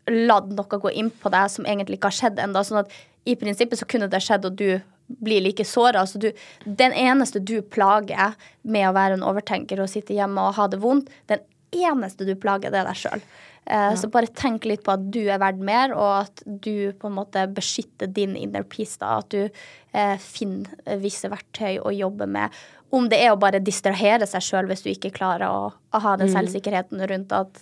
latt 0.09 0.49
noe 0.53 0.81
gå 0.81 0.91
inn 0.97 1.09
på 1.09 1.31
deg 1.33 1.49
som 1.53 1.65
egentlig 1.65 1.99
ikke 1.99 2.11
har 2.11 2.19
skjedd 2.19 2.41
ennå. 2.43 2.63
Sånn 2.65 2.83
at 2.83 2.93
i 3.29 3.35
prinsippet 3.39 3.81
så 3.81 3.87
kunne 3.89 4.09
det 4.09 4.21
skjedd, 4.25 4.45
og 4.49 4.57
du 4.57 4.79
blir 5.25 5.41
like 5.41 5.65
såra. 5.65 6.03
Altså 6.03 6.21
du, 6.21 6.29
den 6.65 6.93
eneste 6.93 7.41
du 7.41 7.59
plager 7.61 8.35
med 8.61 8.89
å 8.89 8.95
være 8.95 9.17
en 9.17 9.25
overtenker 9.25 9.81
og 9.81 9.89
sitte 9.89 10.17
hjemme 10.17 10.43
og 10.45 10.57
ha 10.59 10.69
det 10.69 10.81
vondt, 10.83 11.09
den 11.31 11.41
eneste 11.75 12.27
du 12.27 12.35
plager, 12.39 12.73
det 12.73 12.81
er 12.81 12.89
deg 12.89 12.99
sjøl. 12.99 13.23
Ja. 13.69 13.91
Så 13.99 14.07
bare 14.09 14.31
tenk 14.33 14.65
litt 14.65 14.81
på 14.85 14.95
at 14.95 15.03
du 15.13 15.21
er 15.29 15.37
verdt 15.41 15.59
mer, 15.61 15.93
og 15.93 16.23
at 16.23 16.41
du 16.45 16.89
på 16.97 17.09
en 17.09 17.17
måte 17.19 17.43
beskytter 17.53 18.09
din 18.09 18.33
inner 18.39 18.65
peace. 18.65 18.97
da, 18.97 19.19
At 19.21 19.29
du 19.29 19.43
eh, 19.45 20.15
finner 20.17 20.97
visse 21.03 21.29
verktøy 21.29 21.77
å 21.83 21.93
jobbe 21.93 22.25
med. 22.25 22.55
Om 22.89 23.11
det 23.11 23.19
er 23.21 23.35
å 23.35 23.39
bare 23.41 23.61
distrahere 23.61 24.25
seg 24.25 24.41
sjøl 24.41 24.71
hvis 24.71 24.81
du 24.81 24.89
ikke 24.89 25.13
klarer 25.13 25.51
å, 25.53 25.69
å 25.69 26.01
ha 26.01 26.15
den 26.17 26.31
selvsikkerheten 26.33 27.03
rundt 27.11 27.35
at 27.37 27.61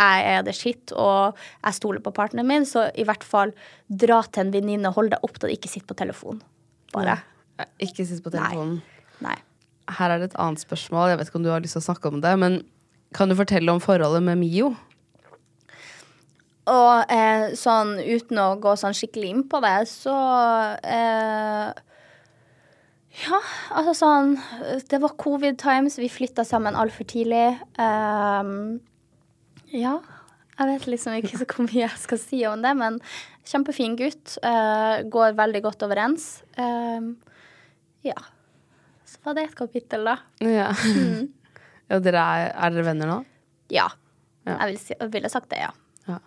jeg 0.00 0.24
er 0.32 0.44
det 0.46 0.54
skitt, 0.56 0.94
og 0.96 1.36
jeg 1.60 1.76
stoler 1.76 2.00
på 2.02 2.12
partneren 2.16 2.48
min, 2.48 2.64
så 2.66 2.86
i 2.96 3.04
hvert 3.06 3.24
fall 3.26 3.52
dra 3.86 4.22
til 4.26 4.46
en 4.46 4.54
venninne, 4.54 4.92
hold 4.96 5.12
deg 5.12 5.26
opptatt, 5.26 5.52
ikke 5.52 5.70
sitt 5.70 5.86
på 5.86 5.96
telefonen. 5.98 6.40
Bare. 6.94 7.18
Ikke 7.84 8.06
sitt 8.08 8.24
på 8.24 8.32
telefonen. 8.32 8.80
Nei. 9.22 9.36
Her 9.90 10.14
er 10.14 10.22
det 10.22 10.30
et 10.30 10.38
annet 10.40 10.62
spørsmål. 10.62 11.10
Jeg 11.12 11.20
vet 11.20 11.30
ikke 11.30 11.40
om 11.42 11.46
du 11.46 11.52
har 11.52 11.62
lyst 11.62 11.76
til 11.76 11.82
å 11.82 11.88
snakke 11.90 12.10
om 12.10 12.22
det, 12.24 12.32
men 12.40 12.60
kan 13.16 13.30
du 13.30 13.36
fortelle 13.38 13.72
om 13.72 13.82
forholdet 13.82 14.22
med 14.26 14.38
Mio? 14.40 14.72
Og 16.70 17.10
eh, 17.10 17.50
sånn 17.58 17.96
uten 17.98 18.38
å 18.38 18.48
gå 18.62 18.74
sånn 18.78 18.94
skikkelig 18.94 19.30
inn 19.32 19.46
på 19.50 19.60
det, 19.64 19.78
så 19.90 20.14
eh, 20.84 21.70
Ja, 23.24 23.40
altså 23.74 23.94
sånn 23.98 24.36
Det 24.90 25.00
var 25.02 25.16
covid 25.18 25.58
times. 25.58 25.98
Vi 25.98 26.10
flytta 26.12 26.44
sammen 26.46 26.78
altfor 26.78 27.08
tidlig. 27.10 27.48
Eh, 27.80 28.54
ja. 29.74 29.98
Jeg 30.60 30.68
vet 30.68 30.86
liksom 30.92 31.16
ikke 31.16 31.40
så 31.40 31.46
hvor 31.48 31.64
mye 31.64 31.86
jeg 31.86 32.02
skal 32.02 32.20
si 32.20 32.42
om 32.44 32.60
det, 32.60 32.74
men 32.76 33.00
kjempefin 33.48 33.96
gutt. 33.96 34.36
eh, 34.44 35.00
går 35.08 35.32
veldig 35.38 35.62
godt 35.64 35.86
overens. 35.86 36.42
Um, 36.60 37.14
ja. 38.04 38.18
Så 39.08 39.24
var 39.24 39.38
det 39.38 39.48
et 39.48 39.56
kapittel, 39.56 40.04
da. 40.04 40.18
Ja. 40.44 40.70
Ja 41.90 41.98
dere 42.02 42.22
er, 42.22 42.50
er 42.54 42.74
dere 42.76 42.86
venner 42.86 43.10
nå? 43.10 43.18
Ja. 43.74 43.88
Ja. 44.46 44.56
Jeg, 44.56 44.66
ville 44.70 44.82
si, 44.82 44.96
vil 45.12 45.30
sagt 45.32 45.50
det, 45.52 45.58
ja. 45.66 45.72
Ja. 46.08 46.18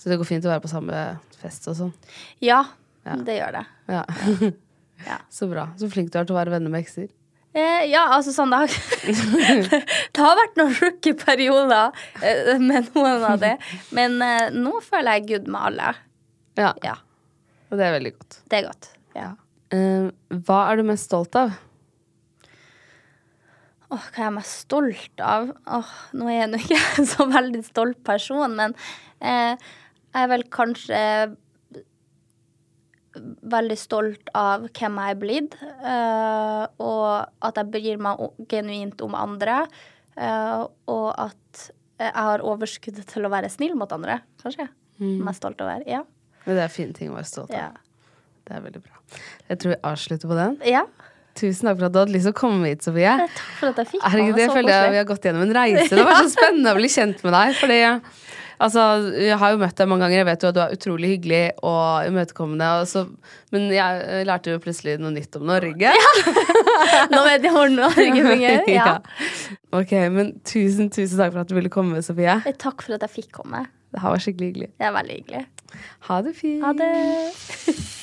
Så 0.00 0.10
det 0.10 0.16
går 0.18 0.26
fint 0.28 0.46
å 0.46 0.50
være 0.52 0.62
på 0.64 0.70
samme 0.72 1.02
fest 1.42 1.66
og 1.70 1.76
sånn? 1.78 1.92
Ja, 2.42 2.62
Ja. 3.04 3.18
det 3.20 3.34
gjør 3.40 3.58
det. 3.60 3.64
Ja. 3.92 4.04
Ja. 5.04 5.16
Så 5.28 5.48
bra. 5.50 5.64
Så 5.76 5.88
flink 5.90 6.12
du 6.14 6.16
er 6.20 6.24
til 6.24 6.36
å 6.36 6.38
være 6.38 6.52
venner 6.54 6.70
med 6.72 6.84
ekser. 6.84 7.08
Eh, 7.52 7.82
ja, 7.90 8.04
altså 8.14 8.30
sånn 8.32 8.52
det 8.54 8.60
har, 8.62 8.76
det 10.14 10.22
har 10.22 10.38
vært 10.38 10.56
noen 10.60 10.72
rookie 10.78 11.16
perioder 11.18 11.90
eh, 12.22 12.54
med 12.62 12.88
noen 12.94 13.26
av 13.26 13.40
det. 13.42 13.56
Men 13.94 14.14
eh, 14.24 14.54
nå 14.54 14.78
føler 14.86 15.18
jeg 15.18 15.26
good 15.32 15.50
med 15.50 15.60
alle. 15.68 15.90
Ja. 16.56 16.70
Ja, 16.86 16.94
Og 17.70 17.76
det 17.82 17.88
er 17.88 17.96
veldig 17.98 18.14
godt. 18.16 18.38
det 18.48 18.60
er 18.60 18.66
godt. 18.70 18.88
Ja. 19.18 19.28
Eh, 19.74 20.08
hva 20.46 20.60
er 20.70 20.80
du 20.80 20.86
mest 20.88 21.10
stolt 21.10 21.36
av? 21.42 21.52
Åh, 23.94 24.04
hva 24.10 24.20
er 24.20 24.26
jeg 24.26 24.34
mest 24.34 24.60
stolt 24.66 25.22
av? 25.22 25.52
Åh, 25.78 25.94
nå 26.18 26.26
er 26.32 26.40
jeg 26.40 26.50
nå 26.52 26.60
ikke 26.64 26.78
en 27.00 27.08
så 27.10 27.26
veldig 27.30 27.62
stolt 27.66 28.00
person, 28.06 28.54
men 28.58 28.74
eh, 29.22 29.54
jeg 29.54 30.24
er 30.24 30.30
vel 30.32 30.46
kanskje 30.54 31.00
veldig 33.54 33.76
stolt 33.78 34.30
av 34.34 34.64
hvem 34.74 34.96
jeg 34.98 35.14
er 35.14 35.18
blitt, 35.20 35.54
eh, 35.62 36.64
og 36.82 37.46
at 37.46 37.60
jeg 37.60 37.70
bryr 37.70 38.00
meg 38.02 38.24
genuint 38.50 39.04
om 39.06 39.14
andre, 39.18 39.60
eh, 40.18 40.64
og 40.90 41.06
at 41.14 41.68
jeg 42.02 42.10
har 42.16 42.42
overskuddet 42.42 43.06
til 43.12 43.28
å 43.28 43.30
være 43.30 43.52
snill 43.52 43.76
mot 43.78 43.92
andre, 43.94 44.18
kanskje. 44.42 44.66
Mest 44.98 45.42
stolt 45.42 45.62
over. 45.62 45.82
Ja. 45.90 46.02
Men 46.44 46.58
Det 46.58 46.64
er 46.66 46.72
fine 46.74 46.94
ting 46.94 47.12
å 47.12 47.16
være 47.16 47.30
stolt 47.30 47.54
av. 47.54 47.70
Ja. 47.78 48.10
Det 48.44 48.58
er 48.58 48.64
veldig 48.66 48.82
bra. 48.84 48.98
Jeg 49.48 49.60
tror 49.62 49.72
vi 49.72 49.78
avslutter 49.92 50.30
på 50.30 50.36
den. 50.38 50.58
ja. 50.68 50.82
Tusen 51.34 51.66
takk 51.66 51.80
for 51.80 51.88
at 51.88 51.94
du 51.94 51.98
hadde 51.98 52.14
lyst 52.14 52.28
til 52.28 52.34
å 52.34 52.38
komme 52.38 52.68
hit, 52.70 52.84
Sofie. 52.86 53.14
Takk 53.24 53.40
for 53.58 53.72
at 53.72 53.80
jeg 53.82 53.88
fikk 53.94 54.04
Herregud, 54.06 54.36
jeg 54.38 54.52
føler 54.54 54.70
jeg, 54.70 54.92
vi 54.94 55.00
har 55.00 55.08
gått 55.08 55.24
gjennom 55.26 55.42
en 55.48 55.54
reise. 55.56 55.88
Det 55.90 56.04
var 56.06 56.20
så 56.22 56.30
spennende 56.36 56.74
å 56.74 56.78
bli 56.78 56.90
kjent 56.94 57.24
med 57.26 57.34
deg. 57.34 57.56
Fordi 57.58 57.78
altså, 58.62 58.84
jeg 59.18 59.38
har 59.40 59.54
jo 59.54 59.58
møtt 59.64 59.80
deg 59.80 59.90
mange 59.90 60.06
ganger. 60.06 60.20
Jeg 60.20 60.28
vet 60.28 60.46
jo 60.46 60.50
at 60.52 60.58
du 60.58 60.60
er 60.62 60.76
utrolig 60.76 61.10
hyggelig 61.16 61.40
og 61.66 62.10
imøtekommende. 62.12 62.68
Men 63.56 63.66
jeg 63.74 64.28
lærte 64.30 64.54
jo 64.54 64.62
plutselig 64.62 64.94
noe 65.02 65.10
nytt 65.16 65.40
om 65.40 65.48
Norge. 65.50 65.94
Ja. 65.98 66.14
Nå 67.14 67.24
vet 67.26 67.48
jeg 67.48 67.54
hvordan 67.56 67.80
Norge 67.82 68.26
fungerer. 68.30 68.62
Ja. 68.74 68.86
Ja. 68.94 69.24
Ok, 69.74 69.90
men 70.14 70.36
tusen, 70.46 70.86
tusen 70.94 71.18
takk 71.18 71.34
for 71.34 71.42
at 71.42 71.50
du 71.50 71.56
ville 71.58 71.72
komme, 71.72 71.98
Sofie. 72.06 72.38
Takk 72.62 72.86
for 72.86 72.94
at 72.94 73.08
jeg 73.08 73.14
fikk 73.16 73.32
komme. 73.42 73.64
Det 73.90 74.02
her 74.02 74.14
var 74.14 74.22
skikkelig 74.22 74.52
hyggelig. 74.52 74.70
Det 74.78 74.86
er 74.86 74.96
veldig 75.00 75.18
hyggelig. 75.18 75.44
Ha 76.06 76.22
det 76.22 76.38
fint. 76.38 76.62
Ha 76.62 76.72
det. 76.78 78.02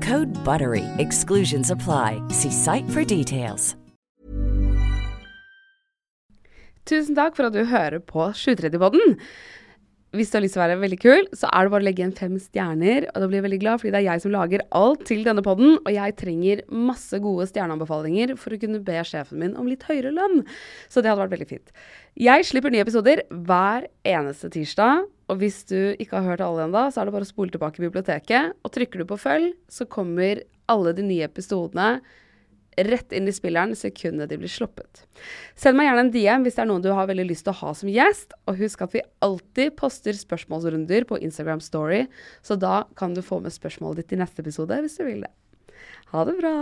Code 0.00 0.32
BUTTERY. 0.44 0.84
Exclusions 0.98 1.70
apply. 1.70 2.22
See 2.28 2.50
site 2.50 2.88
for 2.90 3.04
details. 3.04 3.74
Tusen 6.88 7.16
takk 7.18 7.36
for 7.36 7.48
at 7.48 7.56
du 7.56 7.66
hører 7.68 8.00
på 8.00 8.30
730-podden. 8.32 9.18
Hvis 10.16 10.30
du 10.32 10.38
har 10.38 10.40
lyst 10.40 10.54
til 10.56 10.62
å 10.62 10.64
være 10.64 10.78
veldig 10.80 10.98
kul, 11.02 11.26
så 11.36 11.50
er 11.52 11.66
det 11.66 11.72
bare 11.74 11.84
å 11.84 11.84
legge 11.84 12.00
igjen 12.00 12.14
fem 12.16 12.38
stjerner. 12.40 13.10
Og 13.10 13.20
da 13.20 13.26
blir 13.28 13.42
jeg 13.42 13.44
veldig 13.44 13.58
glad, 13.60 13.82
fordi 13.82 13.92
det 13.92 13.98
er 13.98 14.06
jeg 14.06 14.22
som 14.24 14.32
lager 14.32 14.64
alt 14.78 15.02
til 15.10 15.20
denne 15.26 15.44
podden. 15.44 15.74
Og 15.82 15.90
jeg 15.92 16.16
trenger 16.16 16.62
masse 16.72 17.20
gode 17.20 17.44
stjerneanbefalinger 17.50 18.32
for 18.40 18.56
å 18.56 18.60
kunne 18.62 18.80
be 18.86 18.96
sjefen 19.04 19.42
min 19.42 19.52
om 19.60 19.68
litt 19.68 19.84
høyere 19.84 20.14
lønn. 20.16 20.40
Så 20.88 21.04
det 21.04 21.12
hadde 21.12 21.26
vært 21.26 21.36
veldig 21.36 21.50
fint. 21.50 21.76
Jeg 22.16 22.48
slipper 22.48 22.72
nye 22.72 22.86
episoder 22.86 23.26
hver 23.28 23.90
eneste 24.08 24.48
tirsdag. 24.56 25.04
Og 25.28 25.42
hvis 25.42 25.60
du 25.68 25.76
ikke 26.00 26.18
har 26.18 26.32
hørt 26.32 26.44
alle 26.44 26.64
ennå, 26.64 26.86
så 26.90 27.02
er 27.02 27.08
det 27.08 27.16
bare 27.16 27.26
å 27.26 27.30
spole 27.30 27.52
tilbake 27.52 27.80
i 27.80 27.86
biblioteket. 27.86 28.56
Og 28.64 28.72
trykker 28.72 29.02
du 29.02 29.08
på 29.10 29.20
følg, 29.20 29.52
så 29.68 29.84
kommer 29.88 30.42
alle 30.68 30.94
de 30.96 31.04
nye 31.04 31.28
episodene 31.28 31.98
rett 32.78 33.12
inn 33.12 33.26
i 33.26 33.34
spilleren 33.34 33.74
sekundet 33.76 34.30
de 34.30 34.38
blir 34.38 34.50
sluppet. 34.52 35.02
Send 35.58 35.78
meg 35.78 35.88
gjerne 35.88 36.04
en 36.06 36.12
DM 36.14 36.44
hvis 36.46 36.58
det 36.58 36.62
er 36.62 36.68
noen 36.70 36.84
du 36.84 36.92
har 36.94 37.08
veldig 37.10 37.26
lyst 37.30 37.46
til 37.48 37.54
å 37.54 37.60
ha 37.62 37.72
som 37.74 37.90
gjest. 37.90 38.36
Og 38.46 38.60
husk 38.62 38.84
at 38.86 38.94
vi 38.94 39.06
alltid 39.24 39.74
poster 39.78 40.16
spørsmålsrunder 40.18 41.08
på 41.08 41.18
Instagram 41.24 41.62
Story, 41.64 42.04
så 42.42 42.58
da 42.60 42.84
kan 42.98 43.16
du 43.18 43.24
få 43.24 43.42
med 43.44 43.54
spørsmålet 43.56 44.04
ditt 44.04 44.14
i 44.14 44.22
neste 44.22 44.44
episode 44.46 44.78
hvis 44.84 45.00
du 45.00 45.04
vil 45.08 45.26
det. 45.26 45.34
Ha 46.14 46.24
det 46.28 46.38
bra! 46.38 46.54